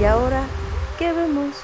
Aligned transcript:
¿Y 0.00 0.04
ahora 0.04 0.42
qué 0.98 1.12
vemos? 1.12 1.54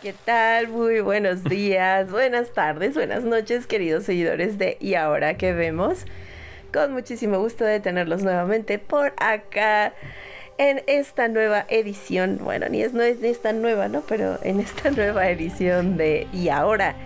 ¿Qué 0.00 0.14
tal? 0.24 0.68
Muy 0.68 1.00
buenos 1.00 1.44
días, 1.44 2.10
buenas 2.10 2.54
tardes, 2.54 2.94
buenas 2.94 3.24
noches, 3.24 3.66
queridos 3.66 4.04
seguidores 4.04 4.56
de 4.56 4.78
¿Y 4.80 4.94
ahora 4.94 5.36
qué 5.36 5.52
vemos? 5.52 6.06
Con 6.72 6.92
muchísimo 6.92 7.38
gusto 7.38 7.64
de 7.64 7.78
tenerlos 7.78 8.22
nuevamente 8.22 8.78
por 8.78 9.12
acá 9.18 9.92
en 10.56 10.82
esta 10.86 11.28
nueva 11.28 11.66
edición. 11.68 12.38
Bueno, 12.42 12.70
ni 12.70 12.80
es, 12.80 12.94
no 12.94 13.02
es 13.02 13.22
esta 13.22 13.52
nueva, 13.52 13.88
¿no? 13.88 14.00
Pero 14.08 14.38
en 14.42 14.60
esta 14.60 14.90
nueva 14.96 15.28
edición 15.28 15.98
de 15.98 16.26
¿Y 16.32 16.48
ahora 16.48 16.96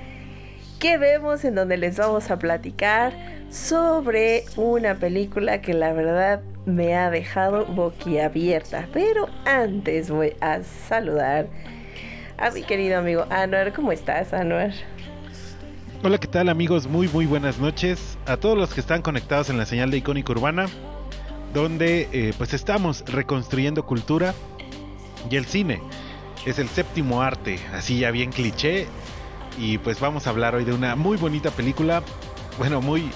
qué 0.78 0.96
vemos? 0.96 1.44
En 1.44 1.56
donde 1.56 1.76
les 1.76 1.96
vamos 1.96 2.30
a 2.30 2.38
platicar 2.38 3.12
sobre 3.50 4.44
una 4.56 4.94
película 4.94 5.60
que 5.60 5.74
la 5.74 5.92
verdad 5.92 6.40
me 6.66 6.94
ha 6.94 7.10
dejado 7.10 7.64
boquiabierta. 7.66 8.88
Pero 8.92 9.28
antes 9.44 10.10
voy 10.10 10.34
a 10.40 10.62
saludar 10.62 11.48
a 12.38 12.50
mi 12.50 12.62
querido 12.62 12.98
amigo 12.98 13.26
Anuar. 13.30 13.72
¿Cómo 13.72 13.92
estás, 13.92 14.32
Anuar? 14.32 14.72
Hola, 16.02 16.18
¿qué 16.18 16.28
tal 16.28 16.50
amigos? 16.50 16.86
Muy 16.86 17.08
muy 17.08 17.24
buenas 17.24 17.58
noches 17.58 18.18
a 18.26 18.36
todos 18.36 18.58
los 18.58 18.74
que 18.74 18.80
están 18.80 19.00
conectados 19.00 19.48
en 19.48 19.56
la 19.56 19.64
señal 19.64 19.90
de 19.90 19.98
Icónica 19.98 20.32
Urbana, 20.32 20.66
donde 21.54 22.08
eh, 22.12 22.34
pues 22.36 22.52
estamos 22.52 23.04
reconstruyendo 23.06 23.86
cultura 23.86 24.34
y 25.30 25.36
el 25.36 25.46
cine. 25.46 25.80
Es 26.44 26.58
el 26.58 26.68
séptimo 26.68 27.22
arte, 27.22 27.58
así 27.72 28.00
ya 28.00 28.10
bien 28.10 28.30
cliché. 28.30 28.86
Y 29.58 29.78
pues 29.78 29.98
vamos 30.00 30.26
a 30.26 30.30
hablar 30.30 30.54
hoy 30.54 30.64
de 30.64 30.72
una 30.72 30.96
muy 30.96 31.16
bonita 31.16 31.50
película, 31.50 32.02
bueno, 32.58 32.82
muy, 32.82 33.08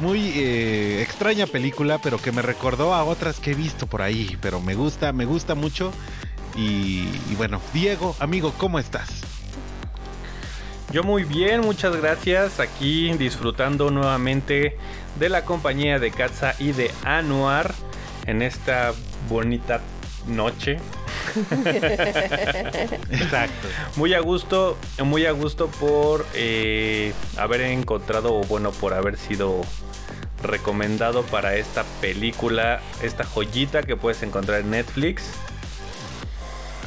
muy 0.00 0.32
eh, 0.34 1.02
extraña 1.02 1.46
película, 1.46 1.98
pero 2.02 2.18
que 2.18 2.32
me 2.32 2.42
recordó 2.42 2.94
a 2.94 3.04
otras 3.04 3.38
que 3.38 3.52
he 3.52 3.54
visto 3.54 3.86
por 3.86 4.02
ahí, 4.02 4.36
pero 4.40 4.60
me 4.60 4.74
gusta, 4.74 5.12
me 5.12 5.24
gusta 5.24 5.54
mucho. 5.54 5.92
Y, 6.56 7.08
y 7.30 7.34
bueno, 7.36 7.60
Diego, 7.72 8.16
amigo, 8.18 8.52
¿cómo 8.58 8.78
estás? 8.78 9.08
Yo 10.92 11.04
muy 11.04 11.22
bien, 11.22 11.60
muchas 11.60 11.94
gracias. 11.96 12.58
Aquí 12.58 13.12
disfrutando 13.12 13.90
nuevamente 13.90 14.76
de 15.18 15.28
la 15.28 15.44
compañía 15.44 16.00
de 16.00 16.10
Katza 16.10 16.54
y 16.58 16.72
de 16.72 16.90
Anuar 17.04 17.72
en 18.26 18.42
esta 18.42 18.92
bonita 19.28 19.80
noche. 20.26 20.78
Exacto. 23.10 23.68
Muy 23.96 24.14
a 24.14 24.20
gusto, 24.20 24.76
muy 25.04 25.26
a 25.26 25.32
gusto 25.32 25.68
por 25.68 26.26
eh, 26.34 27.12
haber 27.36 27.60
encontrado, 27.62 28.34
o 28.34 28.42
bueno, 28.42 28.72
por 28.72 28.94
haber 28.94 29.16
sido 29.16 29.60
recomendado 30.42 31.22
para 31.24 31.56
esta 31.56 31.84
película, 32.00 32.80
esta 33.02 33.24
joyita 33.24 33.82
que 33.82 33.96
puedes 33.96 34.22
encontrar 34.22 34.60
en 34.60 34.70
Netflix. 34.70 35.32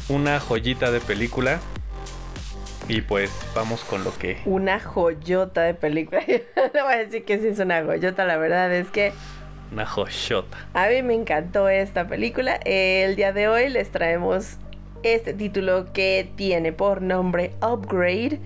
Una 0.09 0.39
joyita 0.39 0.91
de 0.91 0.99
película. 0.99 1.59
Y 2.89 3.02
pues 3.02 3.31
vamos 3.55 3.81
con 3.86 4.03
lo 4.03 4.13
que 4.17 4.42
Una 4.45 4.80
joyota 4.80 5.61
de 5.61 5.73
película. 5.73 6.21
No 6.73 6.83
voy 6.83 6.93
a 6.93 6.97
decir 6.97 7.23
que 7.23 7.39
sí 7.39 7.47
es 7.47 7.59
una 7.59 7.81
joyota, 7.83 8.25
la 8.25 8.37
verdad 8.37 8.73
es 8.73 8.89
que 8.89 9.13
una 9.71 9.86
joyota. 9.87 10.58
a 10.73 10.87
mí 10.87 11.02
me 11.02 11.15
encantó 11.15 11.69
esta 11.69 12.08
película. 12.08 12.59
El 12.63 13.15
día 13.15 13.33
de 13.33 13.47
hoy 13.47 13.69
les 13.69 13.89
traemos 13.89 14.58
este 15.02 15.33
título 15.33 15.92
que 15.93 16.30
tiene 16.36 16.73
por 16.73 17.02
nombre 17.02 17.53
Upgrade. 17.61 18.39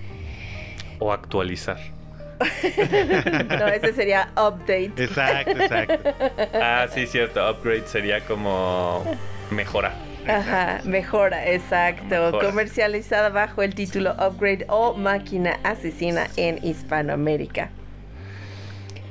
O 1.00 1.12
actualizar. 1.12 1.97
No, 3.60 3.68
ese 3.68 3.94
sería 3.94 4.30
Update. 4.36 4.94
Exacto, 4.98 5.52
exacto. 5.52 6.14
Ah, 6.54 6.88
sí, 6.94 7.08
cierto. 7.08 7.50
Upgrade 7.50 7.88
sería 7.88 8.22
como 8.26 9.04
mejora. 9.52 9.94
Ajá, 10.28 10.82
mejora, 10.84 11.48
exacto. 11.48 12.06
Mejora. 12.16 12.48
Comercializada 12.48 13.30
bajo 13.30 13.64
el 13.64 13.74
título 13.74 14.12
Upgrade 14.20 14.66
o 14.70 14.94
Máquina 14.94 15.58
Asesina 15.64 16.28
en 16.36 16.64
Hispanoamérica. 16.64 17.70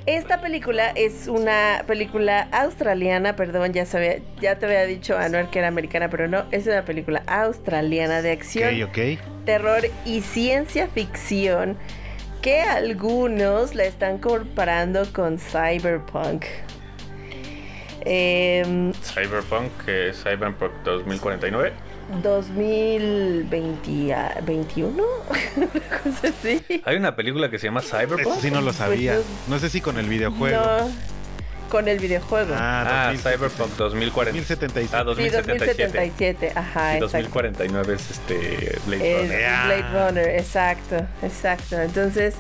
Esta 0.05 0.41
película 0.41 0.91
es 0.95 1.27
una 1.27 1.83
película 1.87 2.47
australiana, 2.53 3.35
perdón, 3.35 3.73
ya 3.73 3.87
sabía, 3.87 4.19
ya 4.41 4.57
te 4.57 4.67
había 4.67 4.85
dicho 4.85 5.19
Anuel 5.19 5.49
que 5.51 5.59
era 5.59 5.67
americana, 5.67 6.09
pero 6.09 6.29
no, 6.29 6.45
es 6.53 6.65
una 6.69 6.85
película 6.85 7.25
australiana 7.27 8.23
de 8.23 8.31
acción, 8.31 8.81
Ok, 8.85 8.91
ok. 8.91 9.45
terror 9.47 9.83
y 10.05 10.21
ciencia 10.21 10.87
ficción 10.87 11.77
que 12.47 12.63
algunos 12.63 13.75
la 13.75 13.85
están 13.87 14.19
comparando 14.19 15.03
con 15.13 15.37
Cyberpunk. 15.37 16.45
Em, 18.03 18.93
Cyberpunk, 18.93 19.73
que 19.85 20.11
es 20.11 20.23
Cyberpunk 20.23 20.71
2049. 20.85 21.73
2021, 22.23 24.97
una 25.57 25.71
cosa 26.05 26.29
así. 26.29 26.63
Hay 26.85 26.97
una 26.97 27.17
película 27.17 27.51
que 27.51 27.59
se 27.59 27.67
llama 27.67 27.81
Cyberpunk. 27.81 28.21
Eso 28.21 28.41
sí 28.41 28.53
no 28.53 28.61
lo 28.61 28.73
sabía. 28.73 29.15
Pues 29.15 29.27
No 29.49 29.59
sé 29.59 29.69
si 29.69 29.81
con 29.81 29.99
el 29.99 30.07
videojuego. 30.07 30.63
No, 30.63 30.89
con 31.69 31.89
el 31.89 31.99
videojuego. 31.99 32.55
Ah, 32.57 33.11
2077. 33.13 33.37
Cyberpunk 33.37 33.77
2040. 33.77 34.39
2077. 34.39 34.97
Ah, 34.97 35.01
sí, 35.01 35.05
2077. 35.07 35.83
2077, 35.85 36.53
ajá, 36.55 36.93
Y 36.93 36.97
exacto. 36.97 37.05
2049 37.19 37.95
es 37.95 38.11
este 38.11 38.79
Blade 38.87 39.13
Es 39.13 39.21
Runner. 39.23 39.45
Ah. 39.47 39.65
Blade 39.67 40.07
Runner, 40.09 40.29
exacto, 40.39 40.97
exacto. 41.23 41.81
Entonces, 41.81 42.35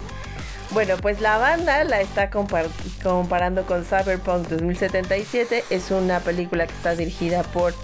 bueno, 0.70 0.96
pues 0.96 1.20
la 1.20 1.38
banda 1.38 1.84
la 1.84 2.00
está 2.00 2.30
compar- 2.30 2.68
comparando 3.02 3.62
con 3.64 3.84
Cyberpunk 3.84 4.48
2077. 4.48 5.64
Es 5.70 5.90
una 5.90 6.20
película 6.20 6.66
que 6.66 6.72
está 6.74 6.94
dirigida 6.94 7.42
por 7.42 7.74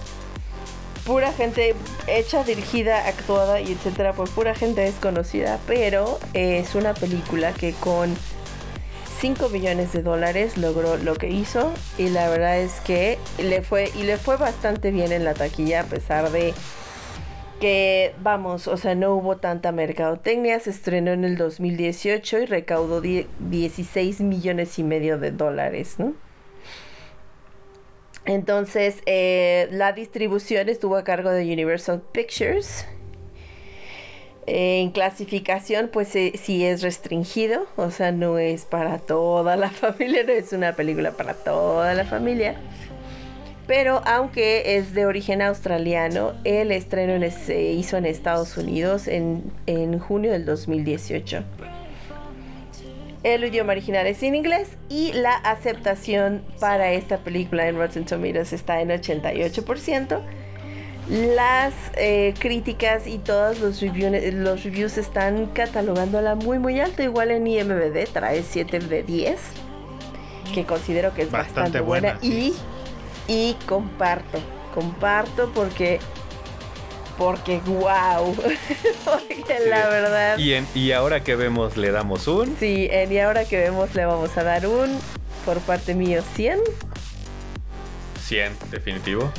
pura 1.05 1.33
gente 1.33 1.75
hecha, 2.07 2.43
dirigida, 2.45 3.07
actuada 3.07 3.59
y 3.59 3.73
etcétera 3.73 4.13
por 4.13 4.29
pura 4.29 4.55
gente 4.55 4.81
desconocida, 4.81 5.59
pero 5.67 6.17
es 6.33 6.75
una 6.75 6.93
película 6.93 7.51
que 7.53 7.73
con 7.73 8.15
5 9.23 9.47
millones 9.47 9.93
de 9.93 10.01
dólares 10.01 10.57
logró 10.57 10.97
lo 10.97 11.15
que 11.15 11.29
hizo 11.29 11.71
y 11.97 12.09
la 12.09 12.29
verdad 12.29 12.59
es 12.59 12.81
que 12.81 13.17
le 13.41 13.61
fue 13.61 13.89
y 13.95 14.03
le 14.03 14.17
fue 14.17 14.35
bastante 14.35 14.91
bien 14.91 15.13
en 15.13 15.23
la 15.23 15.33
taquilla 15.33 15.79
a 15.79 15.83
pesar 15.85 16.29
de 16.29 16.53
que 17.61 18.13
vamos, 18.21 18.67
o 18.67 18.75
sea, 18.75 18.95
no 18.95 19.15
hubo 19.15 19.37
tanta 19.37 19.71
mercadotecnia, 19.71 20.59
se 20.59 20.71
estrenó 20.71 21.11
en 21.13 21.23
el 21.23 21.37
2018 21.37 22.39
y 22.39 22.45
recaudó 22.47 22.99
die- 22.99 23.27
16 23.39 24.19
millones 24.19 24.77
y 24.77 24.83
medio 24.83 25.17
de 25.17 25.31
dólares, 25.31 25.95
¿no? 25.99 26.15
Entonces, 28.25 28.97
eh, 29.05 29.69
la 29.71 29.93
distribución 29.93 30.67
estuvo 30.67 30.97
a 30.97 31.05
cargo 31.05 31.29
de 31.29 31.43
Universal 31.43 32.01
Pictures. 32.11 32.85
En 34.45 34.91
clasificación, 34.91 35.89
pues 35.91 36.15
eh, 36.15 36.33
sí 36.41 36.65
es 36.65 36.81
restringido, 36.81 37.65
o 37.77 37.91
sea, 37.91 38.11
no 38.11 38.37
es 38.37 38.65
para 38.65 38.97
toda 38.99 39.55
la 39.55 39.69
familia, 39.71 40.23
no 40.23 40.33
es 40.33 40.51
una 40.51 40.73
película 40.73 41.11
para 41.11 41.33
toda 41.33 41.93
la 41.93 42.03
familia. 42.05 42.55
Pero 43.67 44.01
aunque 44.05 44.75
es 44.75 44.93
de 44.93 45.05
origen 45.05 45.41
australiano, 45.41 46.33
el 46.43 46.73
estreno 46.73 47.13
en- 47.13 47.31
se 47.31 47.61
hizo 47.61 47.95
en 47.95 48.05
Estados 48.05 48.57
Unidos 48.57 49.07
en, 49.07 49.43
en 49.67 49.97
junio 49.99 50.31
del 50.33 50.43
2018. 50.45 51.43
El 53.23 53.45
idioma 53.45 53.71
original 53.71 54.05
es 54.05 54.21
en 54.21 54.35
inglés 54.35 54.67
y 54.89 55.13
la 55.13 55.31
aceptación 55.35 56.43
para 56.59 56.91
esta 56.91 57.19
película 57.19 57.65
en 57.69 57.77
Rotten 57.77 58.03
Tomatoes 58.03 58.51
está 58.51 58.81
en 58.81 58.89
88%. 58.89 60.19
Las 61.09 61.73
eh, 61.97 62.33
críticas 62.39 63.07
y 63.07 63.17
todos 63.17 63.59
los, 63.59 63.81
review- 63.81 64.31
los 64.31 64.63
reviews 64.63 64.97
están 64.97 65.47
catalogándola 65.47 66.35
muy 66.35 66.59
muy 66.59 66.79
alto. 66.79 67.03
Igual 67.03 67.31
en 67.31 67.45
IMDb 67.45 68.07
trae 68.11 68.41
7 68.41 68.79
de 68.79 69.03
10, 69.03 69.37
que 70.53 70.65
considero 70.65 71.13
que 71.13 71.23
es 71.23 71.31
bastante, 71.31 71.59
Bastante 71.59 71.79
buena. 71.81 72.13
buena, 72.13 72.21
sí. 72.21 72.53
Y, 73.27 73.33
y 73.33 73.53
comparto, 73.65 74.39
comparto 74.73 75.51
porque, 75.53 75.99
porque 77.17 77.59
wow, 77.65 78.33
porque 79.05 79.43
la 79.69 79.87
verdad... 79.89 80.37
Y, 80.37 80.53
en- 80.53 80.67
y 80.73 80.93
ahora 80.93 81.21
que 81.21 81.35
vemos, 81.35 81.75
le 81.75 81.91
damos 81.91 82.29
un. 82.29 82.55
Sí, 82.59 82.87
en 82.89 83.11
y 83.11 83.19
ahora 83.19 83.43
que 83.43 83.57
vemos 83.57 83.93
le 83.93 84.05
vamos 84.05 84.37
a 84.37 84.43
dar 84.43 84.67
un, 84.67 84.97
por 85.43 85.59
parte 85.59 85.95
mío, 85.95 86.23
100. 86.35 86.59
100, 88.25 88.53
definitivo. 88.71 89.31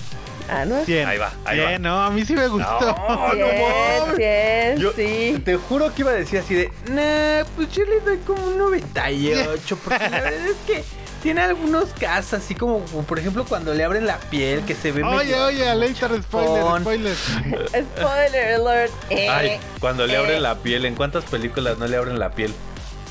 Ah, 0.48 0.64
¿no? 0.66 0.84
100. 0.84 1.08
Ahí 1.08 1.18
va, 1.18 1.32
ahí 1.44 1.58
va. 1.58 1.68
100, 1.70 1.82
no, 1.82 2.02
a 2.04 2.10
mí 2.10 2.24
sí 2.24 2.34
me 2.34 2.46
gustó. 2.48 2.80
No, 2.80 3.18
no 3.18 3.32
100, 3.32 3.60
mames. 3.60 4.16
100, 4.16 4.78
Yo 4.78 4.92
sí. 4.92 5.42
te 5.44 5.56
juro 5.56 5.94
que 5.94 6.02
iba 6.02 6.10
a 6.10 6.14
decir 6.14 6.38
así 6.40 6.54
de, 6.54 6.70
nah, 6.90 7.48
pues 7.56 7.70
yo 7.72 7.84
le 7.84 8.00
doy 8.00 8.18
como 8.26 8.44
un 8.46 8.58
98, 8.58 9.78
porque 9.82 9.98
la 10.10 10.20
verdad 10.20 10.46
es 10.46 10.56
que 10.66 10.84
tiene 11.22 11.40
algunos 11.40 11.86
casos, 11.98 12.34
así 12.34 12.54
como, 12.54 12.80
como, 12.80 13.02
por 13.04 13.18
ejemplo 13.18 13.46
cuando 13.46 13.72
le 13.72 13.82
abren 13.82 14.04
la 14.06 14.18
piel, 14.18 14.62
que 14.66 14.74
se 14.74 14.92
ve 14.92 15.02
Oye, 15.02 15.16
medio- 15.30 15.46
oye, 15.46 15.66
Aleister, 15.70 16.10
spoiler, 16.22 16.80
spoiler. 16.82 17.16
Spoiler 17.16 18.54
alert. 18.60 18.92
Eh, 19.08 19.28
Ay, 19.30 19.58
cuando 19.80 20.06
le 20.06 20.12
eh, 20.12 20.16
abren 20.18 20.42
la 20.42 20.56
piel, 20.56 20.84
¿en 20.84 20.94
cuántas 20.94 21.24
películas 21.24 21.78
no 21.78 21.86
le 21.86 21.96
abren 21.96 22.18
la 22.18 22.30
piel? 22.32 22.52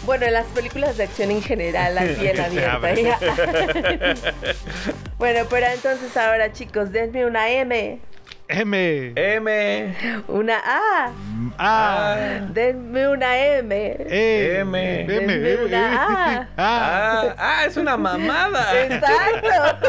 Bueno, 0.05 0.25
en 0.25 0.33
las 0.33 0.45
películas 0.47 0.97
de 0.97 1.03
acción 1.03 1.31
en 1.31 1.41
general, 1.41 1.95
la 1.95 2.01
piel 2.01 2.39
abierta. 2.39 4.15
bueno, 5.17 5.45
pero 5.49 5.67
entonces 5.67 6.15
ahora, 6.17 6.51
chicos, 6.51 6.91
denme 6.91 7.25
una 7.25 7.49
M, 7.49 7.99
M. 8.55 9.13
M, 9.15 9.95
una 10.27 10.59
A, 10.63 11.11
A. 11.57 12.15
denme 12.53 13.07
una 13.07 13.35
M. 13.37 13.75
E. 14.07 14.57
M. 14.59 15.01
M. 15.03 15.07
Denme 15.07 15.55
una 15.65 16.03
A. 16.03 16.37
A. 16.37 16.47
ah, 16.57 17.35
ah, 17.37 17.65
es 17.65 17.77
una 17.77 17.97
mamada. 17.97 18.79
Exacto. 18.83 19.87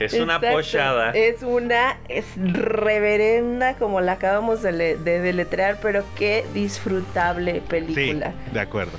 Es 0.00 0.12
una 0.14 0.36
Exacto. 0.36 0.56
pochada. 0.56 1.10
Es 1.12 1.42
una 1.42 1.96
es 2.08 2.26
reverenda, 2.36 3.74
como 3.74 4.00
la 4.00 4.12
acabamos 4.12 4.62
de, 4.62 4.72
le- 4.72 4.96
de 4.96 5.20
deletrear, 5.20 5.78
pero 5.80 6.04
qué 6.16 6.44
disfrutable 6.54 7.54
Sí, 7.54 7.60
película. 7.68 8.32
de 8.52 8.60
acuerdo. 8.60 8.98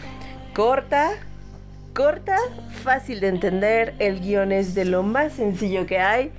Corta, 0.53 1.11
corta, 1.99 2.37
fácil 2.81 3.19
de 3.19 3.27
entender. 3.27 3.93
El 3.99 4.21
guion 4.21 4.53
es 4.53 4.73
de 4.73 4.85
lo 4.85 5.03
más 5.03 5.33
sencillo 5.33 5.85
que 5.85 5.99
hay. 5.99 6.31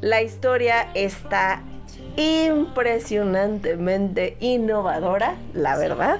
La 0.00 0.22
historia 0.22 0.88
está 0.94 1.60
impresionantemente 2.16 4.38
innovadora, 4.40 5.34
la 5.52 5.76
verdad. 5.76 6.18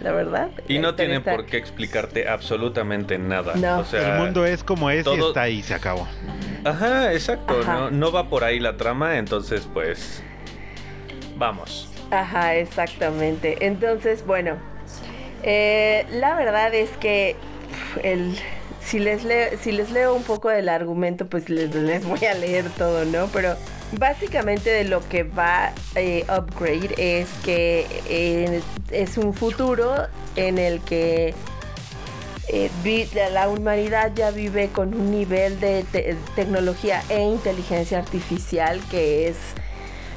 La 0.00 0.12
verdad. 0.12 0.50
Y 0.68 0.74
La 0.74 0.82
no 0.82 0.94
tienen 0.94 1.16
está- 1.18 1.32
por 1.34 1.46
qué 1.46 1.56
explicarte 1.56 2.28
absolutamente 2.28 3.18
nada. 3.18 3.54
No. 3.56 3.80
O 3.80 3.84
sea, 3.84 4.14
El 4.14 4.20
mundo 4.22 4.46
es 4.46 4.62
como 4.62 4.90
es 4.90 5.04
y 5.08 5.10
está 5.10 5.42
ahí, 5.42 5.60
se 5.64 5.74
acabó. 5.74 6.06
Ajá, 6.64 7.12
exacto. 7.12 7.58
Ajá. 7.62 7.74
No, 7.74 7.90
no 7.90 8.12
va 8.12 8.28
por 8.28 8.44
ahí 8.44 8.60
la 8.60 8.76
trama, 8.76 9.18
entonces 9.18 9.68
pues 9.74 10.22
vamos. 11.36 11.90
Ajá, 12.12 12.54
exactamente. 12.54 13.66
Entonces, 13.66 14.24
bueno, 14.24 14.54
eh, 15.42 16.06
la 16.12 16.36
verdad 16.36 16.72
es 16.74 16.90
que 16.98 17.34
el, 18.02 18.38
si, 18.84 18.98
les 18.98 19.24
leo, 19.24 19.50
si 19.60 19.72
les 19.72 19.90
leo 19.90 20.14
un 20.14 20.22
poco 20.22 20.48
del 20.48 20.68
argumento, 20.68 21.26
pues 21.26 21.48
les, 21.48 21.74
les 21.74 22.04
voy 22.04 22.24
a 22.26 22.34
leer 22.34 22.68
todo, 22.70 23.04
¿no? 23.04 23.28
Pero 23.32 23.54
básicamente 23.92 24.70
de 24.70 24.84
lo 24.84 25.06
que 25.08 25.22
va 25.22 25.72
eh, 25.94 26.24
Upgrade 26.28 26.94
es 26.98 27.28
que 27.44 27.86
eh, 28.08 28.60
es 28.90 29.16
un 29.18 29.32
futuro 29.34 29.94
en 30.36 30.58
el 30.58 30.80
que 30.80 31.34
eh, 32.48 32.70
la- 33.14 33.48
humanidad 33.48 34.12
ya 34.14 34.30
vive 34.30 34.68
con 34.68 34.92
un 34.94 35.10
nivel 35.10 35.60
de 35.60 35.84
te- 35.90 36.16
tecnología 36.36 37.02
e 37.08 37.22
inteligencia 37.22 37.98
artificial 37.98 38.80
que 38.90 39.28
es 39.28 39.36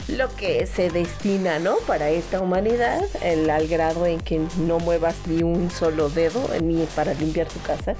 lo 0.08 0.34
que 0.36 0.66
se 0.68 0.90
destina, 0.90 1.60
¿no? 1.60 1.78
Para 1.86 2.10
esta 2.10 2.40
humanidad, 2.42 3.02
el- 3.22 3.50
al 3.50 3.68
grado 3.68 4.06
en 4.06 4.20
que 4.20 4.42
no 4.58 4.80
muevas 4.80 5.16
ni 5.28 5.44
un 5.44 5.70
solo 5.70 6.10
dedo 6.10 6.48
ni 6.62 6.86
para 6.96 7.14
limpiar 7.14 7.48
tu 7.48 7.60
casa. 7.62 7.96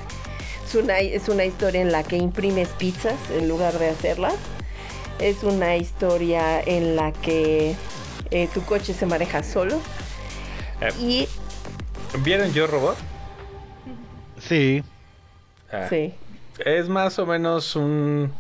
Es 0.66 0.76
una, 0.76 1.00
es 1.00 1.28
una 1.30 1.46
historia 1.46 1.82
en 1.82 1.92
la 1.92 2.04
que 2.04 2.18
imprimes 2.18 2.70
pizzas 2.70 3.16
en 3.32 3.48
lugar 3.48 3.78
de 3.80 3.90
hacerlas. 3.90 4.36
Es 5.20 5.44
una 5.44 5.76
historia 5.78 6.62
en 6.62 6.96
la 6.96 7.12
que 7.12 7.76
eh, 8.32 8.48
tu 8.54 8.62
coche 8.64 8.94
se 8.94 9.06
maneja 9.06 9.44
solo. 9.44 9.80
Eh. 10.82 10.90
Y 11.00 11.28
¿Vieron 12.20 12.54
Yo 12.54 12.68
Robot? 12.68 12.98
Sí. 14.40 14.84
Ah, 15.72 15.88
sí, 15.90 16.14
Es 16.66 16.88
más 16.88 17.20
o 17.20 17.26
menos 17.26 17.76
un 17.76 18.32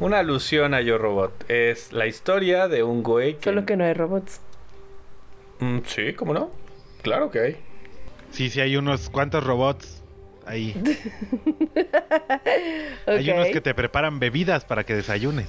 una 0.00 0.18
alusión 0.18 0.74
a 0.74 0.80
Yo 0.80 0.98
Robot. 0.98 1.48
Es 1.50 1.92
la 1.92 2.06
historia 2.06 2.68
de 2.68 2.82
un 2.82 3.02
güey 3.02 3.36
que... 3.36 3.44
solo 3.44 3.64
que 3.66 3.76
no 3.76 3.84
hay 3.84 3.94
robots. 3.94 4.40
Mm, 5.60 5.78
sí, 5.86 6.12
¿cómo 6.14 6.34
no? 6.34 6.50
Claro 7.02 7.30
que 7.30 7.38
hay. 7.40 7.56
Sí, 8.30 8.50
sí, 8.50 8.60
hay 8.60 8.76
unos 8.76 9.08
cuantos 9.10 9.44
robots 9.44 10.02
ahí. 10.46 10.74
Hay 13.06 13.30
unos 13.30 13.48
que 13.48 13.60
te 13.60 13.74
preparan 13.74 14.18
bebidas 14.18 14.64
para 14.64 14.84
que 14.84 14.94
desayunes. 14.94 15.46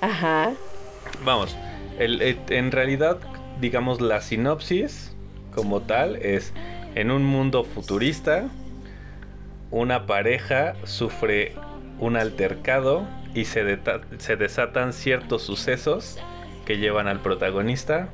Ajá. 0.00 0.52
Vamos, 1.24 1.56
el- 1.98 2.20
el- 2.22 2.38
en 2.48 2.72
realidad, 2.72 3.18
digamos, 3.60 4.00
la 4.00 4.20
sinopsis 4.22 5.14
como 5.54 5.82
tal 5.82 6.16
es 6.16 6.52
en 6.94 7.10
un 7.10 7.24
mundo 7.24 7.64
futurista, 7.64 8.48
una 9.70 10.06
pareja 10.06 10.74
sufre 10.84 11.54
un 12.00 12.16
altercado 12.16 13.06
y 13.34 13.44
se, 13.44 13.78
se 14.18 14.36
desatan 14.36 14.92
ciertos 14.92 15.42
sucesos 15.42 16.18
que 16.64 16.78
llevan 16.78 17.06
al 17.08 17.20
protagonista 17.20 18.08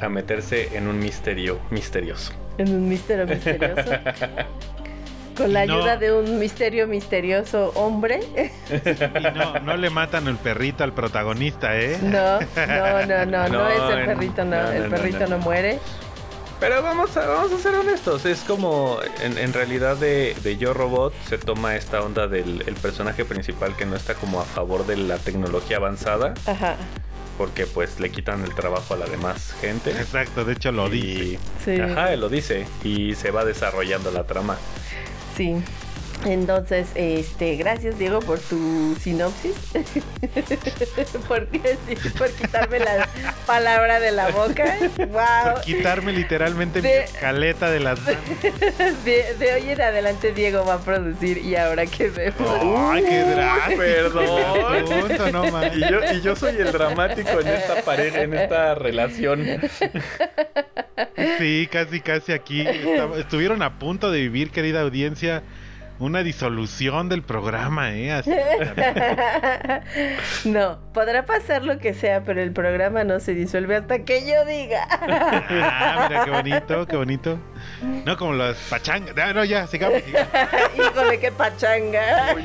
a 0.00 0.08
meterse 0.08 0.76
en 0.76 0.88
un 0.88 0.98
misterio 0.98 1.58
misterioso. 1.70 2.32
En 2.58 2.74
un 2.74 2.88
misterio 2.88 3.26
misterioso. 3.26 3.90
Con 5.36 5.52
la 5.52 5.66
No. 5.66 5.74
ayuda 5.78 5.96
de 5.96 6.12
un 6.12 6.38
misterio 6.38 6.86
misterioso 6.86 7.70
hombre. 7.74 8.20
Y 8.70 9.36
no, 9.36 9.58
no 9.60 9.76
le 9.76 9.90
matan 9.90 10.28
el 10.28 10.36
perrito 10.36 10.84
al 10.84 10.92
protagonista, 10.92 11.76
¿eh? 11.76 11.98
No, 12.02 12.38
no, 12.40 13.06
no, 13.06 13.26
no, 13.26 13.26
no, 13.26 13.48
No, 13.48 13.68
es 13.68 13.92
el 13.94 13.98
en- 14.00 14.06
perrito, 14.06 14.44
no, 14.44 14.62
no, 14.62 14.70
el 14.70 14.82
no, 14.84 14.90
perrito 14.90 15.18
no, 15.20 15.26
no, 15.28 15.36
no. 15.38 15.42
muere. 15.42 15.78
Pero 16.60 16.82
vamos 16.82 17.14
a, 17.16 17.26
vamos 17.26 17.52
a 17.52 17.58
ser 17.58 17.74
honestos, 17.74 18.24
es 18.24 18.40
como 18.40 18.98
en, 19.22 19.36
en 19.36 19.52
realidad 19.52 19.96
de, 19.96 20.34
de 20.42 20.56
Yo 20.56 20.72
Robot 20.72 21.12
se 21.28 21.36
toma 21.36 21.76
esta 21.76 22.00
onda 22.00 22.26
del 22.26 22.62
el 22.66 22.74
personaje 22.76 23.24
principal 23.24 23.76
que 23.76 23.84
no 23.84 23.96
está 23.96 24.14
como 24.14 24.40
a 24.40 24.44
favor 24.44 24.86
de 24.86 24.96
la 24.96 25.18
tecnología 25.18 25.76
avanzada 25.76 26.32
Ajá, 26.46 26.76
porque 27.36 27.66
pues 27.66 28.00
le 28.00 28.10
quitan 28.10 28.44
el 28.44 28.54
trabajo 28.54 28.94
a 28.94 28.96
la 28.96 29.06
demás 29.06 29.54
gente. 29.60 29.90
Exacto, 29.90 30.44
de 30.44 30.52
hecho 30.54 30.72
lo 30.72 30.86
Y- 30.86 30.90
dice. 31.36 31.38
sí, 31.76 31.80
Ajá, 31.80 32.12
él 32.14 32.20
lo 32.20 32.28
dice 32.30 32.66
y 32.82 33.14
se 33.14 33.30
va 33.30 33.44
desarrollando 33.44 34.10
la 34.10 34.24
trama. 34.24 34.56
sí. 35.36 35.56
Entonces, 36.24 36.88
este, 36.94 37.56
gracias 37.56 37.98
Diego 37.98 38.20
por 38.20 38.38
tu 38.38 38.94
sinopsis. 39.00 39.54
por, 41.28 41.48
sí, 41.50 42.10
por 42.18 42.30
quitarme 42.32 42.78
la 42.78 43.08
palabra 43.46 44.00
de 44.00 44.10
la 44.12 44.28
boca. 44.30 44.76
Wow. 44.98 45.60
Quitarme 45.64 46.12
literalmente 46.12 46.80
mi 46.80 46.88
escaleta 46.88 47.70
de 47.70 47.80
las 47.80 48.00
manos. 48.00 48.20
De, 49.04 49.34
de 49.38 49.54
hoy 49.54 49.70
en 49.70 49.80
adelante 49.80 50.32
Diego 50.32 50.64
va 50.64 50.74
a 50.74 50.80
producir 50.80 51.38
y 51.38 51.56
ahora 51.56 51.86
que 51.86 52.08
vemos. 52.08 52.60
¡Ay, 52.90 53.04
qué 53.04 53.20
drama! 53.22 53.64
Perdón. 53.76 54.84
Punto, 54.84 55.30
no 55.32 55.50
más. 55.50 55.76
Y 55.76 55.80
yo, 55.80 56.00
y 56.12 56.20
yo 56.22 56.36
soy 56.36 56.56
el 56.56 56.72
dramático 56.72 57.40
en 57.40 57.48
esta 57.48 57.82
pareja, 57.82 58.22
en 58.22 58.34
esta 58.34 58.74
relación. 58.74 59.44
Sí, 61.38 61.68
casi, 61.70 62.00
casi 62.00 62.32
aquí. 62.32 62.62
Estaba- 62.66 63.18
estuvieron 63.18 63.62
a 63.62 63.78
punto 63.78 64.10
de 64.10 64.20
vivir, 64.20 64.50
querida 64.50 64.80
audiencia, 64.82 65.42
una 66.04 66.22
disolución 66.22 67.08
del 67.08 67.22
programa, 67.22 67.94
¿eh? 67.94 68.12
Así, 68.12 68.30
No, 70.48 70.78
podrá 70.92 71.24
pasar 71.24 71.64
lo 71.64 71.78
que 71.78 71.94
sea, 71.94 72.22
pero 72.24 72.42
el 72.42 72.52
programa 72.52 73.04
no 73.04 73.20
se 73.20 73.34
disuelve 73.34 73.76
hasta 73.76 74.04
que 74.04 74.26
yo 74.26 74.44
diga. 74.44 74.86
ah, 74.90 76.06
mira, 76.08 76.24
qué 76.24 76.30
bonito, 76.30 76.86
qué 76.86 76.96
bonito. 76.96 77.38
No 78.04 78.16
como 78.16 78.34
los 78.34 78.56
pachangas. 78.68 79.14
Ah, 79.16 79.32
no, 79.32 79.44
ya, 79.44 79.66
sigamos. 79.66 80.02
sigamos. 80.02 80.28
Híjole, 80.76 81.18
qué 81.18 81.32
pachanga. 81.32 82.36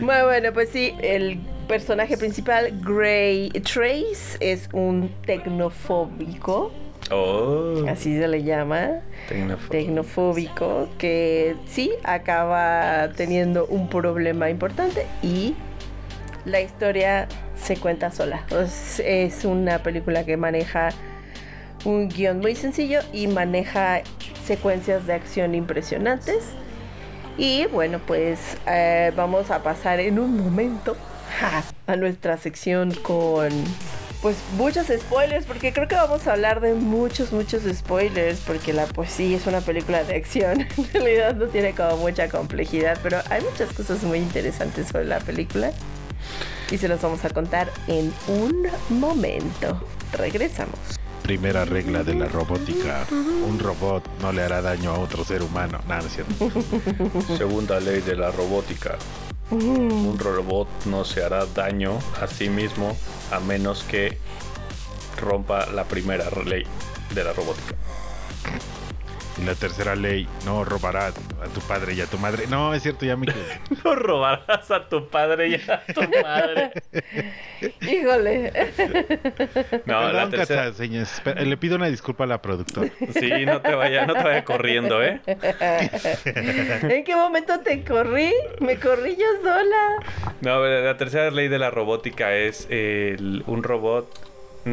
Bueno, 0.00 0.24
bueno, 0.24 0.52
pues 0.52 0.68
sí, 0.70 0.94
el 1.00 1.40
personaje 1.66 2.16
principal, 2.16 2.72
Gray 2.82 3.50
Trace, 3.50 4.38
es 4.40 4.68
un 4.72 5.12
tecnofóbico, 5.26 6.72
Oh, 7.10 7.84
así 7.88 8.18
se 8.18 8.28
le 8.28 8.42
llama, 8.42 9.00
tecnofóbico, 9.70 10.88
que 10.98 11.56
sí 11.66 11.92
acaba 12.04 13.10
teniendo 13.16 13.66
un 13.66 13.88
problema 13.88 14.50
importante 14.50 15.06
y 15.22 15.54
la 16.44 16.60
historia 16.60 17.28
se 17.56 17.76
cuenta 17.76 18.10
sola. 18.10 18.44
Es, 18.50 19.00
es 19.00 19.44
una 19.44 19.82
película 19.82 20.24
que 20.24 20.36
maneja 20.36 20.90
un 21.84 22.08
guion 22.08 22.40
muy 22.40 22.54
sencillo 22.54 23.00
y 23.12 23.26
maneja 23.26 24.02
secuencias 24.44 25.06
de 25.06 25.14
acción 25.14 25.54
impresionantes. 25.54 26.44
Y 27.36 27.66
bueno, 27.66 28.00
pues 28.04 28.56
eh, 28.66 29.12
vamos 29.14 29.50
a 29.50 29.62
pasar 29.62 30.00
en 30.00 30.18
un 30.18 30.36
momento 30.36 30.96
a 31.86 31.96
nuestra 31.96 32.36
sección 32.36 32.92
con 32.92 33.50
pues 34.22 34.36
muchos 34.56 34.86
spoilers, 34.86 35.46
porque 35.46 35.72
creo 35.72 35.86
que 35.88 35.94
vamos 35.94 36.26
a 36.26 36.32
hablar 36.32 36.60
de 36.60 36.74
muchos, 36.74 37.32
muchos 37.32 37.62
spoilers, 37.72 38.40
porque 38.40 38.72
la 38.72 38.86
pues 38.86 39.10
sí 39.10 39.34
es 39.34 39.46
una 39.46 39.60
película 39.60 40.04
de 40.04 40.16
acción, 40.16 40.62
en 40.76 40.92
realidad 40.92 41.36
no 41.36 41.46
tiene 41.46 41.74
como 41.74 41.96
mucha 41.98 42.28
complejidad, 42.28 42.98
pero 43.02 43.20
hay 43.30 43.42
muchas 43.42 43.72
cosas 43.72 44.02
muy 44.02 44.18
interesantes 44.18 44.88
sobre 44.88 45.04
la 45.04 45.20
película 45.20 45.72
y 46.70 46.78
se 46.78 46.88
los 46.88 47.00
vamos 47.00 47.24
a 47.24 47.30
contar 47.30 47.70
en 47.86 48.12
un 48.28 48.66
momento. 49.00 49.80
Regresamos. 50.12 50.78
Primera 51.22 51.64
regla 51.64 52.04
de 52.04 52.14
la 52.14 52.26
robótica. 52.26 53.06
Un 53.10 53.58
robot 53.58 54.02
no 54.22 54.32
le 54.32 54.42
hará 54.42 54.62
daño 54.62 54.92
a 54.92 54.98
otro 54.98 55.24
ser 55.24 55.42
humano. 55.42 55.78
Nada, 55.86 56.02
no 56.02 56.06
es 56.06 56.14
cierto. 56.14 57.36
Segunda 57.36 57.80
ley 57.80 58.00
de 58.00 58.16
la 58.16 58.30
robótica. 58.30 58.96
Un 59.50 60.18
robot 60.18 60.68
no 60.84 61.04
se 61.04 61.24
hará 61.24 61.46
daño 61.46 61.98
a 62.20 62.26
sí 62.26 62.50
mismo 62.50 62.94
a 63.32 63.40
menos 63.40 63.82
que 63.82 64.18
rompa 65.16 65.66
la 65.66 65.84
primera 65.84 66.28
ley 66.44 66.64
de 67.14 67.24
la 67.24 67.32
robótica. 67.32 67.74
Y 69.40 69.44
la 69.44 69.54
tercera 69.54 69.94
ley, 69.94 70.26
no 70.44 70.64
robarás 70.64 71.14
a 71.40 71.46
tu 71.54 71.60
padre 71.60 71.94
y 71.94 72.00
a 72.00 72.06
tu 72.06 72.18
madre. 72.18 72.46
No, 72.48 72.74
es 72.74 72.82
cierto, 72.82 73.06
ya 73.06 73.16
me 73.16 73.26
quedé. 73.26 73.60
No 73.84 73.94
robarás 73.94 74.70
a 74.70 74.88
tu 74.88 75.08
padre 75.08 75.48
y 75.48 75.54
a 75.54 75.82
tu 75.94 76.00
madre. 76.22 76.72
Híjole. 77.80 78.52
No, 79.86 80.12
la 80.12 80.28
tercera. 80.28 80.72
Señores. 80.72 81.22
Le 81.36 81.56
pido 81.56 81.76
una 81.76 81.86
disculpa 81.86 82.24
a 82.24 82.26
la 82.26 82.42
productora. 82.42 82.90
Sí, 83.18 83.46
no 83.46 83.60
te 83.60 83.74
vaya, 83.74 84.06
no 84.06 84.14
te 84.14 84.22
vaya 84.24 84.44
corriendo, 84.44 85.02
¿eh? 85.02 85.20
¿En 86.24 87.04
qué 87.04 87.14
momento 87.14 87.60
te 87.60 87.84
corrí? 87.84 88.32
Me 88.60 88.76
corrí 88.78 89.16
yo 89.16 89.26
sola. 89.42 90.32
No, 90.40 90.64
la 90.66 90.96
tercera 90.96 91.30
ley 91.30 91.48
de 91.48 91.58
la 91.58 91.70
robótica 91.70 92.34
es 92.34 92.66
el- 92.70 93.44
un 93.46 93.62
robot 93.62 94.08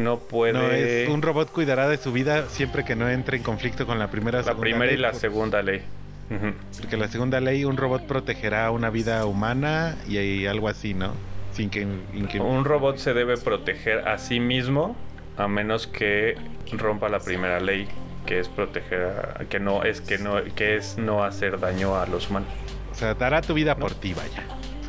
no 0.02 0.18
puede. 0.18 0.52
No, 0.52 0.70
es 0.70 1.08
un 1.08 1.22
robot 1.22 1.50
cuidará 1.50 1.88
de 1.88 1.96
su 1.98 2.12
vida 2.12 2.48
siempre 2.48 2.84
que 2.84 2.94
no 2.96 3.08
entre 3.08 3.36
en 3.38 3.42
conflicto 3.42 3.86
con 3.86 3.98
la 3.98 4.10
primera 4.10 4.38
la 4.38 4.44
segunda 4.44 4.60
primera 4.62 4.86
y 4.86 4.94
ley, 4.94 5.02
la 5.02 5.10
por- 5.12 5.20
segunda 5.20 5.62
ley. 5.62 5.82
Porque 6.80 6.96
la 6.96 7.06
segunda 7.08 7.40
ley, 7.40 7.64
un 7.64 7.76
robot 7.76 8.02
protegerá 8.06 8.70
una 8.72 8.90
vida 8.90 9.24
humana 9.26 9.96
y, 10.08 10.18
y 10.18 10.46
algo 10.46 10.68
así, 10.68 10.92
¿no? 10.92 11.12
Sin 11.52 11.70
que, 11.70 11.86
sin 12.12 12.26
que- 12.26 12.40
Un 12.40 12.64
robot 12.64 12.96
se 12.98 13.14
debe 13.14 13.36
proteger 13.36 14.08
a 14.08 14.18
sí 14.18 14.40
mismo 14.40 14.96
a 15.36 15.46
menos 15.48 15.86
que 15.86 16.34
rompa 16.72 17.08
la 17.08 17.20
primera 17.20 17.60
ley, 17.60 17.86
que 18.26 18.40
es 18.40 18.48
proteger 18.48 19.02
a- 19.04 19.44
que 19.48 19.60
no 19.60 19.84
es 19.84 20.00
que 20.00 20.18
no 20.18 20.42
que 20.56 20.76
es 20.76 20.98
no 20.98 21.22
hacer 21.22 21.60
daño 21.60 21.96
a 21.96 22.06
los 22.06 22.28
humanos. 22.28 22.48
O 22.90 22.94
sea, 22.94 23.14
dará 23.14 23.40
tu 23.40 23.54
vida 23.54 23.76
por 23.76 23.94
ti, 23.94 24.12
vaya. 24.14 24.42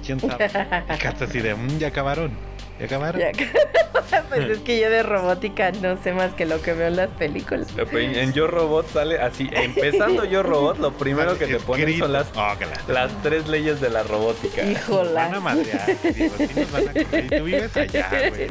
¿Quién 0.05 0.19
sabe? 0.19 0.45
Así 1.21 1.39
de, 1.39 1.53
"Mm, 1.53 1.77
ya 1.77 1.89
acabaron. 1.89 2.31
¿Ya 2.79 2.85
acabaron? 2.85 3.21
Ya. 3.21 3.31
pues 4.29 4.49
es 4.49 4.59
que 4.59 4.79
yo 4.79 4.89
de 4.89 5.03
robótica 5.03 5.71
no 5.71 6.01
sé 6.01 6.13
más 6.13 6.33
que 6.33 6.45
lo 6.45 6.61
que 6.61 6.73
veo 6.73 6.87
en 6.87 6.95
las 6.95 7.09
películas. 7.09 7.67
En 7.91 8.33
Yo 8.33 8.47
Robot 8.47 8.87
sale 8.91 9.19
así, 9.19 9.49
empezando 9.51 10.23
Yo 10.25 10.43
Robot, 10.43 10.77
lo 10.79 10.93
primero 10.93 11.37
que 11.37 11.47
te 11.47 11.59
ponen 11.59 11.85
grito. 11.85 12.05
son 12.05 12.13
las 12.13 12.27
Oh, 12.35 12.53
las 12.91 13.11
tres 13.23 13.47
leyes 13.47 13.81
de 13.81 13.89
la 13.89 14.03
robótica. 14.03 14.61
Van 14.61 14.69
a 14.69 14.71
Híjola. 14.71 15.39
madrear, 15.39 15.85
digo, 16.03 16.35
sí 16.37 16.49
nos 16.55 16.71
van 16.71 16.89
a 16.89 16.93
correr. 16.93 17.25
Y 17.25 17.29
tú 17.37 17.43
vives 17.43 17.77
allá, 17.77 18.09
güey. 18.29 18.47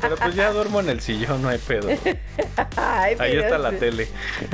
Pero 0.00 0.16
pues 0.16 0.34
ya 0.34 0.50
duermo 0.52 0.80
en 0.80 0.88
el 0.90 1.00
sillón, 1.00 1.42
no 1.42 1.48
hay 1.48 1.58
pedo. 1.58 1.88
Ay, 2.76 3.16
Ahí 3.18 3.36
está 3.36 3.58
la 3.58 3.72
tele. 3.72 4.08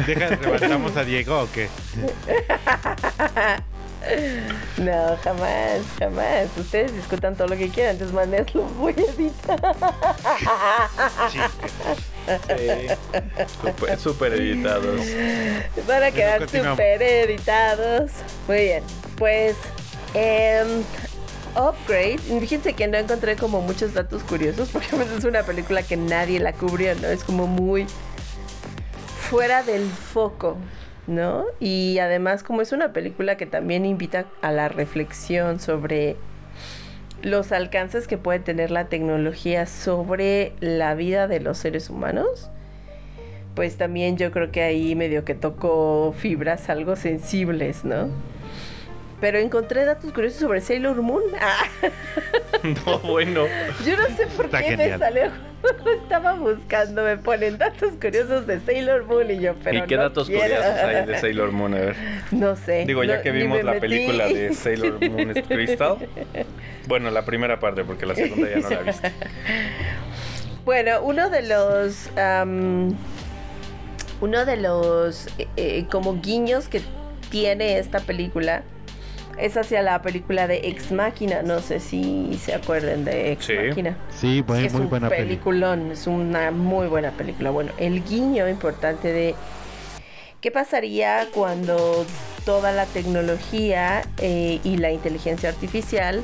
¿Dejas 0.06 0.40
levantamos 0.40 0.97
a 0.97 1.04
Diego 1.04 1.40
o 1.42 1.49
qué? 1.52 1.68
No, 4.78 5.16
jamás, 5.22 5.80
jamás. 5.98 6.48
Ustedes 6.56 6.94
discutan 6.94 7.34
todo 7.34 7.48
lo 7.48 7.56
que 7.56 7.68
quieran, 7.70 7.92
entonces 7.92 8.14
manes 8.14 8.54
lo 8.54 8.62
voy 8.62 8.94
a 8.96 9.10
editar. 9.12 9.76
Sí, 11.30 11.38
Eh, 12.48 12.96
super, 13.62 13.98
super 13.98 14.32
editados. 14.32 15.00
Van 15.86 16.02
a 16.02 16.10
quedar 16.10 16.48
super 16.48 17.00
editados. 17.02 18.10
Muy 18.48 18.56
bien, 18.58 18.82
pues 19.16 19.56
em, 20.14 20.82
Upgrade, 21.54 22.18
fíjense 22.40 22.72
que 22.75 22.86
no 22.88 22.98
encontré 22.98 23.36
como 23.36 23.60
muchos 23.60 23.94
datos 23.94 24.22
curiosos 24.25 24.68
porque 24.72 24.88
pues, 24.90 25.08
es 25.10 25.25
una 25.25 25.42
película 25.44 25.82
que 25.82 25.96
nadie 25.96 26.40
la 26.40 26.52
cubrió, 26.52 26.94
¿no? 26.96 27.06
Es 27.08 27.22
como 27.25 27.46
muy 27.46 27.86
fuera 29.30 29.62
del 29.62 29.88
foco, 29.88 30.56
¿no? 31.06 31.44
Y 31.60 31.98
además 31.98 32.42
como 32.42 32.62
es 32.62 32.72
una 32.72 32.92
película 32.92 33.36
que 33.36 33.46
también 33.46 33.84
invita 33.84 34.26
a 34.42 34.52
la 34.52 34.68
reflexión 34.68 35.60
sobre 35.60 36.16
los 37.22 37.52
alcances 37.52 38.06
que 38.06 38.18
puede 38.18 38.40
tener 38.40 38.70
la 38.70 38.88
tecnología 38.88 39.66
sobre 39.66 40.52
la 40.60 40.94
vida 40.94 41.28
de 41.28 41.40
los 41.40 41.58
seres 41.58 41.90
humanos, 41.90 42.50
pues 43.54 43.76
también 43.76 44.16
yo 44.16 44.30
creo 44.30 44.52
que 44.52 44.62
ahí 44.62 44.94
medio 44.94 45.25
que 45.25 45.34
tocó 45.34 46.14
fibras 46.16 46.68
algo 46.68 46.94
sensibles, 46.94 47.84
¿no? 47.84 48.10
Pero 49.20 49.38
encontré 49.38 49.85
datos 49.87 50.12
curiosos 50.12 50.40
sobre 50.40 50.61
Sailor 50.61 51.00
Moon. 51.02 51.23
Ah, 51.40 51.64
No, 52.87 52.99
bueno. 53.00 53.46
yo 53.85 53.96
no 53.96 54.06
sé 54.16 54.26
por 54.37 54.46
Está 54.46 54.58
qué 54.62 54.70
genial. 54.76 54.90
me 54.92 54.99
salió. 54.99 55.23
Estaba 56.02 56.35
buscando, 56.35 57.02
me 57.02 57.16
ponen 57.16 57.58
datos 57.58 57.92
curiosos 58.00 58.46
de 58.46 58.61
Sailor 58.61 59.04
Moon 59.04 59.30
y 59.30 59.38
yo, 59.40 59.54
pero 59.62 59.78
¿Y 59.78 59.82
qué 59.87 59.96
no 59.96 60.02
datos 60.02 60.26
quiero. 60.28 60.42
curiosos 60.42 60.64
hay 60.82 61.06
de 61.06 61.18
Sailor 61.20 61.52
Moon? 61.52 61.75
A 61.75 61.78
ver. 61.78 61.96
No 62.30 62.56
sé. 62.56 62.85
Digo, 62.87 63.04
ya 63.04 63.16
no- 63.16 63.23
que 63.23 63.30
vimos 63.30 63.58
me 63.58 63.62
la 63.64 63.73
metí. 63.73 63.80
película 63.82 64.26
de 64.26 64.52
Sailor 64.54 65.00
Moon 65.11 65.32
Crystal. 65.49 65.96
Bueno, 66.87 67.11
la 67.11 67.25
primera 67.25 67.58
parte, 67.61 67.85
porque 67.85 68.04
la 68.06 68.14
segunda 68.14 68.49
ya 68.49 68.58
no 68.58 68.70
la 68.70 68.80
viste. 68.82 69.12
Bueno, 70.64 71.00
uno 71.02 71.30
de 71.30 71.42
los. 71.42 72.11
am, 72.16 72.96
uno 74.20 74.44
de 74.44 74.56
los. 74.56 75.26
eh, 75.38 75.46
eh, 75.56 75.87
como 75.90 76.20
guiños 76.20 76.68
que 76.68 76.80
tiene 77.30 77.78
esta 77.78 78.00
película. 78.00 78.62
Es 79.36 79.56
hacia 79.56 79.82
la 79.82 80.00
película 80.02 80.46
de 80.46 80.68
Ex 80.68 80.92
Máquina. 80.92 81.42
No 81.42 81.60
sé 81.60 81.80
si 81.80 82.38
se 82.42 82.54
acuerden 82.54 83.04
de 83.04 83.32
Ex 83.32 83.44
Sí. 83.46 83.52
Máquina. 83.54 83.96
Sí, 84.08 84.42
muy, 84.46 84.64
es 84.64 84.72
muy 84.72 84.82
un 84.82 84.88
buena 84.88 85.12
película. 85.12 85.60
peliculón, 85.60 85.90
es 85.92 86.06
una 86.06 86.50
muy 86.50 86.86
buena 86.88 87.12
película. 87.12 87.50
Bueno, 87.50 87.72
el 87.76 88.02
guiño 88.04 88.48
importante 88.48 89.12
de 89.12 89.34
qué 90.40 90.50
pasaría 90.50 91.28
cuando 91.32 92.06
toda 92.44 92.72
la 92.72 92.86
tecnología 92.86 94.02
eh, 94.18 94.60
y 94.64 94.76
la 94.78 94.90
inteligencia 94.92 95.48
artificial 95.50 96.22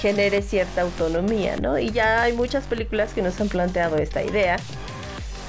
genere 0.00 0.42
cierta 0.42 0.82
autonomía, 0.82 1.56
¿no? 1.56 1.78
Y 1.78 1.90
ya 1.90 2.22
hay 2.22 2.32
muchas 2.32 2.64
películas 2.64 3.12
que 3.12 3.22
nos 3.22 3.40
han 3.40 3.48
planteado 3.48 3.96
esta 3.96 4.22
idea. 4.22 4.56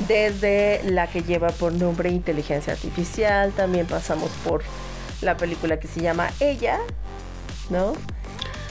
Desde 0.07 0.81
la 0.83 1.07
que 1.07 1.23
lleva 1.23 1.49
por 1.49 1.73
nombre 1.73 2.09
Inteligencia 2.11 2.73
Artificial, 2.73 3.51
también 3.53 3.87
pasamos 3.87 4.29
por 4.43 4.61
la 5.21 5.37
película 5.37 5.79
que 5.79 5.87
se 5.87 6.01
llama 6.01 6.29
Ella, 6.39 6.79
¿no? 7.69 7.93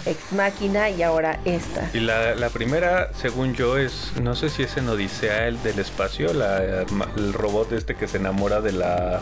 Ex 0.07 0.33
Máquina 0.33 0.89
y 0.89 1.03
ahora 1.03 1.41
esta. 1.45 1.91
Y 1.93 2.01
la, 2.01 2.35
la 2.37 2.49
primera, 2.51 3.11
según 3.15 3.55
yo, 3.55 3.77
es. 3.77 4.13
No 4.23 4.37
sé 4.37 4.51
si 4.51 4.63
es 4.63 4.77
en 4.77 4.89
Odisea, 4.89 5.49
el 5.49 5.61
del 5.63 5.81
espacio. 5.81 6.33
La, 6.33 6.85
el 7.17 7.33
robot 7.33 7.73
este 7.73 7.97
que 7.97 8.07
se 8.07 8.19
enamora 8.19 8.61
de 8.61 8.73
la. 8.73 9.21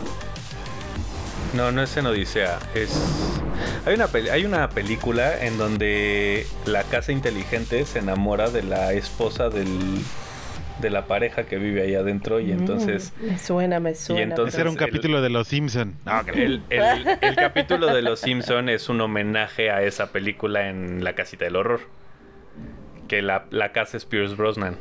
No, 1.54 1.72
no 1.72 1.82
es 1.82 1.96
en 1.96 2.06
Odisea. 2.06 2.58
Es. 2.74 2.90
Hay 3.86 3.94
una, 3.94 4.08
hay 4.30 4.44
una 4.44 4.68
película 4.68 5.42
en 5.42 5.56
donde 5.56 6.46
la 6.66 6.84
casa 6.84 7.12
inteligente 7.12 7.86
se 7.86 8.00
enamora 8.00 8.50
de 8.50 8.62
la 8.62 8.92
esposa 8.92 9.48
del, 9.48 10.02
de 10.84 10.90
la 10.90 11.06
pareja 11.06 11.42
que 11.46 11.58
vive 11.58 11.82
ahí 11.82 11.96
adentro 11.96 12.38
y 12.38 12.52
entonces 12.52 13.12
Mm, 13.20 13.26
me 13.26 13.38
suena, 13.38 13.80
me 13.80 13.94
suena. 13.96 14.22
entonces- 14.22 14.54
Ese 14.54 14.60
era 14.60 14.70
un 14.70 14.76
el- 14.76 14.80
capítulo 14.86 15.20
de 15.22 15.30
Los 15.30 15.48
Simpson. 15.48 15.94
No, 16.04 16.20
el, 16.32 16.62
el- 16.70 17.18
el 17.20 17.34
capítulo 17.34 17.92
de 17.92 18.02
Los 18.02 18.20
Simpson 18.20 18.68
es 18.68 18.88
un 18.88 19.00
homenaje 19.00 19.70
a 19.70 19.82
esa 19.82 20.12
película 20.12 20.68
en 20.68 21.02
La 21.02 21.14
Casita 21.14 21.44
del 21.46 21.56
Horror. 21.56 21.80
Que 23.08 23.20
la, 23.22 23.46
la 23.50 23.72
casa 23.72 23.96
es 23.96 24.04
Pierce 24.04 24.34
Brosnan. 24.36 24.76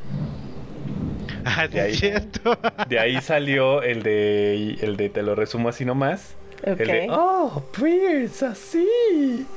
Ah, 1.45 1.67
de 1.67 1.81
ahí. 1.81 1.93
cierto. 1.93 2.57
De 2.88 3.00
ahí 3.00 3.19
salió 3.22 3.81
el 3.81 4.01
de, 4.03 4.75
el 4.81 4.95
de 4.98 5.10
Te 5.10 5.24
lo 5.24 5.36
resumo 5.36 5.69
así 5.69 5.83
nomás. 5.86 6.36
El 6.63 6.77
de, 6.77 7.08
Ok. 7.10 7.17
oh, 7.17 7.63
Pierce, 7.75 8.46
así. 8.46 9.46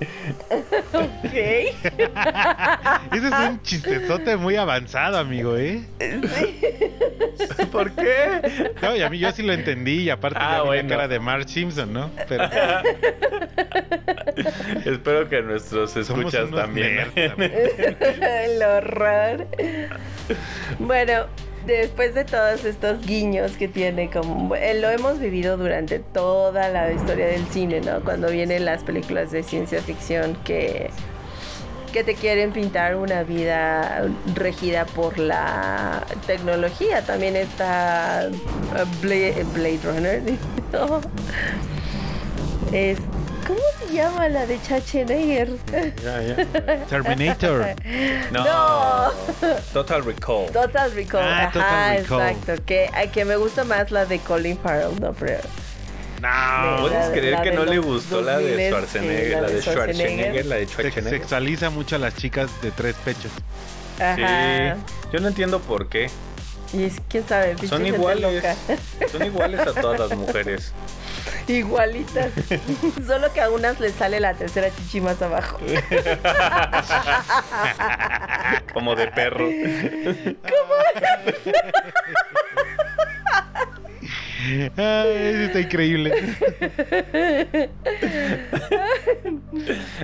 Ok. 0.93 1.25
Ese 3.13 3.27
es 3.29 3.33
un 3.49 3.63
chistezote 3.63 4.37
muy 4.37 4.57
avanzado, 4.57 5.19
amigo, 5.19 5.57
¿eh? 5.57 5.85
¿Por 7.73 7.93
qué? 7.93 8.73
No, 8.83 8.97
y 8.97 9.03
a 9.03 9.11
mí 9.11 9.19
yo 9.19 9.31
sí 9.33 9.43
lo 9.43 9.53
entendí 9.53 10.03
y 10.05 10.11
aparte 10.11 10.39
Ah, 10.41 10.57
ya 10.57 10.61
vi 10.63 10.67
bueno. 10.69 10.89
la 10.89 10.97
cara 10.97 11.09
de 11.09 11.19
Mark 11.21 11.49
Simpson, 11.49 11.93
¿no? 11.93 12.11
Pero 12.29 12.45
Espero 14.85 15.29
que 15.29 15.43
nuestros 15.43 15.91
somos 15.93 16.09
escuchas 16.11 16.49
unos 16.49 16.61
también. 16.61 17.07
El 17.15 18.63
horror. 18.63 19.47
Bueno, 20.79 21.27
después 21.75 22.15
de 22.15 22.25
todos 22.25 22.65
estos 22.65 23.05
guiños 23.07 23.57
que 23.57 23.69
tiene, 23.69 24.11
como 24.11 24.55
eh, 24.55 24.81
lo 24.81 24.91
hemos 24.91 25.19
vivido 25.19 25.57
durante 25.57 25.99
toda 25.99 26.69
la 26.69 26.93
historia 26.93 27.27
del 27.27 27.47
cine, 27.49 27.81
¿no? 27.81 28.01
Cuando 28.03 28.29
vienen 28.29 28.65
las 28.65 28.85
películas 28.85 29.31
de 29.31 29.43
ciencia 29.43 29.81
ficción 29.83 30.37
que 30.45 30.91
que 31.97 32.05
te 32.05 32.15
quieren 32.15 32.53
pintar 32.53 32.95
una 32.97 33.23
vida 33.23 34.07
regida 34.35 34.85
por 34.85 35.19
la 35.19 36.05
tecnología. 36.27 37.01
También 37.07 37.37
está 37.37 38.29
uh, 38.29 39.01
Blade, 39.01 39.47
Blade 39.55 39.79
Runner. 39.83 40.23
¿no? 40.75 41.01
Es, 42.71 42.99
¿Cómo 43.47 43.61
se 43.87 43.95
llama 43.95 44.29
la 44.29 44.47
de 44.47 44.59
Schwarzenegger? 44.59 45.51
Ya, 46.03 46.23
ya. 46.23 46.87
Terminator. 46.87 47.67
No. 48.33 48.45
No. 48.45 49.11
Total 49.73 50.05
Recall. 50.05 50.51
Total 50.53 50.91
Recall. 50.93 51.23
Ah, 51.23 51.43
Ajá, 51.45 51.53
Total 51.53 51.97
Recall. 51.99 52.29
exacto. 52.31 52.65
Que, 52.67 52.91
que 53.13 53.25
me 53.25 53.37
gusta 53.37 53.65
más 53.65 53.91
la 53.91 54.05
de 54.07 54.19
Colin 54.19 54.59
Farrell, 54.59 55.01
¿no? 55.01 55.13
Pero 55.13 55.39
No. 56.21 56.79
¿Puedes 56.81 57.11
creer 57.11 57.41
que 57.43 57.53
no 57.53 57.65
le 57.65 57.79
gustó 57.79 58.21
la 58.23 58.39
de 58.39 58.57
2000s, 58.57 58.69
Schwarzenegger? 58.71 59.43
la, 59.43 59.49
de 59.49 59.63
Schwarzenegger, 59.63 60.47
la 60.47 60.55
de 60.57 60.67
Se- 60.67 60.73
Schwarzenegger. 60.73 61.21
sexualiza 61.21 61.71
mucho 61.71 61.97
a 61.97 61.99
las 62.01 62.15
chicas 62.17 62.51
de 62.63 62.71
tres 62.73 62.95
pechos. 63.05 63.31
Ajá. 64.01 64.17
Sí. 64.75 64.83
Yo 65.13 65.21
no 65.21 65.29
entiendo 65.29 65.61
por 65.61 65.89
qué. 65.89 66.11
Y 66.73 66.83
es, 66.85 66.95
quién 67.09 67.27
sabe, 67.29 67.57
Son 67.69 67.87
iguales. 67.87 68.23
loca. 68.35 68.57
Son 69.13 69.25
iguales 69.25 69.61
a 69.61 69.73
todas 69.81 70.01
las 70.01 70.19
mujeres. 70.19 70.73
Igualitas. 71.49 72.31
Solo 73.07 73.33
que 73.33 73.41
a 73.41 73.51
unas 73.51 73.81
les 73.81 73.93
sale 73.95 74.21
la 74.21 74.35
tercera 74.35 74.69
chichi 74.75 75.01
más 75.01 75.21
abajo. 75.23 75.59
Como 78.73 78.95
de 78.95 79.07
perro. 79.09 79.49
Ay, 84.77 84.77
eso 84.77 85.43
está 85.45 85.61
increíble. 85.61 86.13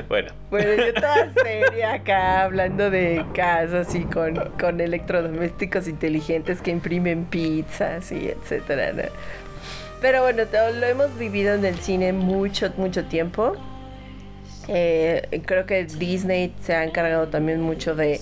Bueno, 0.08 0.32
Bueno, 0.50 0.84
yo 0.84 0.94
toda 0.94 1.32
seria 1.34 1.92
acá 1.94 2.42
hablando 2.42 2.90
de 2.90 3.24
casas 3.34 3.94
y 3.94 4.02
con, 4.04 4.34
con 4.58 4.80
electrodomésticos 4.80 5.86
inteligentes 5.86 6.60
que 6.60 6.72
imprimen 6.72 7.24
pizzas 7.26 8.10
y 8.10 8.28
etcétera, 8.28 8.92
¿no? 8.92 9.02
Pero 10.02 10.22
bueno, 10.22 10.46
todo 10.46 10.72
lo 10.72 10.84
hemos 10.84 11.16
vivido 11.16 11.54
en 11.54 11.64
el 11.64 11.76
cine 11.76 12.12
mucho, 12.12 12.72
mucho 12.76 13.04
tiempo. 13.04 13.52
Eh, 14.66 15.42
creo 15.46 15.64
que 15.64 15.84
Disney 15.84 16.52
se 16.60 16.74
ha 16.74 16.82
encargado 16.82 17.28
también 17.28 17.60
mucho 17.60 17.94
de, 17.94 18.20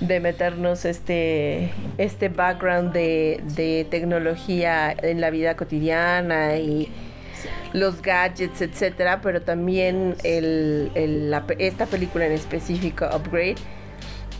de 0.00 0.20
meternos 0.20 0.84
este, 0.84 1.72
este 1.96 2.28
background 2.28 2.92
de, 2.92 3.40
de 3.56 3.86
tecnología 3.90 4.92
en 4.92 5.22
la 5.22 5.30
vida 5.30 5.56
cotidiana 5.56 6.58
y 6.58 6.92
los 7.72 8.02
gadgets, 8.02 8.60
etcétera, 8.60 9.22
pero 9.22 9.40
también 9.40 10.16
esta 10.22 11.86
película 11.86 12.26
en 12.26 12.32
específico, 12.32 13.06
Upgrade, 13.06 13.56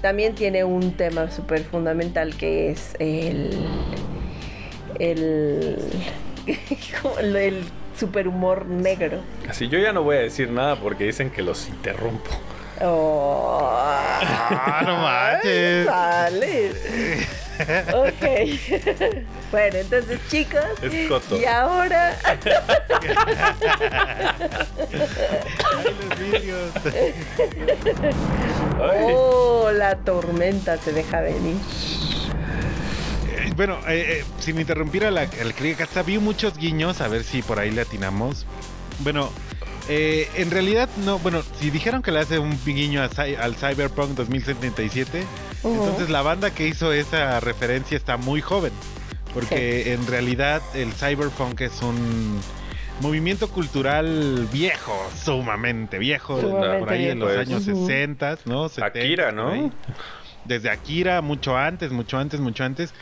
también 0.02 0.34
tiene 0.34 0.64
un 0.64 0.92
tema 0.92 1.30
súper 1.30 1.62
fundamental 1.62 2.34
que 2.36 2.70
es 2.70 2.96
el 2.98 3.50
el 4.98 5.76
como 7.02 7.18
el, 7.18 7.64
superhumor 7.98 8.64
negro. 8.66 9.20
así 9.48 9.68
yo 9.68 9.78
ya 9.78 9.92
no 9.92 10.02
voy 10.02 10.16
a 10.16 10.20
decir 10.20 10.50
nada 10.50 10.76
porque 10.76 11.04
dicen 11.04 11.30
que 11.30 11.42
los 11.42 11.68
interrumpo. 11.68 12.30
Oh, 12.82 13.68
Ah, 14.22 14.80
no 14.86 14.96
manches. 14.96 15.84
Sale. 15.86 16.70
Ok. 17.92 18.24
bueno, 19.52 19.76
entonces 19.76 20.18
chicos. 20.30 20.64
Es 20.80 21.08
coto. 21.08 21.36
Y 21.38 21.44
ahora 21.44 22.16
Ay, 24.64 25.96
los 26.00 26.18
vidrios. 26.18 26.70
Ay, 28.80 29.02
Oh, 29.14 29.70
la 29.72 29.96
tormenta 29.96 30.76
se 30.78 30.92
deja 30.92 31.20
venir. 31.20 31.56
Bueno, 33.56 33.78
eh, 33.88 34.20
eh, 34.20 34.24
sin 34.38 34.58
interrumpir 34.58 35.04
a 35.04 35.10
la, 35.10 35.22
al 35.22 35.54
crítica, 35.54 35.86
vi 36.02 36.18
muchos 36.18 36.56
guiños, 36.56 37.00
a 37.00 37.08
ver 37.08 37.24
si 37.24 37.42
por 37.42 37.58
ahí 37.58 37.70
le 37.70 37.82
atinamos. 37.82 38.46
Bueno, 39.00 39.30
eh, 39.88 40.28
en 40.36 40.50
realidad 40.50 40.88
no, 41.04 41.18
bueno, 41.18 41.42
si 41.58 41.70
dijeron 41.70 42.02
que 42.02 42.12
le 42.12 42.20
hace 42.20 42.38
un 42.38 42.58
guiño 42.64 43.02
Cy- 43.08 43.36
al 43.36 43.56
Cyberpunk 43.56 44.10
2077, 44.10 45.24
Ujú. 45.62 45.74
entonces 45.74 46.10
la 46.10 46.22
banda 46.22 46.50
que 46.54 46.66
hizo 46.68 46.92
esa 46.92 47.40
referencia 47.40 47.96
está 47.96 48.16
muy 48.16 48.40
joven, 48.40 48.72
porque 49.34 49.92
en 49.92 50.06
realidad 50.06 50.62
el 50.74 50.92
Cyberpunk 50.92 51.60
es 51.62 51.82
un 51.82 52.40
movimiento 53.00 53.48
cultural 53.50 54.46
viejo, 54.52 54.94
sumamente 55.22 55.98
viejo, 55.98 56.40
Sumamente 56.40 56.78
por 56.78 56.90
ahí 56.90 57.06
en 57.08 57.18
los 57.18 57.36
años 57.36 57.66
Ujú. 57.66 57.86
60, 57.86 58.38
¿no? 58.44 58.68
70, 58.68 58.86
Akira, 58.86 59.32
¿no? 59.32 59.70
desde 60.44 60.70
Akira, 60.70 61.20
mucho 61.20 61.56
antes, 61.56 61.90
mucho 61.92 62.16
antes, 62.18 62.40
mucho 62.40 62.64
antes. 62.64 62.94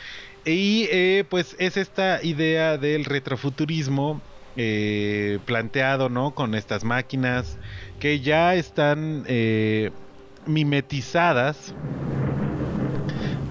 Y 0.45 0.87
eh, 0.91 1.25
pues 1.29 1.55
es 1.59 1.77
esta 1.77 2.23
idea 2.23 2.77
del 2.77 3.05
retrofuturismo 3.05 4.21
eh, 4.55 5.39
planteado, 5.45 6.09
¿no? 6.09 6.31
Con 6.31 6.55
estas 6.55 6.83
máquinas 6.83 7.57
que 7.99 8.19
ya 8.19 8.55
están 8.55 9.23
eh, 9.27 9.91
mimetizadas. 10.45 11.73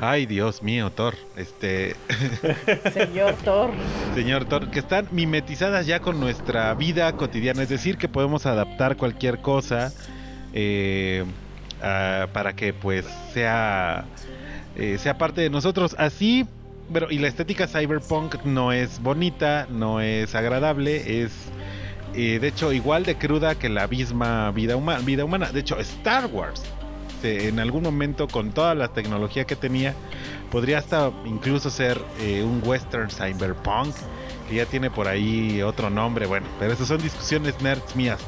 Ay, 0.01 0.27
Dios 0.27 0.63
mío, 0.63 0.91
Thor. 0.91 1.15
Este, 1.37 1.97
Señor 2.93 3.35
Thor. 3.45 3.71
señor 4.15 4.45
Thor, 4.45 4.71
que 4.71 4.79
están 4.79 5.09
mimetizadas 5.11 5.87
ya 5.87 6.01
con 6.01 6.21
nuestra 6.21 6.73
vida 6.75 7.13
cotidiana. 7.13 7.63
Es 7.63 7.69
decir, 7.69 7.99
que 7.99 8.09
podemos 8.09 8.47
adaptar 8.47 8.97
cualquier 8.97 9.39
cosa 9.39 9.93
eh, 10.53 11.25
para 12.33 12.55
que 12.55 12.73
pues 12.73 13.07
sea, 13.33 14.05
eh, 14.77 14.99
sea 14.99 15.19
parte 15.19 15.41
de 15.41 15.51
nosotros. 15.51 15.95
Así, 15.99 16.47
pero 16.93 17.11
y 17.11 17.19
la 17.19 17.29
estética 17.29 17.67
cyberpunk 17.67 18.37
no 18.45 18.73
es 18.73 19.01
bonita, 19.03 19.67
no 19.71 20.01
es 20.01 20.35
agradable, 20.35 21.23
es 21.23 21.33
eh, 22.15 22.39
de 22.41 22.49
hecho 22.49 22.73
igual 22.73 23.05
de 23.05 23.17
cruda 23.17 23.55
que 23.55 23.69
la 23.69 23.87
misma 23.87 24.51
vida, 24.53 24.77
huma- 24.77 25.05
vida 25.05 25.25
humana. 25.25 25.53
De 25.53 25.61
hecho, 25.61 25.79
Star 25.79 26.27
Wars 26.27 26.63
en 27.23 27.59
algún 27.59 27.83
momento 27.83 28.29
con 28.29 28.53
toda 28.53 28.77
la 28.77 28.93
tecnología 28.93 29.45
que 29.45 29.57
tenía 29.57 29.93
podría 30.53 30.79
hasta 30.79 31.11
incluso 31.25 31.69
ser 31.69 32.01
eh, 32.21 32.45
un 32.45 32.63
western 32.65 33.11
cyberpunk 33.11 33.93
que 34.49 34.55
ya 34.55 34.67
tiene 34.67 34.89
por 34.89 35.09
ahí 35.09 35.61
otro 35.63 35.91
nombre 35.91 36.27
bueno 36.27 36.47
pero 36.61 36.73
esas 36.73 36.87
son 36.87 37.03
discusiones 37.03 37.61
nerds 37.61 37.97
mías 37.97 38.21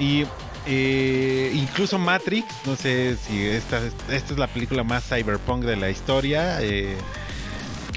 y 0.00 0.24
eh, 0.66 1.50
incluso 1.54 1.98
Matrix 1.98 2.46
no 2.64 2.74
sé 2.74 3.16
si 3.18 3.46
esta, 3.46 3.80
esta 4.10 4.32
es 4.32 4.38
la 4.38 4.46
película 4.46 4.82
más 4.82 5.06
cyberpunk 5.06 5.64
de 5.64 5.76
la 5.76 5.90
historia 5.90 6.62
eh, 6.62 6.96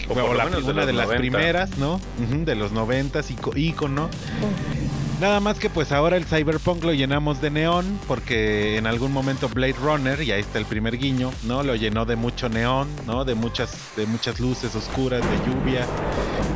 O 0.10 0.34
la, 0.34 0.46
de 0.50 0.58
una 0.72 0.86
de 0.86 0.94
las 0.94 1.08
90. 1.08 1.18
primeras 1.18 1.78
no 1.78 2.00
de 2.46 2.56
los 2.56 2.72
noventas 2.72 3.28
ícono 3.56 4.10
Nada 5.20 5.40
más 5.40 5.60
que 5.60 5.70
pues 5.70 5.92
ahora 5.92 6.18
el 6.18 6.26
cyberpunk 6.26 6.84
lo 6.84 6.94
llenamos 6.94 7.42
de 7.42 7.52
neón 7.52 8.00
porque 8.08 8.78
en 8.78 8.88
algún 8.88 9.12
momento 9.12 9.50
Blade 9.50 9.76
Runner, 9.80 10.20
y 10.20 10.32
ahí 10.32 10.42
está 10.42 10.58
el 10.58 10.66
primer 10.66 10.98
guiño, 10.98 11.32
¿no? 11.44 11.62
Lo 11.62 11.76
llenó 11.76 12.06
de 12.06 12.16
mucho 12.16 12.50
neón, 12.50 12.88
¿no? 13.06 13.24
De 13.24 13.36
muchas, 13.36 13.72
de 13.96 14.08
muchas 14.08 14.40
luces 14.40 14.74
oscuras, 14.76 15.22
de 15.22 15.38
lluvia. 15.52 15.86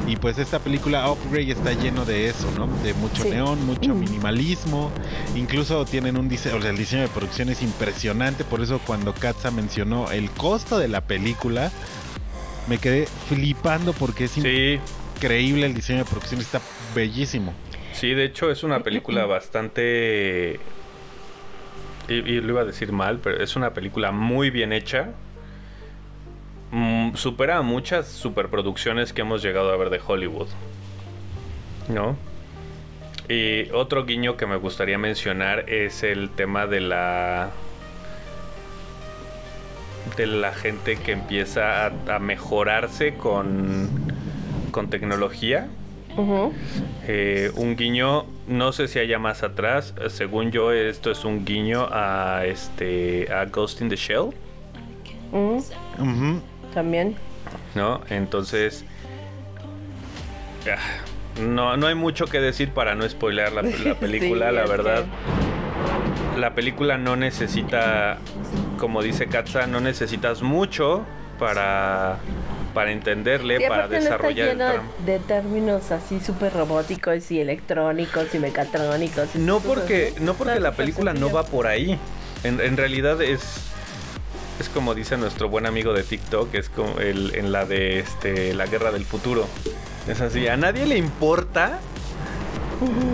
Y 0.07 0.15
pues 0.15 0.39
esta 0.39 0.57
película 0.57 1.07
Upgrade 1.11 1.51
está 1.51 1.73
lleno 1.73 2.05
de 2.05 2.27
eso, 2.27 2.47
¿no? 2.57 2.65
De 2.81 2.95
mucho 2.95 3.21
Sí. 3.21 3.29
neón, 3.29 3.63
mucho 3.67 3.93
Mm. 3.93 3.99
minimalismo. 3.99 4.89
Incluso 5.35 5.85
tienen 5.85 6.17
un 6.17 6.27
diseño, 6.27 6.55
o 6.57 6.61
sea, 6.61 6.71
el 6.71 6.77
diseño 6.77 7.03
de 7.03 7.09
producción 7.09 7.49
es 7.49 7.61
impresionante. 7.61 8.43
Por 8.45 8.61
eso 8.61 8.79
cuando 8.83 9.13
Katza 9.13 9.51
mencionó 9.51 10.09
el 10.09 10.31
costo 10.31 10.79
de 10.79 10.87
la 10.87 11.01
película, 11.01 11.71
me 12.67 12.77
quedé 12.77 13.07
flipando 13.27 13.93
porque 13.93 14.25
es 14.25 14.31
Sí, 14.31 14.79
increíble 15.15 15.65
el 15.65 15.73
diseño 15.73 15.99
de 15.99 16.05
producción, 16.05 16.41
está 16.41 16.61
bellísimo. 16.93 17.53
sí, 17.93 18.13
de 18.13 18.25
hecho 18.25 18.51
es 18.51 18.63
una 18.63 18.81
película 18.81 19.25
bastante... 19.25 20.59
Y, 22.07 22.13
y 22.13 22.41
lo 22.41 22.49
iba 22.53 22.61
a 22.61 22.65
decir 22.65 22.91
mal, 22.91 23.19
pero 23.23 23.41
es 23.43 23.55
una 23.55 23.73
película 23.73 24.11
muy 24.11 24.49
bien 24.51 24.73
hecha. 24.73 25.09
Mm, 26.71 27.15
supera 27.15 27.57
a 27.57 27.61
muchas 27.63 28.07
superproducciones 28.07 29.11
que 29.13 29.21
hemos 29.21 29.41
llegado 29.41 29.71
a 29.71 29.77
ver 29.77 29.89
de 29.89 29.99
Hollywood. 30.05 30.47
¿No? 31.87 32.15
Y 33.27 33.71
otro 33.71 34.05
guiño 34.05 34.37
que 34.37 34.45
me 34.45 34.55
gustaría 34.57 34.99
mencionar 34.99 35.67
es 35.69 36.03
el 36.03 36.29
tema 36.29 36.67
de 36.67 36.81
la 36.81 37.49
de 40.17 40.27
la 40.27 40.51
gente 40.51 40.97
que 40.97 41.11
empieza 41.11 41.87
a, 41.87 41.91
a 42.15 42.19
mejorarse 42.19 43.15
con, 43.15 43.89
con 44.71 44.89
tecnología. 44.89 45.67
Eh, 47.07 47.51
un 47.55 47.75
guiño, 47.75 48.25
no 48.47 48.71
sé 48.71 48.87
si 48.87 48.99
haya 48.99 49.19
más 49.19 49.43
atrás. 49.43 49.93
Según 50.07 50.51
yo, 50.51 50.71
esto 50.71 51.11
es 51.11 51.25
un 51.25 51.43
guiño 51.43 51.89
a 51.91 52.45
este 52.45 53.27
a 53.33 53.45
Ghost 53.45 53.81
in 53.81 53.89
the 53.89 53.97
Shell. 53.97 54.29
Ujú. 55.33 56.41
También. 56.73 57.15
¿no? 57.75 58.01
Entonces, 58.09 58.85
ah, 60.71 61.41
no, 61.41 61.77
no 61.77 61.87
hay 61.87 61.95
mucho 61.95 62.25
que 62.25 62.39
decir 62.39 62.71
para 62.71 62.95
no 62.95 63.07
spoilear 63.07 63.51
la, 63.51 63.61
la 63.61 63.95
película, 63.99 64.49
Sí, 64.49 64.55
la 64.55 64.65
verdad. 64.65 65.05
La 66.37 66.53
película 66.55 66.97
no 66.97 67.15
necesita 67.15 68.17
como 68.77 69.01
dice 69.01 69.27
Katza, 69.27 69.67
no 69.67 69.79
necesitas 69.79 70.41
mucho 70.41 71.05
para, 71.39 72.17
para 72.73 72.91
entenderle, 72.91 73.57
Sí, 73.57 73.63
para 73.67 73.85
aparte 73.85 73.95
no 73.95 74.01
está 74.01 74.15
desarrollar 74.15 74.47
el 74.49 74.57
lleno 74.57 74.83
de 75.05 75.19
términos 75.19 75.91
así 75.91 76.19
súper 76.19 76.53
robóticos 76.53 77.31
y 77.31 77.39
electrónicos 77.39 78.33
y 78.33 78.39
mecatrónicos. 78.39 79.29
y 79.35 79.39
No 79.39 79.59
porque, 79.59 80.13
no 80.19 80.33
porque 80.33 80.59
la 80.59 80.73
película 80.73 81.13
no 81.13 81.31
va 81.31 81.45
por 81.45 81.67
ahí. 81.67 81.97
En, 82.43 82.59
en 82.61 82.77
realidad 82.77 83.21
es, 83.21 83.41
es 84.59 84.69
como 84.69 84.93
dice 84.93 85.17
nuestro 85.17 85.49
buen 85.49 85.65
amigo 85.65 85.93
de 85.93 86.03
TikTok, 86.03 86.53
es 86.53 86.69
como 86.69 86.99
el, 86.99 87.35
en 87.35 87.51
la 87.51 87.65
de 87.65 87.99
este, 87.99 88.53
la 88.53 88.67
guerra 88.67 88.91
del 88.91 89.05
futuro. 89.05 89.47
Es 90.07 90.21
así, 90.21 90.47
a 90.47 90.55
nadie 90.55 90.85
le 90.85 90.97
importa 90.97 91.79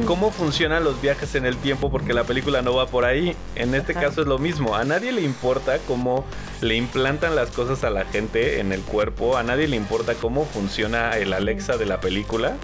cómo 0.05 0.31
funcionan 0.31 0.83
los 0.83 1.01
viajes 1.01 1.35
en 1.35 1.45
el 1.45 1.57
tiempo 1.57 1.91
porque 1.91 2.13
la 2.13 2.23
película 2.23 2.61
no 2.61 2.75
va 2.75 2.87
por 2.87 3.05
ahí. 3.05 3.35
En 3.55 3.75
este 3.75 3.93
Ajá. 3.93 4.01
caso 4.01 4.21
es 4.21 4.27
lo 4.27 4.37
mismo. 4.37 4.75
A 4.75 4.83
nadie 4.83 5.11
le 5.11 5.21
importa 5.21 5.77
cómo 5.87 6.25
le 6.61 6.75
implantan 6.75 7.35
las 7.35 7.49
cosas 7.51 7.83
a 7.83 7.89
la 7.89 8.05
gente 8.05 8.59
en 8.59 8.71
el 8.71 8.81
cuerpo. 8.81 9.37
A 9.37 9.43
nadie 9.43 9.67
le 9.67 9.75
importa 9.77 10.13
cómo 10.15 10.45
funciona 10.45 11.11
el 11.17 11.33
Alexa 11.33 11.77
de 11.77 11.85
la 11.85 11.99
película. 11.99 12.55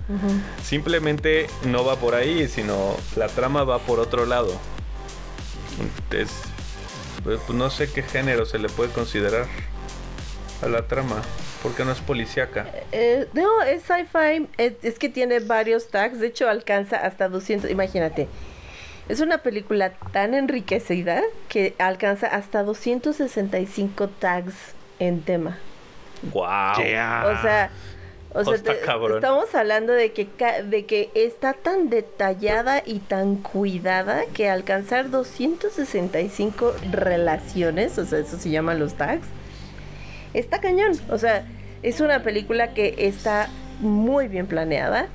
Simplemente 0.64 1.48
no 1.64 1.84
va 1.86 1.96
por 1.98 2.16
ahí, 2.16 2.48
sino 2.48 2.96
la 3.16 3.28
trama 3.28 3.64
va 3.64 3.80
por 3.80 4.00
otro 4.00 4.26
lado. 4.26 4.52
Es, 6.12 6.30
pues, 7.24 7.40
no 7.50 7.70
sé 7.70 7.92
qué 7.92 8.04
género 8.04 8.46
se 8.46 8.58
le 8.60 8.70
puede 8.70 8.92
considerar 8.92 9.46
a 10.62 10.68
la 10.68 10.88
trama, 10.88 11.22
porque 11.68 11.86
no 11.86 11.92
es 11.92 12.00
policíaca. 12.00 12.66
Eh, 12.92 13.28
no, 13.34 13.62
es 13.64 13.84
sci-fi. 13.84 14.48
Es, 14.58 14.74
es 14.84 14.98
que 15.00 15.10
tiene 15.10 15.40
varios 15.40 15.90
tags. 15.90 16.20
De 16.20 16.28
hecho, 16.28 16.50
alcanza 16.50 16.98
hasta 16.98 17.30
200. 17.30 17.70
Imagínate. 17.70 18.28
Es 19.10 19.22
una 19.22 19.38
película 19.40 19.92
tan 20.12 20.34
enriquecida 20.34 21.22
que 21.48 21.76
alcanza 21.80 22.28
hasta 22.28 22.64
265 22.64 24.08
tags 24.10 24.54
en 25.00 25.22
tema. 25.22 25.58
¡Wow! 26.34 26.84
Yeah. 26.84 27.24
O 27.26 27.42
sea, 27.42 27.70
o 28.34 28.44
sea, 28.44 28.58
te- 28.62 28.82
estamos 29.16 29.56
hablando 29.56 29.94
de 29.94 30.12
que, 30.12 30.28
de 30.66 30.86
que 30.86 31.10
está 31.16 31.54
tan 31.54 31.90
detallada 31.90 32.84
y 32.86 33.00
tan 33.00 33.38
cuidada 33.38 34.24
que 34.34 34.50
alcanzar 34.50 35.10
265 35.10 36.74
relaciones, 36.92 37.98
o 37.98 38.06
sea, 38.06 38.20
eso 38.20 38.38
se 38.38 38.50
llaman 38.50 38.80
los 38.80 38.96
tags, 38.96 39.26
está 40.34 40.60
cañón. 40.60 40.92
O 41.10 41.18
sea, 41.18 41.46
es 41.84 42.00
una 42.02 42.24
película 42.24 42.74
que 42.74 42.96
está 42.98 43.50
muy 43.80 44.28
bien 44.28 44.48
planeada. 44.48 45.08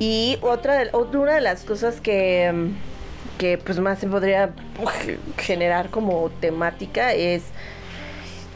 Y 0.00 0.38
otra 0.42 0.74
de, 0.78 0.90
una 0.94 1.34
de 1.34 1.40
las 1.40 1.62
cosas 1.64 2.00
que, 2.00 2.50
mm, 2.52 3.38
que 3.38 3.58
pues 3.58 3.78
más 3.80 3.98
se 3.98 4.06
podría 4.06 4.50
generar 5.36 5.90
como 5.90 6.30
temática 6.40 7.12
es 7.14 7.42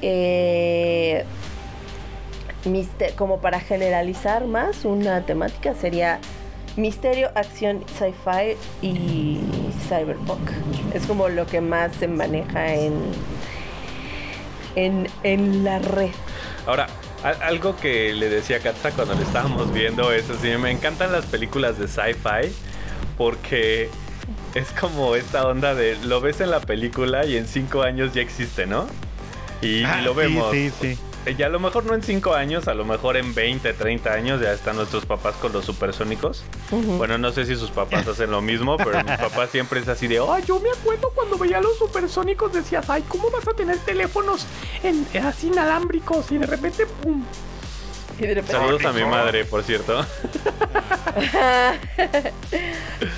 eh, 0.02 1.24
mister- 2.64 3.14
como 3.14 3.40
para 3.40 3.60
generalizar 3.60 4.46
más 4.46 4.84
una 4.84 5.22
temática 5.26 5.74
sería 5.74 6.18
misterio, 6.76 7.30
acción, 7.34 7.84
sci-fi 7.98 8.56
y 8.86 9.40
cyberpunk. 9.88 10.50
Es 10.94 11.06
como 11.06 11.28
lo 11.28 11.46
que 11.46 11.60
más 11.60 11.92
se 11.96 12.08
maneja 12.08 12.74
en 12.74 12.94
en, 14.74 15.06
en 15.22 15.64
la 15.64 15.80
red. 15.80 16.10
Ahora, 16.66 16.86
algo 17.24 17.76
que 17.76 18.12
le 18.12 18.28
decía 18.28 18.56
a 18.56 18.60
Katza 18.60 18.90
cuando 18.92 19.14
le 19.14 19.22
estábamos 19.22 19.72
viendo 19.72 20.10
es 20.12 20.28
así, 20.30 20.48
me 20.58 20.70
encantan 20.70 21.12
las 21.12 21.24
películas 21.26 21.78
de 21.78 21.86
sci-fi 21.88 22.52
porque 23.16 23.88
es 24.54 24.68
como 24.72 25.14
esta 25.14 25.46
onda 25.46 25.74
de 25.74 25.96
lo 26.04 26.20
ves 26.20 26.40
en 26.40 26.50
la 26.50 26.60
película 26.60 27.24
y 27.26 27.36
en 27.36 27.46
cinco 27.46 27.82
años 27.82 28.12
ya 28.12 28.22
existe, 28.22 28.66
¿no? 28.66 28.86
Y, 29.60 29.84
Ah, 29.84 29.98
y 30.00 30.04
lo 30.04 30.12
sí, 30.12 30.18
vemos. 30.18 30.50
Sí, 30.52 30.70
sí. 30.80 30.86
Eh, 30.88 30.98
Ya 31.36 31.46
a 31.46 31.48
lo 31.48 31.60
mejor 31.60 31.84
no 31.84 31.94
en 31.94 32.02
5 32.02 32.34
años, 32.34 32.66
a 32.66 32.74
lo 32.74 32.84
mejor 32.84 33.16
en 33.16 33.32
20, 33.32 33.72
30 33.74 34.12
años 34.12 34.40
ya 34.40 34.52
están 34.52 34.74
nuestros 34.76 35.06
papás 35.06 35.36
con 35.36 35.52
los 35.52 35.64
supersónicos. 35.64 36.42
Bueno, 36.70 37.16
no 37.16 37.30
sé 37.30 37.46
si 37.46 37.54
sus 37.54 37.70
papás 37.70 38.06
hacen 38.08 38.30
lo 38.32 38.40
mismo, 38.40 38.76
pero 38.76 39.02
mis 39.04 39.16
papás 39.18 39.50
siempre 39.50 39.80
es 39.80 39.88
así 39.88 40.08
de, 40.08 40.18
ay, 40.18 40.42
yo 40.46 40.58
me 40.58 40.70
acuerdo 40.70 41.10
cuando 41.14 41.38
veía 41.38 41.60
los 41.60 41.78
supersónicos 41.78 42.52
decías, 42.52 42.90
ay, 42.90 43.04
¿cómo 43.06 43.30
vas 43.30 43.46
a 43.46 43.52
tener 43.52 43.78
teléfonos 43.78 44.46
en, 44.82 45.06
así 45.24 45.46
inalámbricos? 45.46 46.30
Y 46.32 46.38
de 46.38 46.46
repente, 46.46 46.86
¡pum! 46.86 47.24
Y 48.18 48.22
de 48.26 48.34
repente- 48.34 48.52
Saludos 48.52 48.84
a 48.84 48.92
mi 48.92 49.04
madre, 49.04 49.44
por 49.44 49.62
cierto. 49.62 50.04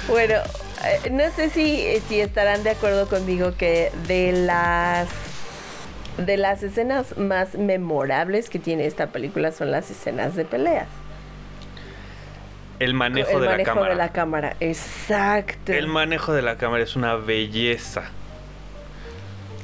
bueno, 0.09 0.35
eh, 0.85 1.11
no 1.11 1.25
sé 1.35 1.51
si, 1.51 2.01
si 2.09 2.21
estarán 2.21 2.63
de 2.63 2.71
acuerdo 2.71 3.09
conmigo 3.09 3.55
que 3.57 3.91
de 4.07 4.33
las 4.33 5.09
de 6.17 6.37
las 6.37 6.63
escenas 6.63 7.17
más 7.19 7.57
memorables 7.57 8.51
que 8.51 8.59
tiene 8.61 8.87
esta 8.87 9.13
película 9.13 9.53
son 9.53 9.71
las 9.71 9.91
escenas 9.91 10.35
de 10.37 10.45
peleas. 10.45 10.89
El 12.79 12.95
manejo 12.95 13.39
El 13.39 13.41
de 13.41 13.49
la 13.49 13.59
manejo 13.59 13.65
cámara. 13.65 13.89
de 13.89 13.95
la 13.97 14.13
cámara, 14.13 14.57
exacto. 14.61 15.73
El 15.73 15.87
manejo 15.89 16.33
de 16.33 16.43
la 16.43 16.57
cámara 16.57 16.83
es 16.85 16.97
una 16.97 17.17
belleza. 17.17 18.15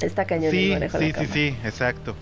Está 0.01 0.27
cañón 0.27 0.57
el 0.57 0.65
Sí, 0.65 0.67
manejo 0.67 0.99
de 0.99 1.07
sí, 1.07 1.13
la 1.13 1.13
sí, 1.15 1.27
cámara. 1.27 1.35
sí, 1.35 1.59
exacto. 1.65 2.17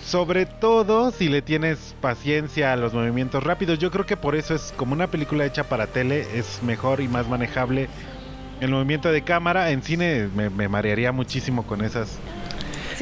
Sobre 0.00 0.46
todo 0.46 1.10
si 1.12 1.28
le 1.28 1.42
tienes 1.42 1.94
paciencia 2.00 2.72
a 2.72 2.76
los 2.76 2.92
movimientos 2.94 3.42
rápidos. 3.44 3.78
Yo 3.78 3.90
creo 3.90 4.06
que 4.06 4.16
por 4.16 4.34
eso 4.36 4.54
es 4.54 4.72
como 4.76 4.92
una 4.94 5.08
película 5.10 5.44
hecha 5.46 5.64
para 5.68 5.86
tele, 5.88 6.38
es 6.38 6.62
mejor 6.62 7.00
y 7.00 7.08
más 7.08 7.28
manejable 7.28 7.88
el 8.60 8.70
movimiento 8.70 9.12
de 9.12 9.22
cámara. 9.24 9.70
En 9.70 9.82
cine 9.82 10.28
me, 10.34 10.50
me 10.50 10.68
marearía 10.68 11.12
muchísimo 11.12 11.66
con 11.66 11.82
esas. 11.84 12.22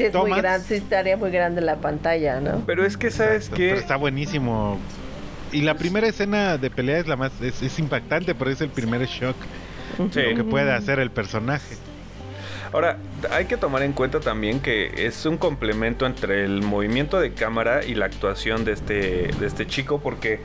Sí, 0.01 0.07
es 0.07 0.13
muy 0.13 0.31
grande, 0.41 0.67
sí 0.67 0.73
estaría 0.75 1.17
muy 1.17 1.31
grande 1.31 1.61
la 1.61 1.77
pantalla, 1.77 2.39
¿no? 2.39 2.63
Pero 2.65 2.85
es 2.85 2.97
que, 2.97 3.11
¿sabes 3.11 3.35
Exacto, 3.47 3.55
qué? 3.57 3.67
Pero 3.69 3.79
está 3.79 3.95
buenísimo. 3.95 4.79
Y 5.51 5.61
la 5.61 5.75
primera 5.75 6.07
escena 6.07 6.57
de 6.57 6.69
pelea 6.69 6.97
es 6.99 7.07
la 7.07 7.15
más, 7.15 7.31
es, 7.41 7.61
es 7.61 7.77
impactante, 7.79 8.33
pero 8.35 8.51
es 8.51 8.61
el 8.61 8.69
primer 8.69 9.05
shock 9.05 9.35
Sí. 10.11 10.21
lo 10.21 10.35
que 10.35 10.43
puede 10.43 10.71
hacer 10.71 10.99
el 10.99 11.11
personaje. 11.11 11.75
Ahora, 12.73 12.95
hay 13.31 13.45
que 13.45 13.57
tomar 13.57 13.81
en 13.83 13.91
cuenta 13.91 14.21
también 14.21 14.61
que 14.61 15.05
es 15.05 15.25
un 15.25 15.37
complemento 15.37 16.05
entre 16.05 16.45
el 16.45 16.61
movimiento 16.61 17.19
de 17.19 17.33
cámara 17.33 17.83
y 17.85 17.95
la 17.95 18.05
actuación 18.05 18.63
de 18.63 18.71
este, 18.71 19.27
de 19.37 19.45
este 19.45 19.67
chico, 19.67 19.99
porque 19.99 20.39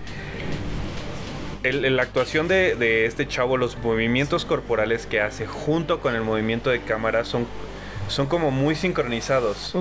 el- 1.63 1.85
el- 1.85 1.97
la 1.97 2.03
actuación 2.03 2.49
de, 2.49 2.75
de 2.75 3.07
este 3.07 3.29
chavo, 3.29 3.57
los 3.57 3.79
movimientos 3.79 4.45
corporales 4.45 5.07
que 5.07 5.21
hace 5.21 5.47
junto 5.47 6.01
con 6.01 6.17
el 6.17 6.23
movimiento 6.23 6.71
de 6.71 6.81
cámara 6.81 7.25
son, 7.25 7.47
son 8.09 8.27
como 8.27 8.51
muy 8.51 8.75
sincronizados. 8.77 9.75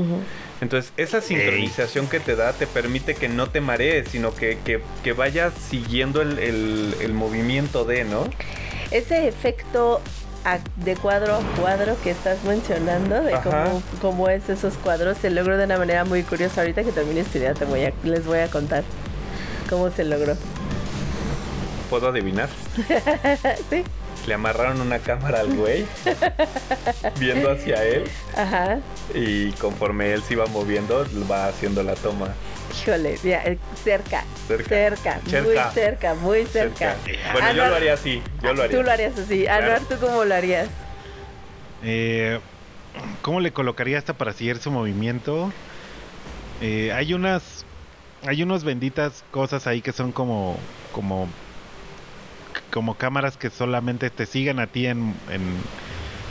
Entonces, 0.61 0.93
esa 0.97 1.21
sincronización 1.21 2.07
que 2.07 2.19
te 2.19 2.35
da 2.35 2.53
te 2.53 2.65
permite 2.65 3.13
que 3.15 3.27
no 3.29 3.49
te 3.49 3.59
marees, 3.61 4.07
sino 4.09 4.33
que, 4.33 4.57
que- 4.63 4.81
que 5.03 5.13
vayas 5.13 5.53
siguiendo 5.69 6.21
el, 6.21 6.39
el- 6.39 6.95
el 7.01 7.13
movimiento 7.13 7.83
de, 7.85 8.03
¿no? 8.05 8.23
Ese 8.91 9.27
efecto 9.27 10.01
de 10.77 10.95
cuadro 10.95 11.35
a 11.35 11.39
cuadro 11.59 11.95
que 12.03 12.11
estás 12.11 12.43
mencionando, 12.43 13.21
de 13.23 13.33
cómo, 13.41 13.81
cómo 14.01 14.29
es 14.29 14.47
esos 14.47 14.75
cuadros, 14.75 15.17
se 15.17 15.29
logró 15.31 15.57
de 15.57 15.65
una 15.65 15.77
manera 15.77 16.05
muy 16.05 16.21
curiosa. 16.23 16.61
Ahorita 16.61 16.83
que 16.83 16.91
termine 16.91 17.21
esta 17.21 17.37
idea 17.37 17.53
te 17.53 17.65
voy 17.65 17.83
a, 17.85 17.93
les 18.03 18.25
voy 18.25 18.39
a 18.39 18.47
contar 18.49 18.83
cómo 19.69 19.89
se 19.91 20.03
logró. 20.05 20.35
¿Puedo 21.89 22.07
adivinar? 22.09 22.49
sí, 23.69 23.83
Le 24.27 24.33
amarraron 24.33 24.81
una 24.81 24.97
cámara 24.99 25.41
al 25.41 25.53
güey, 25.55 25.85
viendo 27.19 27.51
hacia 27.51 27.83
él, 27.83 28.05
ajá. 28.35 28.79
y 29.13 29.51
conforme 29.53 30.13
él 30.13 30.23
se 30.23 30.33
iba 30.33 30.47
moviendo, 30.47 31.05
va 31.29 31.47
haciendo 31.47 31.83
la 31.83 31.93
toma. 31.93 32.29
Híjole, 32.81 33.17
ya, 33.23 33.43
eh, 33.43 33.59
cerca, 33.83 34.23
Cerca. 34.47 34.67
cerca, 34.67 35.19
muy 35.43 35.55
Cerca. 35.73 36.15
muy 36.15 36.45
cerca. 36.45 36.95
Bueno, 37.33 37.53
yo 37.53 37.67
lo 37.67 37.75
haría 37.75 37.93
así, 37.93 38.21
yo 38.41 38.53
lo 38.53 38.63
haría. 38.63 38.77
Tú 38.77 38.83
lo 38.83 38.91
harías 38.91 39.17
así. 39.19 39.45
Anuar, 39.47 39.81
¿tú 39.81 39.95
cómo 39.99 40.25
lo 40.25 40.33
harías? 40.33 40.69
Eh, 41.83 42.39
¿Cómo 43.21 43.39
le 43.41 43.51
colocaría 43.53 43.97
hasta 43.99 44.13
para 44.13 44.33
seguir 44.33 44.57
su 44.57 44.71
movimiento? 44.71 45.51
Eh, 46.61 46.91
hay 46.93 47.13
unas, 47.13 47.63
hay 48.25 48.41
unos 48.41 48.63
benditas 48.63 49.23
cosas 49.31 49.67
ahí 49.67 49.81
que 49.81 49.91
son 49.91 50.11
como, 50.11 50.57
como, 50.93 51.27
como 52.71 52.95
cámaras 52.95 53.37
que 53.37 53.49
solamente 53.49 54.09
te 54.09 54.25
sigan 54.25 54.59
a 54.59 54.67
ti 54.67 54.87
en, 54.87 55.13
en- 55.31 55.57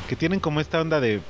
que 0.08 0.16
tienen 0.16 0.40
como 0.40 0.60
esta 0.60 0.80
onda 0.80 1.00
de 1.00 1.20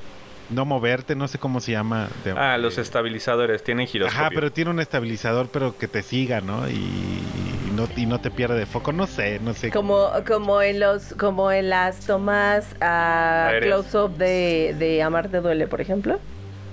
no 0.49 0.65
moverte, 0.65 1.15
no 1.15 1.27
sé 1.27 1.39
cómo 1.39 1.59
se 1.59 1.71
llama. 1.71 2.07
de- 2.23 2.31
Ah, 2.37 2.57
los 2.57 2.77
estabilizadores 2.77 3.63
tienen 3.63 3.87
giroscopio. 3.87 4.25
Ajá, 4.25 4.29
pero 4.33 4.51
tiene 4.51 4.71
un 4.71 4.79
estabilizador, 4.79 5.49
pero 5.51 5.77
que 5.77 5.87
te 5.87 6.03
siga, 6.03 6.41
¿no? 6.41 6.69
Y, 6.69 6.73
y 6.73 7.71
no, 7.75 7.87
y 7.95 8.05
no 8.05 8.19
te 8.21 8.29
pierde 8.29 8.55
de 8.59 8.65
foco. 8.65 8.91
No 8.93 9.07
sé, 9.07 9.39
no 9.39 9.53
sé. 9.53 9.71
Como, 9.71 10.09
como 10.27 10.61
en 10.61 10.79
los, 10.79 11.13
como 11.15 11.51
en 11.51 11.69
las 11.69 12.01
tomas 12.01 12.67
a 12.81 13.47
Aéreas. 13.47 13.85
close 13.87 13.97
up 13.97 14.17
de, 14.17 14.75
de 14.77 15.01
Amarte 15.01 15.39
duele, 15.41 15.67
por 15.67 15.81
ejemplo. 15.81 16.19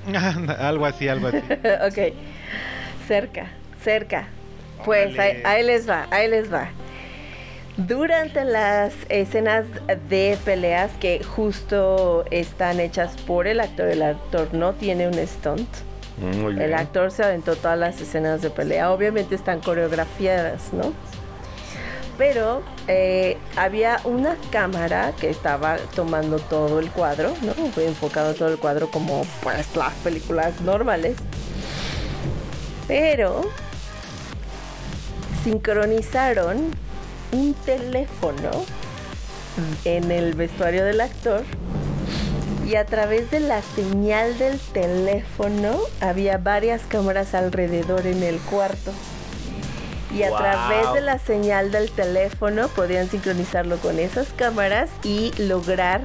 algo 0.58 0.84
así, 0.84 1.08
algo 1.08 1.28
así. 1.28 1.38
ok. 1.86 2.14
Cerca, 3.06 3.46
cerca. 3.82 4.28
Pues 4.84 5.16
ahí, 5.18 5.40
ahí 5.44 5.62
les 5.64 5.88
va, 5.88 6.06
ahí 6.10 6.28
les 6.28 6.52
va. 6.52 6.68
Durante 7.76 8.44
las 8.44 8.92
escenas 9.08 9.64
de 10.10 10.36
peleas 10.44 10.90
que 11.00 11.24
justo 11.24 12.24
están 12.30 12.80
hechas 12.80 13.16
por 13.26 13.46
el 13.46 13.60
actor, 13.60 13.88
el 13.88 14.02
actor 14.02 14.52
no 14.52 14.74
tiene 14.74 15.08
un 15.08 15.14
stunt. 15.14 15.68
Muy 16.18 16.52
bien. 16.52 16.62
El 16.62 16.74
actor 16.74 17.10
se 17.10 17.24
aventó 17.24 17.56
todas 17.56 17.78
las 17.78 17.98
escenas 17.98 18.42
de 18.42 18.50
pelea. 18.50 18.92
Obviamente 18.92 19.34
están 19.34 19.60
coreografiadas, 19.60 20.74
¿no? 20.74 20.92
Pero 22.18 22.62
eh, 22.88 23.38
había 23.56 24.00
una 24.04 24.36
cámara 24.50 25.12
que 25.18 25.30
estaba 25.30 25.78
tomando 25.94 26.38
todo 26.38 26.78
el 26.78 26.90
cuadro, 26.90 27.32
¿no? 27.40 27.54
Fue 27.72 27.86
enfocado 27.86 28.34
todo 28.34 28.48
el 28.48 28.58
cuadro 28.58 28.90
como 28.90 29.24
pues 29.42 29.74
las 29.74 29.94
películas 30.04 30.60
normales. 30.60 31.16
Pero 32.86 33.50
sincronizaron 35.42 36.70
un 37.32 37.54
teléfono 37.54 38.50
en 39.84 40.10
el 40.10 40.34
vestuario 40.34 40.84
del 40.84 41.00
actor 41.00 41.42
y 42.66 42.76
a 42.76 42.86
través 42.86 43.30
de 43.30 43.40
la 43.40 43.60
señal 43.62 44.38
del 44.38 44.58
teléfono 44.58 45.78
había 46.00 46.38
varias 46.38 46.82
cámaras 46.82 47.34
alrededor 47.34 48.06
en 48.06 48.22
el 48.22 48.38
cuarto. 48.38 48.92
Y 50.14 50.22
a 50.24 50.28
Wow. 50.30 50.38
través 50.38 50.92
de 50.92 51.00
la 51.00 51.18
señal 51.18 51.70
del 51.70 51.90
teléfono 51.90 52.68
podían 52.68 53.08
sincronizarlo 53.10 53.78
con 53.78 53.98
esas 53.98 54.28
cámaras 54.36 54.90
y 55.02 55.32
lograr 55.38 56.02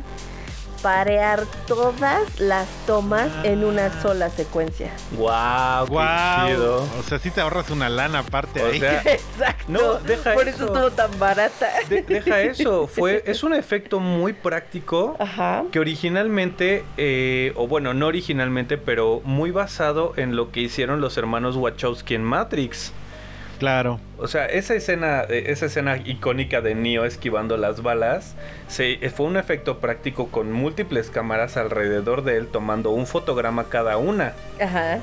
parear 0.82 1.44
todas 1.68 2.40
las 2.40 2.68
tomas 2.86 3.30
en 3.44 3.63
una 3.63 4.02
sola 4.02 4.30
secuencia. 4.30 4.92
Wow, 5.18 5.86
qué 5.88 5.92
Wow. 5.94 6.48
chido. 6.48 6.88
O 7.00 7.04
sea, 7.04 7.20
sí 7.20 7.32
te 7.32 7.42
ahorras 7.42 7.70
una 7.70 7.90
lana 7.90 8.20
aparte 8.20 8.62
O 8.63 8.68
ahí. 8.68 8.80
sea, 8.80 9.02
Exacto. 9.06 9.63
No, 9.68 9.94
deja 9.96 10.34
Por 10.34 10.48
eso. 10.48 10.66
eso 10.66 10.74
estuvo 10.74 10.92
tan 10.92 11.18
barata. 11.20 11.68
de- 11.90 12.02
deja 12.02 12.42
eso. 12.42 12.88
Fue, 12.88 13.24
es 13.26 13.44
un 13.44 13.54
efecto 13.54 14.00
muy 14.00 14.34
práctico. 14.34 15.16
Ajá. 15.20 15.63
Que 15.72 15.80
originalmente, 15.80 16.86
eh, 16.98 17.54
o 17.56 17.68
bueno, 17.68 17.94
no 17.94 18.08
originalmente, 18.08 18.78
pero 18.78 19.22
muy 19.24 19.52
basado 19.52 20.13
en 20.18 20.36
lo 20.36 20.52
que 20.52 20.62
hicieron 20.62 21.02
los 21.02 21.18
hermanos 21.18 21.56
Wachowski 21.56 22.16
en 22.16 22.24
Matrix. 22.24 22.92
Claro. 23.60 24.00
O 24.20 24.28
sea, 24.28 24.46
esa 24.46 24.76
escena, 24.76 25.24
eh, 25.30 25.46
esa 25.48 25.65
escena 25.65 25.98
icónica 25.98 26.62
de 26.62 26.76
Neo 26.76 27.06
esquivando 27.06 27.58
las 27.58 27.82
balas, 27.82 28.36
se, 28.67 28.93
eh, 28.93 29.10
fue 29.10 29.26
un 29.26 29.38
efecto 29.38 29.80
práctico 29.80 30.28
con 30.28 30.52
múltiples 30.52 31.10
cámaras 31.10 31.58
alrededor 31.58 32.24
de 32.24 32.38
él 32.38 32.48
tomando 32.48 32.91
un 32.91 33.08
fotograma 33.08 33.65
cada 33.70 33.98
una. 33.98 34.34
Ajá. 34.62 35.00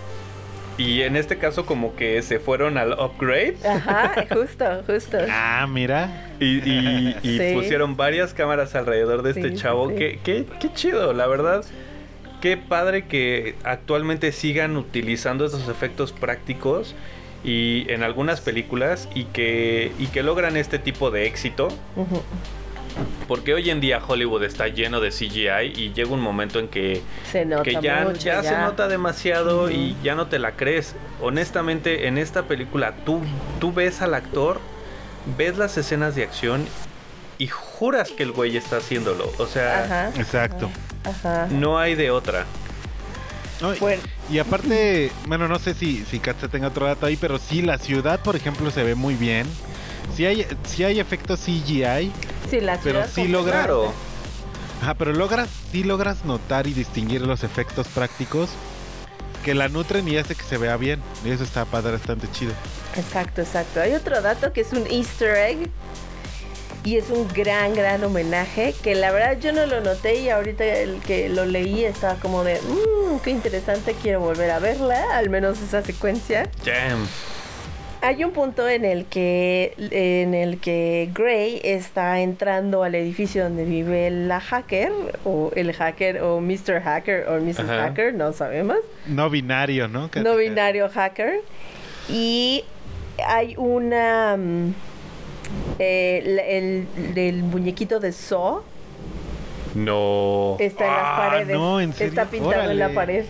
Y 0.76 1.02
en 1.02 1.14
este 1.16 1.38
caso 1.38 1.66
como 1.66 1.94
que 1.94 2.20
se 2.22 2.40
fueron 2.40 2.78
al 2.78 2.94
upgrade 2.94 3.56
Ajá. 3.64 4.24
Justo, 4.32 4.64
justo. 4.86 5.18
Ah, 5.30 5.66
mira. 5.68 6.30
y, 6.40 6.58
y- 6.68 7.16
y 7.22 7.38
Sí. 7.38 7.54
pusieron 7.54 7.96
varias 7.96 8.34
cámaras 8.34 8.74
alrededor 8.74 9.22
de 9.22 9.30
este 9.30 9.50
sí, 9.50 9.54
chavo. 9.56 9.90
sí. 9.90 9.94
Qué, 9.96 10.18
qué- 10.24 10.46
qué 10.60 10.72
chido, 10.74 11.12
la 11.12 11.26
verdad. 11.28 11.64
Qué 12.40 12.56
padre 12.56 13.06
que 13.06 13.54
actualmente 13.64 14.30
sigan 14.32 14.76
utilizando 14.76 15.46
esos 15.46 15.68
efectos 15.68 16.12
prácticos 16.12 16.94
y 17.44 17.84
en 17.90 18.02
algunas 18.02 18.40
películas 18.40 19.08
y 19.14 19.24
que, 19.24 19.92
y 19.98 20.06
que 20.06 20.22
logran 20.22 20.56
este 20.56 20.78
tipo 20.78 21.10
de 21.10 21.26
éxito. 21.26 21.68
Porque 23.28 23.54
hoy 23.54 23.70
en 23.70 23.80
día 23.80 24.00
Hollywood 24.06 24.44
está 24.44 24.68
lleno 24.68 25.00
de 25.00 25.10
CGI 25.10 25.72
y 25.74 25.92
llega 25.92 26.10
un 26.10 26.20
momento 26.20 26.58
en 26.58 26.68
que, 26.68 27.02
Se 27.30 27.44
nota 27.44 27.62
que 27.62 27.78
ya, 27.82 28.04
mucho, 28.04 28.20
ya 28.20 28.42
se 28.42 28.56
nota 28.56 28.88
demasiado 28.88 29.70
y 29.70 29.96
ya 30.02 30.14
no 30.14 30.28
te 30.28 30.38
la 30.38 30.52
crees. 30.52 30.94
Honestamente, 31.20 32.06
en 32.06 32.18
esta 32.18 32.44
película 32.44 32.94
tú, 33.04 33.20
tú 33.60 33.72
ves 33.72 34.00
al 34.00 34.14
actor, 34.14 34.60
ves 35.36 35.58
las 35.58 35.76
escenas 35.76 36.14
de 36.14 36.22
acción 36.22 36.66
y 37.38 37.48
juras 37.48 38.10
que 38.10 38.22
el 38.22 38.32
güey 38.32 38.56
está 38.56 38.76
haciéndolo. 38.76 39.30
O 39.38 39.46
sea, 39.46 39.84
Ajá. 39.84 40.20
Exacto. 40.20 40.70
Ajá. 41.04 41.48
no 41.50 41.78
hay 41.78 41.96
de 41.96 42.10
otra. 42.10 42.44
No, 43.60 43.74
y- 44.30 44.38
aparte, 44.38 45.10
bueno, 45.26 45.48
no 45.48 45.58
sé 45.58 45.74
si, 45.74 46.04
si 46.10 46.18
Katza 46.18 46.48
tenga 46.48 46.68
otro 46.68 46.86
dato 46.86 47.06
ahí, 47.06 47.16
pero 47.16 47.38
sí, 47.38 47.62
la 47.62 47.78
ciudad, 47.78 48.20
por 48.20 48.36
ejemplo, 48.36 48.70
se 48.70 48.82
ve 48.82 48.94
muy 48.94 49.14
bien. 49.14 49.46
Sí 50.16 50.26
hay, 50.26 50.46
sí 50.66 50.84
hay 50.84 51.00
efectos 51.00 51.40
CGI, 51.40 52.12
Sí, 52.50 52.60
la 52.60 52.78
pero 52.78 53.04
ciudad 53.04 53.06
sí 53.06 53.14
completa. 53.22 53.38
logra- 53.38 53.52
Claro. 53.52 53.92
Ajá, 54.82 54.94
pero 54.94 55.12
logras, 55.12 55.48
sí 55.72 55.82
logras 55.82 56.24
notar 56.24 56.66
y 56.66 56.74
distinguir 56.74 57.22
los 57.22 57.42
efectos 57.42 57.86
prácticos 57.88 58.50
que 59.44 59.54
la 59.54 59.68
nutren 59.68 60.06
y 60.08 60.16
hace 60.18 60.34
que 60.34 60.42
se 60.42 60.58
vea 60.58 60.76
bien. 60.76 61.00
Y 61.24 61.30
eso 61.30 61.42
está 61.44 61.64
padre, 61.64 61.92
bastante 61.92 62.30
chido. 62.32 62.52
Exacto, 62.96 63.40
exacto. 63.42 63.80
Hay 63.80 63.92
otro 63.94 64.20
dato 64.20 64.52
que 64.52 64.60
es 64.60 64.72
un 64.72 64.86
easter 64.86 65.36
egg. 65.36 65.70
Y 66.84 66.98
es 66.98 67.08
un 67.08 67.26
gran, 67.32 67.74
gran 67.74 68.04
homenaje 68.04 68.74
que 68.82 68.94
la 68.94 69.10
verdad 69.10 69.38
yo 69.40 69.52
no 69.52 69.64
lo 69.64 69.80
noté 69.80 70.20
y 70.20 70.28
ahorita 70.28 70.64
el 70.64 71.00
que 71.00 71.30
lo 71.30 71.46
leí 71.46 71.82
estaba 71.82 72.16
como 72.16 72.44
de, 72.44 72.60
mmm, 72.60 73.18
qué 73.24 73.30
interesante, 73.30 73.94
quiero 74.02 74.20
volver 74.20 74.50
a 74.50 74.58
verla, 74.58 75.02
al 75.16 75.30
menos 75.30 75.62
esa 75.62 75.80
secuencia. 75.82 76.48
Jam. 76.62 77.06
Hay 78.02 78.22
un 78.22 78.32
punto 78.32 78.68
en 78.68 78.84
el 78.84 79.06
que 79.06 79.72
en 79.78 80.34
el 80.34 80.60
que 80.60 81.08
Gray 81.14 81.62
está 81.64 82.20
entrando 82.20 82.82
al 82.82 82.94
edificio 82.94 83.44
donde 83.44 83.64
vive 83.64 84.10
la 84.10 84.40
hacker 84.40 84.92
o 85.24 85.50
el 85.56 85.72
hacker 85.72 86.20
o 86.20 86.38
Mr. 86.42 86.82
Hacker 86.82 87.26
o 87.30 87.40
Mrs. 87.40 87.60
Ajá. 87.60 87.84
Hacker, 87.84 88.12
no 88.12 88.34
sabemos. 88.34 88.76
No 89.06 89.30
binario, 89.30 89.88
¿no? 89.88 90.10
Casi, 90.10 90.22
no 90.22 90.36
binario 90.36 90.90
hacker. 90.90 91.40
Y 92.10 92.62
hay 93.26 93.54
una. 93.56 94.36
mm, 94.36 94.74
eh, 95.78 96.22
la- 96.26 96.42
el, 96.42 97.14
del 97.14 97.42
muñequito 97.42 98.00
de 98.00 98.12
Saw 98.12 98.62
No. 99.74 100.56
está 100.60 100.84
en 100.84 100.90
las 100.90 101.00
Ah, 101.04 101.16
paredes. 101.30 101.56
no, 101.56 101.80
¿en 101.80 101.92
serio? 101.92 102.08
Está 102.08 102.24
pintado 102.26 102.70
en 102.70 102.78
la 102.78 102.84
Órale. 102.86 102.94
pared. 102.94 103.24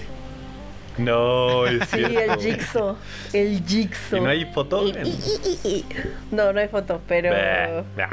No, 0.97 1.67
es 1.67 1.81
Sí, 1.91 1.97
cierto. 1.97 2.21
el 2.35 2.39
jigsaw. 2.41 2.97
El 3.33 3.65
jigsaw. 3.67 4.19
¿Y 4.19 4.23
no 4.23 4.29
hay 4.31 4.45
foto? 4.45 4.87
Y- 4.87 4.91
y- 4.91 5.59
y- 5.65 5.69
y- 5.69 5.85
No, 6.31 6.53
no 6.53 6.61
hay 6.61 6.69
foto, 6.69 7.01
pero. 7.09 7.31
Bah, 7.31 7.83
bah. 7.97 8.09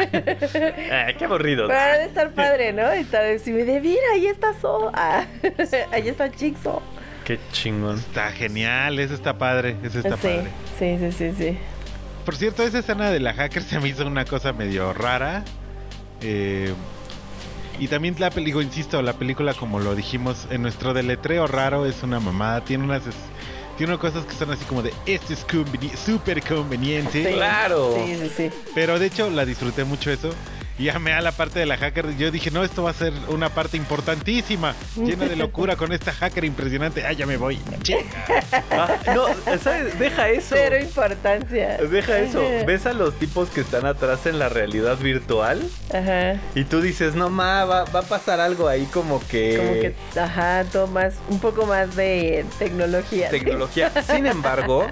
Ah, 0.91 1.07
qué 1.17 1.25
aburrido. 1.25 1.67
Pero 1.67 1.79
ha 1.79 1.97
de 1.97 2.05
estar 2.05 2.31
padre, 2.31 2.73
¿no? 2.73 2.89
Estar 2.89 3.37
si 3.37 3.51
me 3.51 3.65
de 3.65 3.79
mira, 3.81 4.01
ahí 4.15 4.25
está 4.25 4.53
Saw. 4.55 4.89
Ah, 4.93 5.25
ahí 5.91 6.07
está 6.07 6.29
Jigsaw. 6.31 6.81
Qué 7.23 7.37
chingón. 7.51 7.99
Está 7.99 8.31
genial, 8.31 8.97
eso 8.97 9.13
está 9.13 9.37
padre, 9.37 9.75
eso 9.83 9.99
está 9.99 10.15
sí, 10.17 10.21
padre. 10.23 10.47
sí, 10.79 10.97
sí, 10.99 11.11
sí, 11.11 11.33
sí. 11.37 11.57
Por 12.25 12.35
cierto, 12.35 12.63
esa 12.63 12.79
escena 12.79 13.09
de 13.09 13.19
la 13.19 13.33
hacker 13.33 13.63
se 13.63 13.79
me 13.79 13.89
hizo 13.89 14.05
una 14.05 14.25
cosa 14.25 14.53
medio 14.53 14.93
rara. 14.93 15.43
Eh, 16.21 16.73
y 17.79 17.87
también 17.87 18.15
la 18.19 18.29
película, 18.29 18.63
insisto, 18.63 19.01
la 19.01 19.13
película 19.13 19.53
como 19.55 19.79
lo 19.79 19.95
dijimos, 19.95 20.45
en 20.51 20.61
nuestro 20.61 20.93
deletreo 20.93 21.47
raro 21.47 21.85
es 21.85 22.03
una 22.03 22.19
mamada. 22.19 22.61
Tiene 22.63 22.83
unas 22.83 23.07
es- 23.07 23.15
tiene 23.77 23.97
cosas 23.97 24.25
que 24.25 24.33
son 24.35 24.51
así 24.51 24.63
como 24.65 24.83
de 24.83 24.93
esto 25.07 25.33
es 25.33 25.47
conveni- 25.47 25.95
súper 25.95 26.43
conveniente. 26.43 27.25
Sí, 27.27 27.33
Claro. 27.33 27.95
Sí, 28.05 28.15
sí, 28.21 28.31
sí. 28.37 28.49
Pero 28.75 28.99
de 28.99 29.07
hecho 29.07 29.29
la 29.31 29.45
disfruté 29.45 29.83
mucho 29.83 30.11
eso. 30.11 30.29
Y 30.81 30.85
ya 30.85 30.97
me 30.97 31.11
da 31.11 31.21
la 31.21 31.31
parte 31.31 31.59
de 31.59 31.67
la 31.67 31.77
hacker. 31.77 32.17
Yo 32.17 32.31
dije, 32.31 32.49
no, 32.49 32.63
esto 32.63 32.81
va 32.81 32.89
a 32.89 32.93
ser 32.93 33.13
una 33.27 33.49
parte 33.49 33.77
importantísima. 33.77 34.73
Llena 34.95 35.25
de 35.25 35.35
locura 35.35 35.75
con 35.75 35.91
esta 35.91 36.11
hacker 36.11 36.43
impresionante. 36.43 37.05
Ah, 37.05 37.11
ya 37.11 37.27
me 37.27 37.37
voy. 37.37 37.59
Ah, 38.71 38.97
no, 39.13 39.27
¿sabes? 39.59 39.99
Deja 39.99 40.29
eso. 40.29 40.55
Cero 40.57 40.77
importancia. 40.81 41.77
Deja 41.77 42.17
eso. 42.17 42.41
¿Ves 42.65 42.87
a 42.87 42.93
los 42.93 43.13
tipos 43.19 43.49
que 43.49 43.61
están 43.61 43.85
atrás 43.85 44.25
en 44.25 44.39
la 44.39 44.49
realidad 44.49 44.97
virtual? 44.97 45.61
Ajá. 45.93 46.41
Y 46.55 46.63
tú 46.63 46.81
dices, 46.81 47.13
no 47.13 47.29
ma, 47.29 47.63
va, 47.65 47.83
va 47.83 47.99
a 47.99 48.03
pasar 48.03 48.39
algo 48.39 48.67
ahí 48.67 48.85
como 48.85 49.19
que. 49.27 49.57
Como 49.57 49.73
que, 49.73 50.19
ajá, 50.19 50.63
todo 50.71 50.87
más, 50.87 51.13
un 51.29 51.39
poco 51.39 51.67
más 51.67 51.95
de 51.95 52.43
tecnología. 52.57 53.29
tecnología. 53.29 53.91
Sin 54.01 54.25
embargo, 54.25 54.87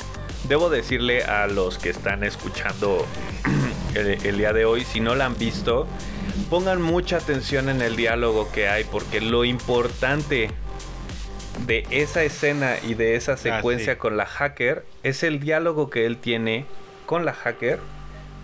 debo 0.47 0.69
decirle 0.69 1.23
a 1.23 1.47
los 1.47 1.80
que 1.80 1.89
están 1.89 2.23
escuchando 2.23 3.08
el, 3.99 4.25
el 4.25 4.38
día 4.38 4.53
de 4.53 4.65
hoy, 4.65 4.83
si 4.83 4.99
no 4.99 5.15
la 5.15 5.25
han 5.25 5.38
visto, 5.38 5.88
pongan 6.49 6.81
mucha 6.81 7.17
atención 7.17 7.69
en 7.69 7.81
el 7.81 7.95
diálogo 7.95 8.51
que 8.51 8.67
hay, 8.67 8.83
porque 8.83 9.21
lo 9.21 9.45
importante 9.45 10.49
de 11.65 11.85
esa 11.91 12.23
escena 12.23 12.75
y 12.88 12.93
de 12.93 13.15
esa 13.15 13.38
secuencia 13.38 13.93
sí. 13.93 13.99
con 13.99 14.17
la 14.17 14.25
hacker 14.25 14.85
es 15.03 15.23
el 15.23 15.39
diálogo 15.39 15.89
que 15.89 16.05
él 16.05 16.17
tiene 16.17 16.65
con 17.05 17.25
la 17.25 17.33
hacker 17.33 17.79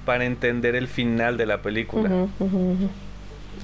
para 0.05 0.25
entender 0.25 0.75
el 0.75 0.87
final 0.87 1.37
de 1.37 1.45
la 1.45 1.61
película. 1.61 2.27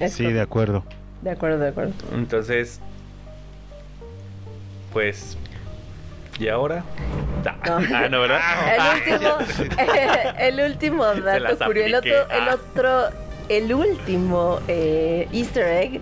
Sí, 0.10 0.26
de 0.26 0.42
acuerdo. 0.42 0.84
de 1.22 1.32
acuerdo, 1.32 1.60
de 1.60 1.70
acuerdo. 1.70 1.94
Entonces, 2.14 2.80
pues, 4.92 5.38
¿y 6.42 6.48
ahora? 6.50 6.84
Ah, 7.46 7.56
No. 7.80 7.96
ah, 7.96 8.10
no, 8.10 8.22
¿verdad? 8.22 8.40
El 10.40 10.60
último, 10.60 11.06
el 11.06 11.20
último 11.20 11.22
dato 11.24 11.66
curioso, 11.66 11.88
el 11.88 11.96
otro, 11.96 12.12
el 12.32 12.50
Ah. 12.50 12.56
otro, 12.56 13.04
el 13.50 13.74
último 13.74 14.60
eh, 14.68 15.28
Easter 15.34 15.66
egg 15.68 16.02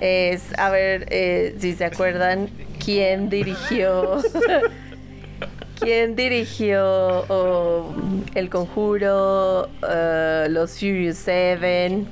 es, 0.00 0.42
a 0.58 0.70
ver 0.70 1.06
eh, 1.10 1.54
si 1.58 1.74
se 1.74 1.84
acuerdan, 1.84 2.48
quién 2.84 3.28
dirigió, 3.30 4.18
quien 5.80 6.16
dirigió 6.16 7.24
oh, 7.28 7.94
El 8.34 8.48
Conjuro, 8.48 9.68
eh, 9.88 10.46
Los 10.50 10.72
Furious 10.78 11.16
Seven, 11.18 12.06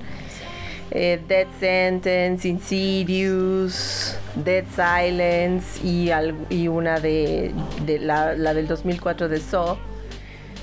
eh, 0.90 1.20
Dead 1.28 1.46
Sentence, 1.58 2.48
Insidious, 2.48 4.16
Dead 4.34 4.64
Silence 4.74 5.80
y, 5.84 6.68
una 6.68 7.00
de, 7.00 7.52
la 8.00 8.54
del 8.54 8.66
2004 8.66 9.28
de 9.28 9.40
Saw. 9.40 9.76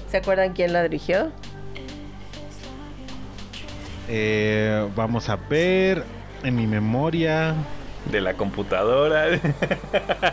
¿Se 0.09 0.17
acuerdan 0.17 0.53
quién 0.53 0.73
la 0.73 0.83
dirigió? 0.83 1.31
Eh, 4.07 4.87
vamos 4.95 5.29
a 5.29 5.35
ver 5.35 6.03
en 6.43 6.55
mi 6.55 6.67
memoria. 6.67 7.55
De 8.11 8.19
la 8.21 8.33
computadora. 8.35 9.27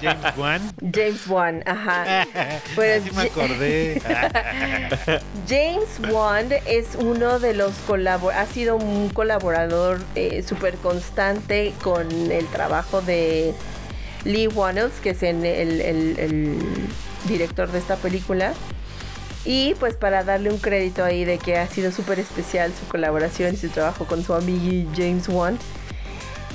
James 0.03 0.37
Wan. 0.37 0.61
James 0.93 1.27
Wan, 1.29 1.63
ajá. 1.67 2.27
Pues 2.75 3.05
Así 3.07 3.15
me 3.17 3.23
acordé. 3.23 4.03
James 5.49 6.01
Wan 6.11 6.49
es 6.67 6.89
uno 6.99 7.39
de 7.39 7.55
los 7.55 7.73
colabor 7.87 8.35
ha 8.35 8.47
sido 8.47 8.77
un 8.77 9.09
colaborador 9.11 10.01
eh, 10.15 10.43
súper 10.47 10.75
constante 10.77 11.73
con 11.83 12.11
el 12.31 12.47
trabajo 12.47 13.01
de 13.03 13.55
Lee 14.25 14.49
Wannells, 14.49 14.95
que 15.03 15.11
es 15.11 15.23
en 15.23 15.45
el, 15.47 15.81
el- 15.81 16.19
el 16.19 16.59
director 17.27 17.71
de 17.71 17.79
esta 17.79 17.97
película. 17.97 18.53
Y 19.45 19.75
pues 19.81 19.95
para 19.95 20.23
darle 20.23 20.51
un 20.51 20.59
crédito 20.59 21.03
ahí 21.03 21.25
de 21.25 21.39
que 21.39 21.57
ha 21.57 21.67
sido 21.67 21.93
súper 21.93 22.19
especial 22.19 22.73
su 22.79 22.87
colaboración 22.89 23.55
y 23.55 23.57
su 23.57 23.69
trabajo 23.71 24.05
con 24.05 24.23
su 24.23 24.35
amigo 24.35 24.91
James 24.95 25.29
Wan. 25.29 25.59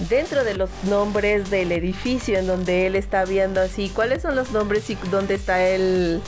Dentro 0.10 0.44
de 0.44 0.56
los 0.56 0.70
nombres 0.84 1.50
del 1.50 1.72
edificio 1.72 2.38
en 2.38 2.48
donde 2.48 2.88
él 2.88 2.96
está 2.96 3.24
viendo 3.26 3.62
así, 3.62 3.90
¿cuáles 3.90 4.22
son 4.22 4.36
los 4.36 4.52
nombres 4.52 4.90
y 4.90 4.96
dónde 5.10 5.36
está 5.36 5.66
el, 5.68 6.22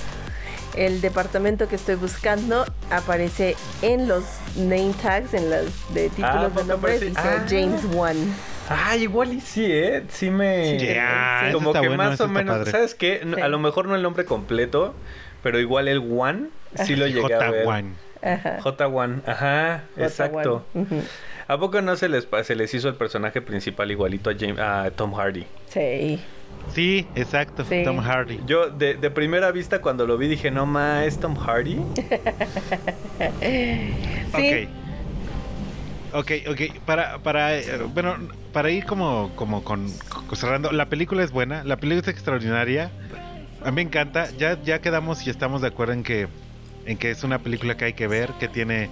el 0.78 1.02
departamento 1.02 1.68
que 1.68 1.76
estoy 1.76 1.96
buscando? 1.96 2.66
Aparece 2.90 3.56
en 3.82 4.08
los 4.08 4.24
name 4.56 4.94
tags, 5.02 5.34
en 5.34 5.50
las 5.50 5.66
de 5.94 6.10
títulos 6.10 6.36
Ah, 6.36 6.44
de 6.44 6.50
¿poco 6.50 6.66
nombres, 6.66 7.02
dice 7.02 7.14
Ah. 7.18 7.46
James 7.50 7.82
Wan. 7.94 8.16
Ah, 8.70 8.96
igual 8.96 9.34
y 9.34 9.42
sí, 9.42 9.66
¿eh? 9.66 10.04
Sí 10.10 10.30
me... 10.30 10.78
Ya, 10.80 11.50
eso 11.50 11.58
Como 11.60 11.74
que 11.74 11.80
bueno, 11.80 11.96
más 11.98 12.20
o 12.22 12.28
menos, 12.30 12.58
padre. 12.60 12.72
¿sabes 12.72 12.96
qué? 12.96 13.22
Sí. 13.36 13.42
A 13.42 13.48
lo 13.50 13.60
mejor 13.60 13.88
no 13.88 13.96
el 13.96 14.02
nombre 14.02 14.24
completo, 14.26 14.94
pero 15.44 15.60
igual 15.60 15.88
el 15.90 16.00
One 16.00 16.48
sí 16.86 16.96
lo 16.96 17.06
llegué 17.08 17.34
a 17.34 17.52
ver. 17.52 17.66
J1. 17.66 17.86
Ajá. 18.22 18.60
J1, 18.60 19.22
ajá, 19.28 19.84
exacto. 19.98 20.66
¿A 21.48 21.58
poco 21.58 21.82
no 21.82 21.96
se 21.96 22.10
les, 22.10 22.28
se 22.44 22.56
les 22.56 22.74
hizo 22.74 22.90
el 22.90 22.96
personaje 22.96 23.42
principal 23.42 23.90
igualito 23.92 24.30
a, 24.30 24.34
James, 24.38 24.60
a 24.60 24.92
Tom 24.92 25.14
Hardy? 25.14 25.46
Sí. 25.70 26.20
Sí, 26.74 27.08
exacto. 27.16 27.64
Sí. 27.64 27.84
Tom 27.86 28.00
Hardy. 28.00 28.42
Yo 28.46 28.70
de, 28.70 28.96
de 28.96 29.10
primera 29.12 29.52
vista 29.52 29.80
cuando 29.80 30.06
lo 30.06 30.18
vi 30.18 30.28
dije, 30.28 30.52
no 30.52 30.66
ma, 30.66 31.06
¿es 31.06 31.20
Tom 31.20 31.36
Hardy? 31.36 31.80
Sí. 34.36 34.68
Ok. 36.14 36.14
Ok, 36.14 36.32
ok. 36.50 36.62
Para, 36.86 37.20
para, 37.20 37.56
eh, 37.58 37.80
bueno, 37.94 38.16
para 38.54 38.70
ir 38.72 38.86
como, 38.86 39.32
como 39.36 39.64
con, 39.64 39.88
con- 40.10 40.36
cerrando, 40.38 40.72
la 40.72 40.86
película 40.88 41.24
es 41.24 41.32
buena, 41.32 41.64
la 41.64 41.78
película 41.78 42.02
es 42.02 42.08
extraordinaria. 42.08 42.90
A 43.64 43.66
mí 43.72 43.76
me 43.76 43.82
encanta. 43.84 44.30
Ya, 44.38 44.62
ya 44.64 44.80
quedamos 44.80 45.26
y 45.28 45.30
estamos 45.30 45.62
de 45.62 45.68
acuerdo 45.68 45.94
en 45.94 46.04
que, 46.04 46.28
en 46.88 46.98
que 46.98 47.12
es 47.12 47.24
una 47.24 47.40
película 47.40 47.78
que 47.78 47.86
hay 47.86 47.94
que 47.94 48.08
ver, 48.08 48.32
que 48.40 48.48
tiene, 48.48 48.90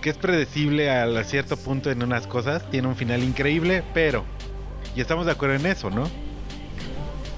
que 0.00 0.10
es 0.10 0.16
predecible 0.16 0.90
a, 0.90 1.24
cierto 1.24 1.56
punto 1.56 1.90
en 1.90 2.02
unas 2.02 2.26
cosas, 2.26 2.70
tiene 2.70 2.86
un 2.86 2.96
final 2.96 3.24
increíble, 3.24 3.82
pero, 3.92 4.24
y 4.94 5.00
estamos 5.00 5.26
de 5.26 5.32
acuerdo 5.32 5.56
en 5.56 5.66
eso, 5.66 5.90
¿no? 5.90 6.08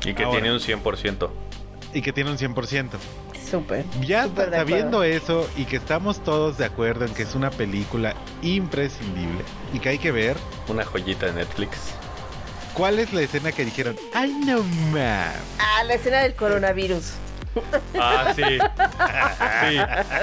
Y 0.05 0.15
que 0.15 0.25
Ahora. 0.25 0.41
tiene 0.41 0.53
un 0.53 0.61
100%. 0.61 1.31
Y 1.95 2.03
que 2.03 2.13
tiene 2.13 2.31
un 2.31 2.39
100%. 2.39 2.91
Súper. 3.51 3.85
Ya 4.01 4.29
sabiendo 4.35 5.03
eso 5.03 5.49
y 5.57 5.65
que 5.65 5.77
estamos 5.77 6.25
todos 6.25 6.59
de 6.59 6.65
acuerdo 6.65 7.05
en 7.05 7.15
que 7.15 7.23
es 7.23 7.35
una 7.35 7.51
película 7.51 8.15
imprescindible 8.41 9.45
y 9.73 9.79
que 9.79 9.91
hay 9.91 9.99
que 9.99 10.11
ver, 10.11 10.37
Una 10.69 10.85
joyita 10.85 11.27
de 11.27 11.33
Netflix. 11.35 11.95
¿cuál 12.75 12.99
es 12.99 13.13
la 13.13 13.23
escena 13.23 13.53
que 13.53 13.65
dijeron? 13.65 13.97
¡Ay, 14.15 14.33
no 14.47 14.63
más! 14.93 15.35
Ah, 15.59 15.85
la 15.85 15.95
escena 15.95 16.21
del 16.21 16.35
coronavirus. 16.35 17.13
Ah, 17.99 18.33
sí. 18.35 18.43
Sí, 18.43 19.77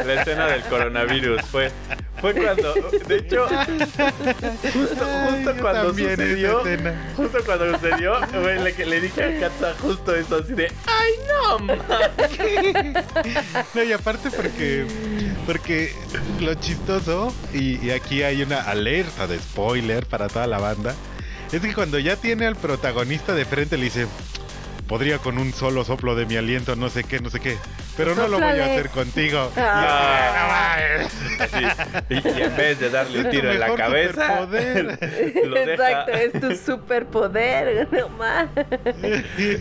la 0.06 0.13
escena 0.22 0.48
del 0.48 0.62
coronavirus 0.63 1.42
fue, 1.44 1.72
fue 2.20 2.34
cuando, 2.34 2.74
de 3.08 3.15
hecho, 3.18 3.48
justo, 4.74 5.06
justo 5.06 5.56
cuando 5.62 5.89
sucedió, 5.94 6.63
justo 7.15 7.38
cuando 7.46 7.74
sucedió, 7.76 8.20
güey, 8.42 8.60
le, 8.63 8.86
le 8.86 9.02
dije 9.02 9.24
a 9.24 9.39
Katza 9.39 9.74
justo 9.82 10.15
eso 10.15 10.38
así 10.44 10.54
de, 10.54 10.72
ay 10.88 11.12
no, 11.28 11.60
ma". 11.60 11.76
No, 13.74 13.84
y 13.84 13.94
aparte 13.94 14.32
porque, 14.32 14.86
porque 15.46 15.94
lo 16.39 16.54
chistoso, 16.56 17.34
y, 17.54 17.86
y 17.86 17.92
aquí 17.92 18.24
hay 18.24 18.42
una 18.42 18.62
alerta 18.62 19.28
de 19.28 19.38
spoiler 19.39 20.06
para 20.06 20.28
toda 20.28 20.48
la 20.48 20.58
banda, 20.60 20.96
es 21.52 21.62
que 21.62 21.74
cuando 21.74 21.98
ya 22.00 22.15
tiene 22.15 22.46
al 22.46 22.56
protagonista 22.56 23.34
de 23.34 23.46
frente 23.46 23.78
le 23.78 23.86
dice, 23.86 24.08
podría 24.89 25.19
con 25.19 25.38
un 25.38 25.54
solo 25.54 25.86
soplo 25.86 26.15
de 26.15 26.25
mi 26.25 26.36
aliento, 26.36 26.75
no 26.75 26.89
sé 26.89 27.04
qué, 27.04 27.19
no 27.19 27.30
sé 27.30 27.39
qué, 27.39 27.58
pero 27.99 28.15
no 28.15 28.27
lo 28.29 28.39
voy 28.39 28.59
a 28.59 28.65
hacer 28.65 28.89
contigo. 28.89 29.51
Ah. 29.59 30.88
Así, 31.39 31.65
y, 32.09 32.15
y 32.15 32.41
en 32.41 32.55
vez 32.57 32.79
de 32.79 32.89
darle 32.89 33.19
un 33.21 33.29
tiro 33.29 33.51
en 33.51 33.59
la 33.59 33.73
cabeza, 33.75 34.41
lo 34.45 34.55
deja, 34.55 35.71
Exacto, 35.73 36.12
es 36.12 36.33
tu 36.41 36.55
superpoder, 36.55 37.88
no 37.91 38.09
más. 38.09 38.47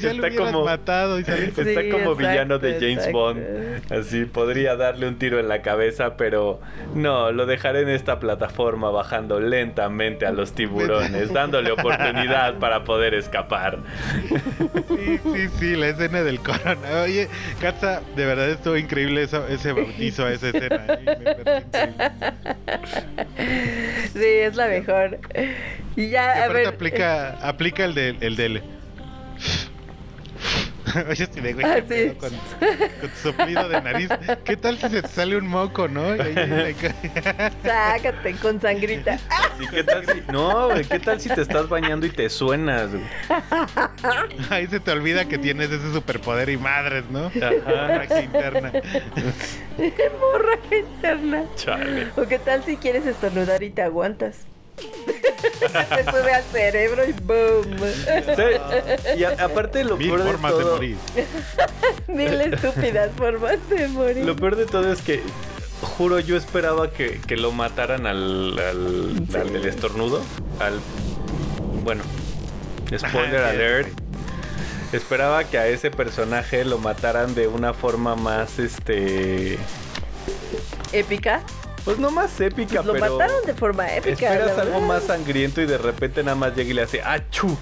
Ya 0.00 0.12
lo 0.14 0.26
Está 0.26 0.44
como- 0.44 0.64
matado 0.64 1.18
y 1.18 1.22
Está 1.22 1.36
Sí, 1.36 1.52
como 1.52 2.12
exacto, 2.12 2.14
villano 2.16 2.58
de 2.58 2.72
James 2.74 2.92
exacto. 2.98 3.18
Bond. 3.18 3.92
Así 3.92 4.24
podría 4.24 4.76
darle 4.76 5.06
un 5.08 5.18
tiro 5.18 5.38
en 5.38 5.48
la 5.48 5.62
cabeza, 5.62 6.16
pero 6.16 6.60
no, 6.94 7.30
lo 7.32 7.46
dejaré 7.46 7.82
en 7.82 7.90
esta 7.90 8.18
plataforma 8.20 8.90
bajando 8.90 9.40
lentamente 9.40 10.26
a 10.26 10.32
los 10.32 10.52
tiburones, 10.52 11.32
dándole 11.32 11.70
oportunidad 11.72 12.54
para 12.58 12.84
poder 12.84 13.14
escapar. 13.14 13.78
Sí, 14.88 15.20
sí, 15.22 15.48
sí, 15.58 15.76
la 15.76 15.88
escena 15.88 16.22
del 16.22 16.40
corona. 16.40 17.02
Oye, 17.04 17.28
Katza, 17.60 18.00
de 18.16 18.26
verdad 18.28 18.50
estuvo 18.50 18.76
increíble 18.76 19.22
eso, 19.22 19.46
ese 19.48 19.72
bautizo 19.72 20.24
a 20.24 20.32
esa 20.32 20.48
escena. 20.48 20.86
¿eh? 20.88 21.64
Me. 23.36 24.08
Sí, 24.12 24.24
es 24.24 24.56
la 24.56 24.68
mejor. 24.68 25.18
Y 25.96 26.02
Y 26.04 26.10
ya, 26.10 26.44
a 26.44 26.48
ver. 26.48 26.64
eh, 26.64 26.68
aplica, 26.68 27.30
aplica 27.46 27.84
el 27.84 27.94
del, 27.94 28.16
el 28.20 28.36
del. 28.36 28.62
Oye, 31.10 31.26
si 31.32 31.40
de 31.40 31.52
güey, 31.52 31.66
Ah, 31.66 31.80
sí. 31.88 32.12
con, 32.18 32.30
con 32.30 33.10
tu 33.10 33.16
soplido 33.22 33.68
de 33.68 33.80
nariz. 33.82 34.08
¿Qué 34.44 34.56
tal 34.56 34.78
si 34.78 34.88
se 34.88 35.02
te 35.02 35.08
sale 35.08 35.36
un 35.36 35.46
moco, 35.46 35.88
no? 35.88 36.16
Y 36.16 36.20
ahí 36.20 36.74
Sácate 37.62 38.34
con 38.40 38.60
sangrita. 38.60 39.18
¿Y 39.60 39.66
qué 39.68 39.84
tal 39.84 40.04
si 40.06 40.22
no, 40.32 40.68
güey, 40.70 40.84
qué 40.84 40.98
tal 40.98 41.20
si 41.20 41.28
te 41.28 41.42
estás 41.42 41.68
bañando 41.68 42.06
y 42.06 42.10
te 42.10 42.28
suenas? 42.30 42.90
güey? 42.90 43.04
Ahí 44.50 44.66
se 44.66 44.80
te 44.80 44.90
olvida 44.90 45.26
que 45.26 45.38
tienes 45.38 45.70
ese 45.70 45.92
superpoder 45.92 46.48
y 46.48 46.56
madres, 46.56 47.04
¿no? 47.10 47.26
Ajá. 47.26 48.22
Interna. 48.22 48.72
Hemorragia 49.78 50.78
interna. 50.78 51.44
Chale. 51.56 52.08
¿O 52.16 52.26
qué 52.26 52.38
tal 52.38 52.64
si 52.64 52.76
quieres 52.76 53.06
estornudar 53.06 53.62
y 53.62 53.70
te 53.70 53.82
aguantas? 53.82 54.46
te 55.60 56.04
sube 56.04 56.32
al 56.32 56.44
cerebro 56.44 57.02
y 57.08 57.12
boom. 57.12 57.78
Sí, 58.36 59.18
Y 59.18 59.24
a- 59.24 59.36
aparte 59.44 59.84
lo 59.84 59.96
Mil 59.96 60.08
peor 60.08 60.22
de 60.24 60.30
formas 60.30 60.52
de 60.56 60.62
todo, 60.62 60.74
morir. 60.76 60.96
Mil 62.08 62.40
estúpidas 62.40 63.10
formas 63.16 63.56
de 63.70 63.88
morir. 63.88 64.24
Lo 64.24 64.36
peor 64.36 64.56
de 64.56 64.66
todo 64.66 64.92
es 64.92 65.00
que, 65.02 65.22
juro, 65.82 66.18
yo 66.20 66.36
esperaba 66.36 66.90
que, 66.90 67.20
que 67.26 67.36
lo 67.36 67.52
mataran 67.52 68.06
al, 68.06 68.58
al, 68.58 69.14
Sí. 69.30 69.36
al 69.36 69.52
del 69.52 69.66
estornudo. 69.66 70.22
Al. 70.60 70.80
Bueno, 71.84 72.02
spoiler 72.96 73.42
alert. 73.42 73.88
Esperaba 74.92 75.44
que 75.44 75.58
a 75.58 75.66
ese 75.68 75.90
personaje 75.90 76.64
lo 76.64 76.78
mataran 76.78 77.34
de 77.34 77.46
una 77.46 77.74
forma 77.74 78.16
más, 78.16 78.58
este. 78.58 79.58
Épica. 80.92 81.42
Pues 81.88 81.98
no 81.98 82.10
más 82.10 82.38
épica, 82.40 82.82
Pues 82.82 82.86
lo 82.86 82.92
pero. 82.92 83.12
mataron 83.16 83.46
de 83.46 83.54
forma 83.54 83.90
épica. 83.94 84.28
la 84.28 84.34
Esperas 84.36 84.58
algo 84.58 84.80
más 84.82 85.04
sangriento 85.04 85.62
y 85.62 85.66
de 85.66 85.78
repente 85.78 86.22
nada 86.22 86.34
más 86.36 86.54
llega 86.54 86.68
y 86.70 86.74
le 86.74 86.82
hace 86.82 87.00
¡Achú! 87.02 87.56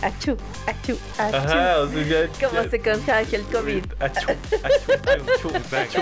Achú, 0.00 0.36
achú, 0.66 0.96
achú. 1.18 1.36
Ajá, 1.36 1.78
o 1.80 1.88
sea, 1.88 2.02
ya. 2.02 2.48
¿Cómo 2.48 2.62
ya- 2.62 2.70
se 2.70 2.80
contagia 2.80 3.38
el 3.38 3.44
COVID? 3.46 3.84
Achú, 4.00 4.26
achú, 4.30 5.52
achú, 5.52 5.52
achú. 5.76 6.00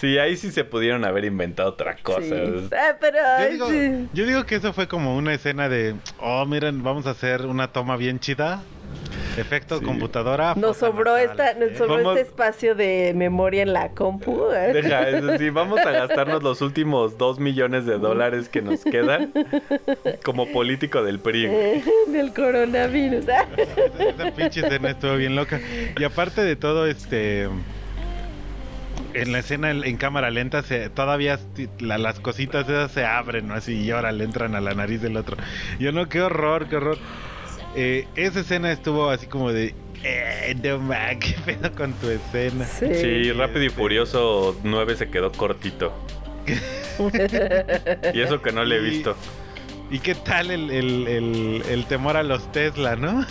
Sí, 0.00 0.18
ahí 0.18 0.36
sí 0.36 0.50
se 0.52 0.64
pudieron 0.64 1.04
haber 1.04 1.24
inventado 1.24 1.70
otra 1.70 1.96
cosa. 1.96 2.20
Sí. 2.20 2.68
Ah, 2.76 2.96
pero 3.00 3.18
Yo 3.40 3.50
digo, 3.50 3.70
sí. 3.70 4.08
yo 4.12 4.26
digo 4.26 4.44
que 4.44 4.56
eso 4.56 4.72
fue 4.72 4.86
como 4.88 5.16
una 5.16 5.34
escena 5.34 5.68
de, 5.68 5.94
oh, 6.20 6.44
miren, 6.46 6.82
vamos 6.82 7.06
a 7.06 7.10
hacer 7.10 7.46
una 7.46 7.72
toma 7.72 7.96
bien 7.96 8.20
chida. 8.20 8.62
Efecto 9.36 9.78
Sí. 9.78 9.84
computadora. 9.84 10.54
Nos 10.54 10.76
sobró, 10.76 11.16
esta, 11.16 11.54
nos 11.54 11.76
sobró 11.76 11.96
Vamos- 11.96 12.16
este 12.18 12.28
espacio 12.28 12.74
de 12.74 13.12
memoria 13.16 13.62
en 13.62 13.72
la 13.72 13.90
compu. 13.90 14.50
¿eh? 14.52 14.72
Deja, 14.72 15.08
es 15.08 15.24
decir, 15.24 15.50
vamos 15.52 15.80
a 15.80 15.90
gastarnos 15.90 16.42
los 16.42 16.60
últimos 16.62 17.18
dos 17.18 17.38
millones 17.38 17.84
de 17.86 17.98
dólares 17.98 18.48
que 18.48 18.62
nos 18.62 18.84
quedan 18.84 19.32
como 20.24 20.46
político 20.52 21.02
del 21.02 21.18
PRI. 21.18 21.46
Eh, 21.46 21.84
del 22.08 22.32
coronavirus. 22.32 23.24
Esa, 23.24 23.46
esa 24.08 24.30
pinche 24.36 24.60
escena 24.60 24.90
estuvo 24.90 25.16
bien 25.16 25.34
loca. 25.36 25.60
Y 25.98 26.04
aparte 26.04 26.42
de 26.42 26.56
todo, 26.56 26.86
este. 26.86 27.48
En 29.14 29.30
la 29.30 29.38
escena 29.38 29.70
en, 29.70 29.84
en 29.84 29.96
cámara 29.96 30.30
lenta, 30.30 30.62
se, 30.62 30.90
todavía 30.90 31.38
la- 31.78 31.98
las 31.98 32.18
cositas 32.18 32.68
esas 32.68 32.90
se 32.90 33.04
abren, 33.04 33.46
¿no? 33.48 33.54
Así 33.54 33.74
y 33.80 33.90
ahora 33.92 34.10
le 34.10 34.24
entran 34.24 34.54
a 34.56 34.60
la 34.60 34.74
nariz 34.74 35.00
del 35.02 35.16
otro. 35.16 35.36
Yo 35.78 35.92
no, 35.92 36.08
qué 36.08 36.20
horror, 36.20 36.66
qué 36.68 36.76
horror. 36.76 36.98
Eh, 37.76 38.06
esa 38.16 38.40
escena 38.40 38.70
estuvo 38.72 39.08
así 39.10 39.26
como 39.26 39.52
de. 39.52 39.74
Eh, 40.02 40.54
no 40.62 40.78
ma, 40.78 41.14
qué 41.18 41.34
pedo 41.44 41.72
con 41.74 41.92
tu 41.94 42.08
escena. 42.10 42.64
Sí. 42.66 42.86
Sí, 42.94 43.32
Rápido 43.32 43.64
y 43.64 43.68
Furioso 43.70 44.56
9 44.62 44.96
se 44.96 45.08
quedó 45.10 45.32
cortito. 45.32 45.92
Y 48.14 48.20
eso 48.20 48.40
que 48.40 48.52
no 48.52 48.64
le 48.64 48.76
he 48.76 48.80
visto. 48.80 49.16
¿Y 49.90 49.98
qué 49.98 50.14
tal 50.14 50.50
el, 50.50 50.70
el- 50.70 51.06
el- 51.08 51.62
el 51.68 51.84
temor 51.86 52.16
a 52.16 52.22
los 52.22 52.50
Tesla, 52.52 52.96
no? 52.96 53.24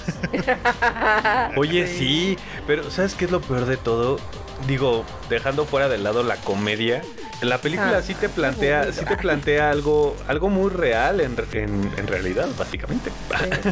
Oye, 1.55 1.87
sí, 1.87 2.37
pero 2.67 2.89
¿sabes 2.91 3.15
qué 3.15 3.25
es 3.25 3.31
lo 3.31 3.41
peor 3.41 3.65
de 3.65 3.77
todo? 3.77 4.19
Digo, 4.67 5.03
dejando 5.29 5.65
fuera 5.65 5.89
de 5.89 5.97
lado 5.97 6.23
la 6.23 6.37
comedia, 6.37 7.01
la 7.41 7.57
película 7.57 7.97
Ah, 7.97 8.01
sí 8.01 8.13
te 8.13 8.29
plantea, 8.29 8.93
sí 8.93 9.03
te 9.03 9.17
plantea 9.17 9.69
algo, 9.71 10.15
algo 10.27 10.47
muy 10.49 10.69
real 10.69 11.19
en, 11.19 11.35
en- 11.51 11.91
en 11.97 12.07
realidad, 12.07 12.47
básicamente. 12.57 13.11
Sí, 13.11 13.69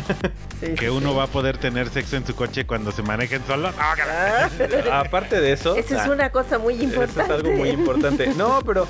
sí, 0.59 0.73
Que 0.75 0.85
sí. 0.85 0.87
uno 0.89 1.15
va 1.15 1.23
a 1.23 1.27
poder 1.27 1.57
tener 1.57 1.87
sexo 1.89 2.17
en 2.17 2.25
su 2.27 2.35
coche 2.35 2.65
cuando 2.65 2.91
se 2.91 3.03
manejen 3.03 3.41
solo. 3.47 3.69
No, 3.71 3.77
Ah, 3.79 4.99
Aparte 5.05 5.39
de 5.39 5.53
eso, 5.53 5.75
Esa 5.77 5.95
es 6.03 6.07
ah, 6.07 6.11
una 6.11 6.29
cosa 6.31 6.57
muy 6.57 6.73
Eso 6.75 6.83
importante. 6.83 7.21
es 7.23 7.29
algo 7.39 7.51
muy 7.51 7.69
importante. 7.69 8.27
No, 8.35 8.61
pero, 8.65 8.85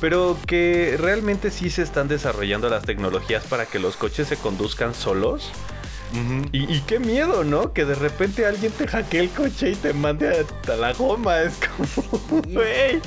pero 0.00 0.36
que 0.46 0.96
realmente 0.98 1.50
sí 1.52 1.70
se 1.70 1.82
están 1.82 2.08
desarrollando 2.08 2.68
las 2.68 2.82
tecnologías 2.84 3.44
para 3.44 3.66
que 3.66 3.78
los 3.78 3.96
coches 3.96 4.26
se 4.26 4.36
conduzcan 4.36 4.92
solos. 4.94 5.52
Y, 6.52 6.72
y 6.76 6.80
qué 6.86 6.98
miedo, 7.00 7.42
¿no? 7.44 7.72
Que 7.72 7.84
de 7.84 7.94
repente 7.94 8.46
alguien 8.46 8.72
te 8.72 8.86
hackee 8.86 9.18
el 9.20 9.30
coche 9.30 9.70
y 9.70 9.74
te 9.74 9.92
mande 9.92 10.28
hasta 10.28 10.76
la 10.76 10.92
goma. 10.92 11.40
Es 11.40 11.54
como, 11.58 12.42
güey. 12.44 13.00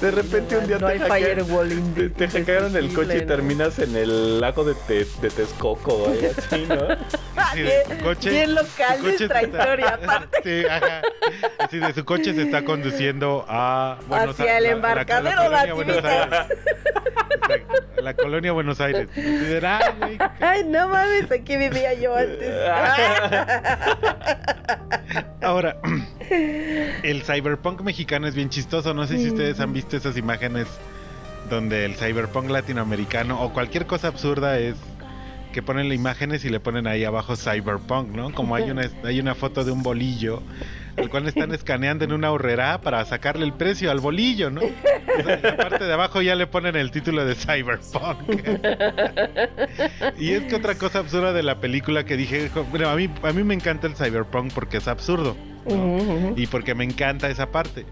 De 0.00 0.10
repente 0.10 0.56
un 0.56 0.66
día 0.66 0.78
no 0.78 0.86
te, 0.86 0.98
hackearon 0.98 2.74
el 2.76 2.94
coche 2.94 3.18
y 3.18 3.20
¿no? 3.20 3.26
terminas 3.26 3.78
en 3.78 3.94
el 3.94 4.40
lago 4.40 4.64
de, 4.64 4.74
Te- 4.74 5.04
de 5.20 5.28
Texcoco 5.28 5.92
o 5.96 6.10
algo 6.10 6.28
así, 6.34 6.64
¿no? 6.66 6.96
Así 7.36 7.60
de 7.60 7.84
su 7.84 8.02
coche. 8.02 8.30
Bien 8.30 8.54
local 8.54 8.96
coche 8.98 9.02
nuestra 9.02 9.40
se 9.40 9.44
está- 9.44 9.58
historia, 9.60 9.88
aparte. 10.02 10.38
Sí, 10.42 10.66
ajá. 10.66 11.02
De 11.86 11.92
su 11.92 12.04
coche 12.06 12.32
se 12.34 12.42
está 12.42 12.64
conduciendo 12.64 13.44
a 13.48 13.98
Hacia 14.10 14.56
el 14.56 14.64
la- 14.64 14.70
embarcadero 14.70 15.42
la, 15.42 15.48
La 15.50 15.68
colonia 15.70 15.74
Buenos. 15.74 16.04
Aires. 16.04 16.46
La 18.02 18.14
colonia 18.14 18.52
Buenos 18.52 18.80
Aires. 18.80 19.08
"Ay, 19.16 20.18
Ay, 20.40 20.64
no 20.64 20.88
mames, 20.88 21.30
aquí 21.30 21.56
vivía 21.56 21.94
yo 21.94 22.16
antes. 22.16 22.50
Ahora, 25.42 25.76
el 27.02 27.22
cyberpunk 27.22 27.80
mexicano 27.82 28.26
es 28.26 28.34
bien 28.34 28.50
chistoso. 28.50 28.94
No 28.94 29.06
sé 29.06 29.18
si 29.18 29.28
ustedes 29.28 29.60
han 29.60 29.72
visto 29.72 29.96
esas 29.96 30.16
imágenes 30.16 30.66
donde 31.48 31.84
el 31.84 31.94
cyberpunk 31.96 32.50
latinoamericano 32.50 33.40
o 33.42 33.52
cualquier 33.52 33.86
cosa 33.86 34.08
absurda 34.08 34.58
es 34.58 34.76
que 35.52 35.62
ponen 35.62 35.88
las 35.88 35.96
imágenes 35.96 36.44
y 36.44 36.48
le 36.48 36.60
ponen 36.60 36.86
ahí 36.86 37.04
abajo 37.04 37.34
cyberpunk, 37.36 38.14
¿no? 38.14 38.32
Como 38.32 38.54
hay 38.54 38.70
una, 38.70 38.88
hay 39.04 39.18
una 39.18 39.34
foto 39.34 39.64
de 39.64 39.72
un 39.72 39.82
bolillo, 39.82 40.42
el 41.00 41.10
cual 41.10 41.26
están 41.26 41.52
escaneando 41.52 42.04
en 42.04 42.12
una 42.12 42.30
horrera 42.30 42.80
para 42.80 43.04
sacarle 43.04 43.44
el 43.44 43.52
precio 43.52 43.90
al 43.90 44.00
bolillo, 44.00 44.50
¿no? 44.50 44.60
Entonces, 44.62 45.42
la 45.42 45.56
parte 45.56 45.84
de 45.84 45.92
abajo 45.92 46.22
ya 46.22 46.34
le 46.34 46.46
ponen 46.46 46.76
el 46.76 46.90
título 46.90 47.24
de 47.24 47.34
cyberpunk. 47.34 48.18
y 50.18 50.32
es 50.32 50.42
que 50.44 50.56
otra 50.56 50.74
cosa 50.76 51.00
absurda 51.00 51.32
de 51.32 51.42
la 51.42 51.60
película 51.60 52.04
que 52.04 52.16
dije, 52.16 52.50
bueno, 52.70 52.88
a 52.88 52.96
mí, 52.96 53.10
a 53.22 53.32
mí 53.32 53.44
me 53.44 53.54
encanta 53.54 53.86
el 53.86 53.94
cyberpunk 53.94 54.52
porque 54.52 54.78
es 54.78 54.88
absurdo 54.88 55.36
y 56.36 56.46
porque 56.46 56.74
me 56.74 56.84
encanta 56.84 57.28
esa 57.28 57.50
parte. 57.50 57.84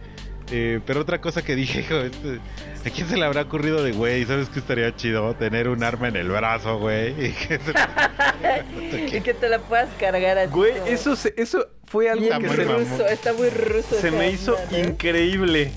Eh, 0.50 0.80
pero 0.86 1.00
otra 1.00 1.20
cosa 1.20 1.42
que 1.42 1.54
dije, 1.54 1.80
hijo, 1.88 1.96
este, 1.96 2.38
¿a 2.86 2.90
quién 2.94 3.08
se 3.08 3.16
le 3.16 3.24
habrá 3.24 3.42
ocurrido 3.42 3.82
de 3.82 3.92
güey? 3.92 4.24
¿Sabes 4.24 4.48
que 4.48 4.58
estaría 4.60 4.94
chido? 4.96 5.34
Tener 5.34 5.68
un 5.68 5.82
arma 5.84 6.08
en 6.08 6.16
el 6.16 6.28
brazo, 6.28 6.78
güey. 6.78 7.10
Y 7.28 7.32
que 7.32 7.58
se- 7.58 9.16
Y 9.18 9.20
que 9.20 9.34
te 9.34 9.48
la 9.48 9.58
puedas 9.58 9.88
cargar 10.00 10.38
así. 10.38 10.50
Güey, 10.52 10.72
eso, 10.86 11.16
se- 11.16 11.34
eso 11.36 11.66
fue 11.86 12.08
algo 12.10 12.28
que 12.28 12.38
muy 12.46 12.56
se, 12.56 12.64
ruso, 12.64 13.06
está 13.06 13.32
muy 13.32 13.50
ruso. 13.50 13.94
se 14.00 14.10
me 14.10 14.30
hizo 14.30 14.56
increíble. 14.70 15.70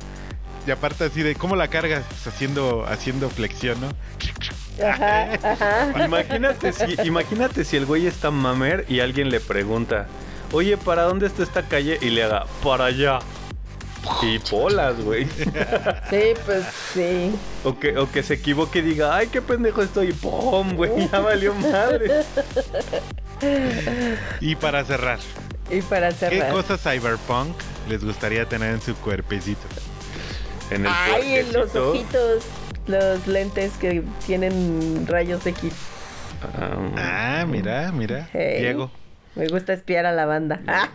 Y 0.67 0.71
aparte 0.71 1.05
así 1.05 1.23
de, 1.23 1.35
¿cómo 1.35 1.55
la 1.55 1.67
cargas? 1.69 2.03
Pues 2.07 2.27
haciendo, 2.27 2.85
haciendo 2.85 3.29
flexión, 3.29 3.79
¿no? 3.81 3.89
Ajá, 4.85 5.33
ajá. 5.43 6.05
Imagínate 6.05 6.71
si, 6.71 6.95
imagínate 7.03 7.65
si 7.65 7.77
el 7.77 7.85
güey 7.85 8.05
está 8.07 8.29
mamer 8.31 8.85
y 8.87 8.99
alguien 8.99 9.29
le 9.29 9.39
pregunta, 9.39 10.07
oye, 10.51 10.77
¿para 10.77 11.03
dónde 11.03 11.27
está 11.27 11.43
esta 11.43 11.63
calle? 11.63 11.97
Y 12.01 12.09
le 12.11 12.23
haga, 12.23 12.45
para 12.63 12.85
allá. 12.85 13.19
Y 14.23 14.39
polas, 14.39 14.99
güey. 15.03 15.25
Sí, 16.09 16.33
pues 16.45 16.65
sí. 16.93 17.31
O 17.63 17.77
que, 17.77 17.97
o 17.97 18.09
que 18.11 18.23
se 18.23 18.33
equivoque 18.35 18.79
y 18.79 18.81
diga, 18.81 19.15
ay, 19.15 19.27
qué 19.27 19.41
pendejo 19.41 19.81
estoy. 19.83 20.11
¡Pum, 20.13 20.75
güey! 20.75 21.07
Ya 21.11 21.19
valió 21.19 21.53
madre. 21.53 22.23
Y 24.39 24.55
para 24.55 24.83
cerrar, 24.85 25.17
Y 25.71 25.81
para 25.81 26.09
¿qué 26.09 26.15
cerrar. 26.15 26.51
cosa 26.51 26.77
cyberpunk 26.77 27.55
les 27.89 28.03
gustaría 28.03 28.45
tener 28.47 28.75
en 28.75 28.81
su 28.81 28.93
cuerpecito? 28.97 29.61
En 30.69 30.85
el 30.85 30.91
Ay, 30.93 31.35
en 31.37 31.51
los 31.53 31.75
ojitos, 31.75 32.43
los 32.85 33.25
lentes 33.25 33.71
que 33.79 34.03
tienen 34.27 35.07
rayos 35.07 35.43
X. 35.47 35.73
ah, 36.43 37.39
Ah, 37.41 37.45
mira, 37.47 37.91
mira. 37.91 38.29
Hey. 38.31 38.61
Diego. 38.61 38.91
Me 39.33 39.47
gusta 39.47 39.73
espiar 39.73 40.05
a 40.05 40.11
la 40.11 40.25
banda. 40.27 40.59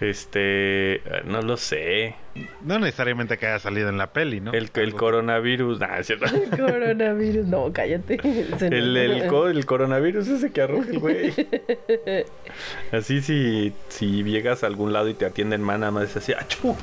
este, 0.00 1.02
no 1.24 1.42
lo 1.42 1.56
sé. 1.56 2.14
No 2.62 2.78
necesariamente 2.78 3.36
que 3.38 3.46
haya 3.46 3.58
salido 3.58 3.88
en 3.88 3.98
la 3.98 4.12
peli, 4.12 4.40
¿no? 4.40 4.52
El, 4.52 4.70
el 4.74 4.94
coronavirus, 4.94 5.80
nah, 5.80 5.98
es 5.98 6.06
cierto. 6.06 6.26
coronavirus. 6.56 7.46
No, 7.46 7.72
cállate. 7.72 8.18
El, 8.60 8.96
el, 8.96 9.26
co- 9.26 9.48
el 9.48 9.66
coronavirus 9.66 10.28
ese 10.28 10.52
que 10.52 10.62
arroja 10.62 10.90
el 10.90 10.98
güey. 10.98 11.32
Así 12.92 13.20
si, 13.20 13.72
si 13.88 14.22
llegas 14.24 14.62
a 14.64 14.66
algún 14.66 14.92
lado 14.92 15.08
y 15.08 15.14
te 15.14 15.26
atienden 15.26 15.62
mal, 15.62 15.80
nada 15.80 15.92
más 15.92 16.04
es 16.04 16.16
así, 16.16 16.32
¡achú! 16.32 16.76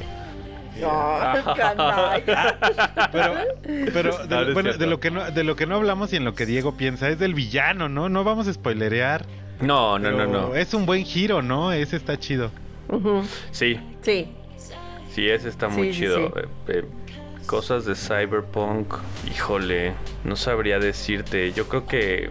No, 0.80 1.20
canalla. 1.56 2.58
Pero, 3.12 3.34
pero 3.94 4.18
de, 4.28 4.46
No, 4.46 4.54
bueno, 4.54 4.74
de 4.74 4.86
lo 4.88 5.00
que 5.00 5.10
no, 5.12 5.32
de 5.32 5.44
lo 5.44 5.56
que 5.56 5.66
no 5.66 5.76
hablamos 5.76 6.14
y 6.14 6.18
en 6.18 6.26
lo 6.26 6.36
que 6.36 6.46
Diego 6.46 6.78
piensa 6.78 7.10
es 7.10 7.18
del 7.20 7.34
villano, 7.34 7.90
¿no? 7.90 8.10
No 8.10 8.24
vamos 8.24 8.48
a 8.48 8.54
spoilerear. 8.54 9.26
No, 9.62 9.98
no, 10.00 10.12
no, 10.12 10.18
pero 10.18 10.28
no. 10.32 10.56
Es 10.56 10.74
un 10.74 10.86
buen 10.86 11.04
giro, 11.04 11.42
¿no? 11.42 11.72
Ese 11.72 11.96
está 11.96 12.18
chido. 12.20 12.52
Sí, 13.52 13.80
Sí. 14.02 14.28
sí, 15.14 15.28
ese 15.30 15.50
está 15.50 15.68
muy 15.68 15.88
Sí, 15.88 15.94
sí, 15.94 16.00
chido. 16.02 16.18
sí. 16.18 16.34
Eh, 16.36 16.46
eh, 16.68 16.86
cosas 17.46 17.86
de 17.86 17.96
Cyberpunk, 17.96 18.94
híjole, 19.30 19.94
no 20.24 20.36
sabría 20.36 20.80
decirte. 20.80 21.52
Yo 21.54 21.68
creo 21.68 21.86
que 21.88 22.30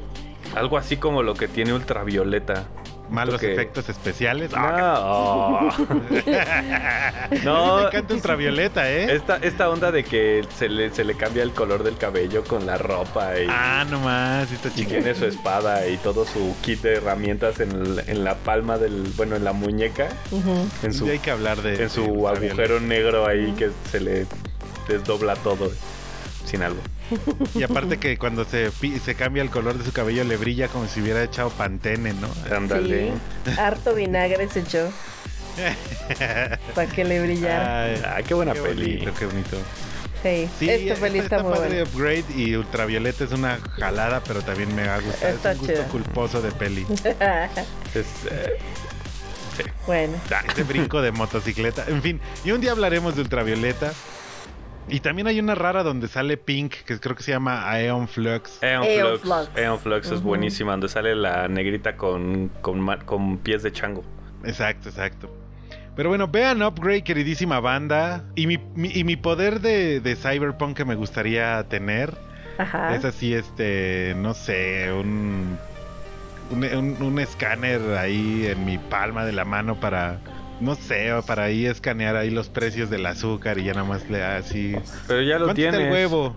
algo 0.55 0.79
así 0.79 0.97
como 0.97 1.23
lo 1.23 1.35
que 1.35 1.49
tiene 1.49 1.73
Ultravioleta. 1.75 2.65
Malos 3.09 3.41
que- 3.41 3.53
efectos 3.53 3.89
especiales. 3.89 4.51
Ah, 4.55 5.69
No. 7.45 7.77
me 7.79 7.87
encanta 7.89 8.15
ultravioleta, 8.15 8.91
¿eh? 8.91 9.15
Esta, 9.15 9.37
esta 9.37 9.69
onda 9.71 9.91
de 9.93 10.05
que 10.05 10.43
se 10.57 10.69
le, 10.69 10.91
se 10.91 11.05
le 11.05 11.15
cambia 11.17 11.43
el 11.43 11.53
color 11.53 11.83
del 11.83 11.97
cabello 11.97 12.45
con 12.45 12.67
la 12.67 12.79
ropa 12.79 13.39
y, 13.39 13.47
Ah, 13.49 13.85
nomás, 13.89 14.49
chido. 14.75 14.89
tiene 14.89 15.15
su 15.15 15.27
espada 15.27 15.87
y 15.89 15.97
todo 15.99 16.25
su 16.25 16.55
kit 16.63 16.83
de 16.83 16.95
herramientas 16.97 17.61
en, 17.61 17.71
el- 17.73 18.03
en 18.07 18.25
la 18.25 18.35
palma 18.37 18.79
del, 18.79 19.13
bueno, 19.17 19.37
en 19.37 19.45
la 19.45 19.53
muñeca, 19.53 20.09
en 20.83 20.93
su, 20.93 21.07
hay 21.09 21.19
que 21.19 21.31
hablar 21.31 21.63
de 21.63 21.83
en 21.85 21.91
su 21.91 22.27
agujero 22.29 22.81
negro 22.81 23.27
ahí 23.27 23.53
que 23.57 23.71
se 23.91 24.01
le 24.01 24.27
desdobla 24.89 25.35
todo 25.37 25.71
sin 26.45 26.63
algo. 26.63 26.81
Y 27.55 27.63
aparte 27.63 27.99
que 27.99 28.17
cuando 28.19 28.45
se, 28.45 28.71
se 28.71 29.15
cambia 29.15 29.43
el 29.43 29.51
color 29.51 29.79
de 29.79 29.85
su 29.85 29.93
cabello 29.93 30.25
le 30.25 30.37
brilla 30.37 30.69
como 30.69 30.87
si 30.89 31.01
hubiera 31.01 31.23
echado 31.23 31.51
pantene, 31.51 32.13
¿no? 32.15 32.29
Ándale. 32.55 33.13
Sí. 33.45 33.51
Harto 33.59 33.95
vinagre 33.95 34.49
se 34.49 34.61
echó. 34.61 34.91
Para 36.75 36.89
que 36.91 37.05
le 37.05 37.21
brillara. 37.23 38.17
Ay, 38.17 38.25
qué 38.25 38.35
buena 38.35 38.53
qué 38.53 38.61
peli. 38.61 38.97
bonito, 38.99 39.19
qué 39.19 39.27
bonito. 39.27 39.57
Sí, 40.23 40.49
Sí, 40.59 40.69
esta 40.71 41.01
peli 41.01 41.19
está, 41.21 41.43
muy 41.43 41.53
padre 41.53 41.85
buena. 41.85 41.91
Upgrade 41.91 42.25
y 42.37 42.57
Ultravioleta 42.57 43.25
es 43.25 43.33
una 43.33 43.59
jalada, 43.79 44.23
pero 44.27 44.43
también 44.43 44.75
me 44.75 44.83
ha 44.83 44.99
gustado. 44.99 45.35
Está 45.35 45.53
es 45.53 45.61
un 45.61 45.67
gusto 45.67 45.83
culposo 45.85 46.43
de 46.43 46.53
peli. 46.53 46.87
Es, 47.95 48.07
eh, 48.31 48.59
bueno. 49.87 50.19
Ese 50.53 50.65
brinco 50.65 51.01
de 51.01 51.13
motocicleta. 51.13 51.85
En 51.87 52.03
fin, 52.03 52.21
y 52.45 52.51
un 52.51 52.61
día 52.61 52.73
hablaremos 52.73 53.15
de 53.15 53.23
Ultravioleta. 53.23 53.93
Y 54.89 55.01
también 55.01 55.27
hay 55.27 55.41
una 55.41 55.55
rara 55.57 55.83
donde 55.83 56.07
sale 56.07 56.37
Pink, 56.37 56.73
que 56.87 57.01
creo 57.01 57.17
que 57.17 57.23
se 57.25 57.33
llama 57.33 57.69
Aeon 57.71 58.07
Flux. 58.07 58.63
Aeon 58.63 58.85
Aeon 58.85 59.19
Flux. 59.19 59.21
Flux. 59.49 59.59
Aeon 59.59 59.79
Flux 59.81 60.11
es 60.13 60.23
buenísima, 60.23 60.73
donde 60.73 60.89
sale 60.89 61.17
la 61.17 61.49
negrita 61.49 61.97
con, 61.97 62.51
con, 62.61 63.39
pies 63.39 63.63
de 63.65 63.73
chango. 63.73 64.05
Exacto, 64.45 64.89
exacto. 64.89 65.29
Pero 65.97 66.11
bueno, 66.11 66.29
vean 66.29 66.63
Upgrade, 66.63 67.03
queridísima 67.03 67.59
banda. 67.59 68.23
Y 68.37 68.47
mi, 68.47 68.59
mi- 68.77 68.93
y 68.95 69.03
mi 69.03 69.17
poder 69.17 69.61
de, 69.61 69.99
de 70.01 70.15
Cyberpunk 70.15 70.77
que 70.77 70.85
me 70.85 70.95
gustaría 70.95 71.65
tener 71.69 72.15
Ajá. 72.59 72.95
es 72.95 73.05
así, 73.05 73.35
este, 73.35 74.15
no 74.17 74.35
sé, 74.35 74.93
un, 74.93 75.59
un, 76.51 76.65
un- 76.65 77.03
un 77.03 77.19
escáner 77.19 77.81
ahí 77.99 78.47
en 78.47 78.65
mi 78.65 78.79
palma 78.79 79.25
de 79.25 79.33
la 79.33 79.45
mano 79.45 79.81
para, 79.81 80.19
no 80.61 80.75
sé, 80.75 81.11
para 81.27 81.45
ahí 81.45 81.67
escanear 81.67 82.17
ahí 82.17 82.31
los 82.31 82.49
precios 82.49 82.89
del 82.91 83.05
azúcar 83.07 83.59
y 83.59 83.65
ya 83.65 83.75
nada 83.75 83.87
más 83.87 84.09
le 84.11 84.23
así. 84.23 84.75
Pero 85.07 85.23
ya 85.23 85.39
lo 85.39 85.47
¿Cuánto 85.47 85.61
está 85.63 85.73
tienes. 85.77 85.87
el 85.89 85.93
huevo? 85.93 86.37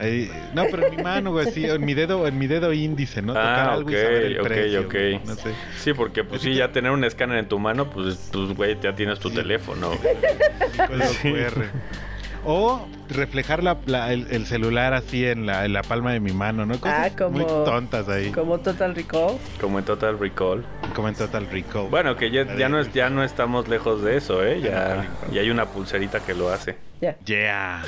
Ahí- 0.00 0.28
no, 0.54 0.64
pero 0.70 0.88
en 0.88 0.96
mi 0.96 1.02
mano, 1.02 1.30
güey, 1.30 1.46
así, 1.48 1.64
en 1.66 1.84
mi 1.84 1.94
dedo, 1.94 2.26
en 2.26 2.36
mi 2.36 2.48
dedo 2.48 2.72
índice, 2.72 3.22
¿no? 3.22 3.32
Tocar 3.32 3.68
Ah, 3.68 3.72
algo 3.74 3.88
ok, 3.88 3.90
y 3.90 3.94
saber 3.94 4.24
el 4.24 4.40
ok, 4.40 4.46
precio, 4.46 4.80
ok. 4.80 4.92
güey, 4.92 5.20
No 5.24 5.34
sé. 5.36 5.50
Sí, 5.78 5.92
porque 5.94 6.24
pues 6.24 6.42
sí, 6.42 6.48
que- 6.50 6.56
ya 6.56 6.72
tener 6.72 6.90
un 6.90 7.04
escáner 7.04 7.38
en 7.38 7.48
tu 7.48 7.60
mano, 7.60 7.88
pues, 7.90 8.28
pues 8.32 8.54
güey, 8.56 8.76
ya 8.82 8.94
tienes 8.96 9.20
tu 9.20 9.28
Sí. 9.30 9.36
teléfono. 9.36 9.90
Código 9.92 11.12
QR. 11.22 11.66
O 12.46 12.86
reflejar 13.08 13.62
la- 13.62 13.78
la- 13.86 14.12
el, 14.12 14.26
el 14.30 14.46
celular 14.46 14.92
así 14.94 15.24
en 15.26 15.46
la, 15.46 15.64
en 15.64 15.72
la 15.72 15.82
palma 15.82 16.12
de 16.12 16.20
mi 16.20 16.32
mano, 16.32 16.66
¿no? 16.66 16.78
Cosas 16.80 17.12
Ah, 17.12 17.16
como- 17.16 17.30
muy 17.38 17.44
tontas 17.46 18.08
ahí. 18.08 18.30
Como 18.32 18.58
Total 18.58 18.94
Recall. 18.94 19.38
Como 19.60 19.78
en 19.78 19.84
Total 19.84 20.18
Recall. 20.18 20.64
Como 20.94 21.08
en 21.08 21.14
Total 21.14 21.46
Recall. 21.50 21.88
Bueno, 21.88 22.16
que 22.16 22.30
ya, 22.30 22.44
ya 22.56 22.68
no 22.68 22.78
es, 22.80 22.92
ya 22.92 23.08
no 23.10 23.24
estamos 23.24 23.68
lejos 23.68 24.02
de 24.02 24.16
eso, 24.18 24.44
¿eh? 24.44 24.60
Ya, 24.60 25.06
ya 25.32 25.40
hay 25.40 25.50
una 25.50 25.66
pulserita 25.66 26.20
que 26.20 26.34
lo 26.34 26.50
hace. 26.50 26.76
Ya. 27.00 27.16
Yeah. 27.24 27.82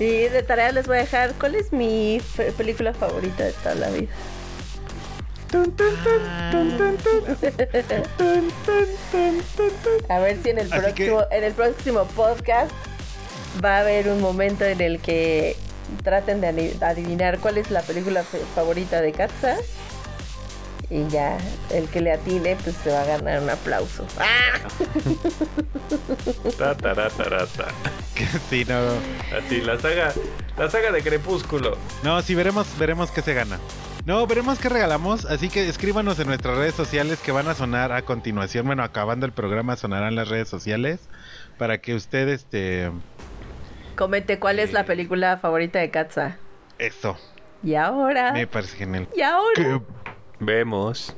Y 0.00 0.28
de 0.28 0.42
tarea 0.42 0.72
les 0.72 0.86
voy 0.86 0.96
a 0.98 1.00
dejar 1.00 1.32
cuál 1.34 1.54
es 1.54 1.72
mi 1.72 2.20
fe- 2.20 2.52
película 2.52 2.94
favorita 2.94 3.44
de 3.44 3.52
toda 3.52 3.74
la 3.74 3.90
vida. 3.90 4.08
A 10.08 10.18
ver 10.18 10.38
si 10.42 10.50
en 10.50 10.58
el 10.58 10.70
que- 10.70 10.78
próximo, 10.80 11.22
en 11.30 11.44
el 11.44 11.52
próximo 11.52 12.04
podcast 12.16 12.72
va 13.64 13.76
a 13.78 13.80
haber 13.80 14.08
un 14.08 14.20
momento 14.20 14.64
en 14.64 14.80
el 14.80 15.00
que 15.00 15.56
traten 16.02 16.40
de 16.40 16.76
adivinar 16.80 17.38
cuál 17.38 17.58
es 17.58 17.70
la 17.70 17.82
película 17.82 18.22
favorita 18.54 19.00
de 19.00 19.12
Katza. 19.12 19.56
Y 20.88 21.06
ya, 21.06 21.38
el 21.70 21.88
que 21.88 22.00
le 22.00 22.10
atine, 22.12 22.56
pues 22.64 22.74
se 22.82 22.90
va 22.90 23.02
a 23.02 23.04
ganar 23.04 23.40
un 23.40 23.48
aplauso. 23.50 24.04
¡Ah! 24.18 24.58
Ta, 26.58 26.76
tara, 26.76 27.08
ta. 27.08 27.68
sí, 28.50 28.64
no. 28.64 28.76
Así, 29.38 29.60
la 29.60 29.78
saga, 29.78 30.12
la 30.58 30.68
saga 30.68 30.90
de 30.90 31.00
Crepúsculo. 31.02 31.78
No, 32.02 32.20
sí, 32.22 32.34
veremos, 32.34 32.66
veremos 32.76 33.12
qué 33.12 33.22
se 33.22 33.34
gana. 33.34 33.60
No, 34.10 34.26
veremos 34.26 34.58
qué 34.58 34.68
regalamos. 34.68 35.24
Así 35.24 35.48
que 35.48 35.68
escríbanos 35.68 36.18
en 36.18 36.26
nuestras 36.26 36.58
redes 36.58 36.74
sociales 36.74 37.20
que 37.20 37.30
van 37.30 37.46
a 37.46 37.54
sonar 37.54 37.92
a 37.92 38.02
continuación. 38.02 38.66
Bueno, 38.66 38.82
acabando 38.82 39.24
el 39.24 39.30
programa 39.30 39.76
sonarán 39.76 40.16
las 40.16 40.26
redes 40.26 40.48
sociales. 40.48 40.98
Para 41.58 41.78
que 41.78 41.94
usted, 41.94 42.28
este. 42.28 42.90
Comente 43.94 44.40
cuál 44.40 44.58
es 44.58 44.72
la 44.72 44.84
película 44.84 45.36
favorita 45.36 45.78
de 45.78 45.92
Katza. 45.92 46.38
Eso. 46.76 47.16
Y 47.62 47.76
ahora. 47.76 48.32
Me 48.32 48.48
parece 48.48 48.78
genial. 48.78 49.06
Y 49.16 49.22
ahora. 49.22 49.54
Que- 49.54 49.80
Vemos. 50.40 51.14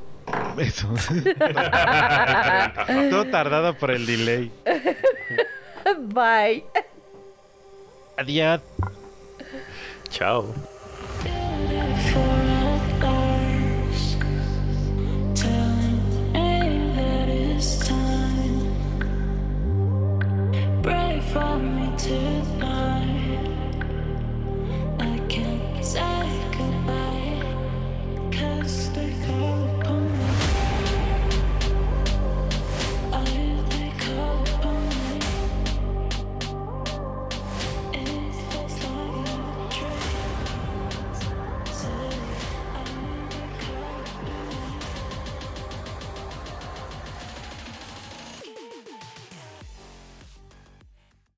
Eso. 0.58 0.92
Todo 3.10 3.24
tardado 3.30 3.72
por 3.78 3.90
el 3.90 4.04
delay. 4.04 4.52
Bye. 6.12 6.62
Adiós. 8.18 8.60
Chao. 10.10 10.44
For 21.32 21.56
me 21.58 21.90
tonight. 21.96 22.91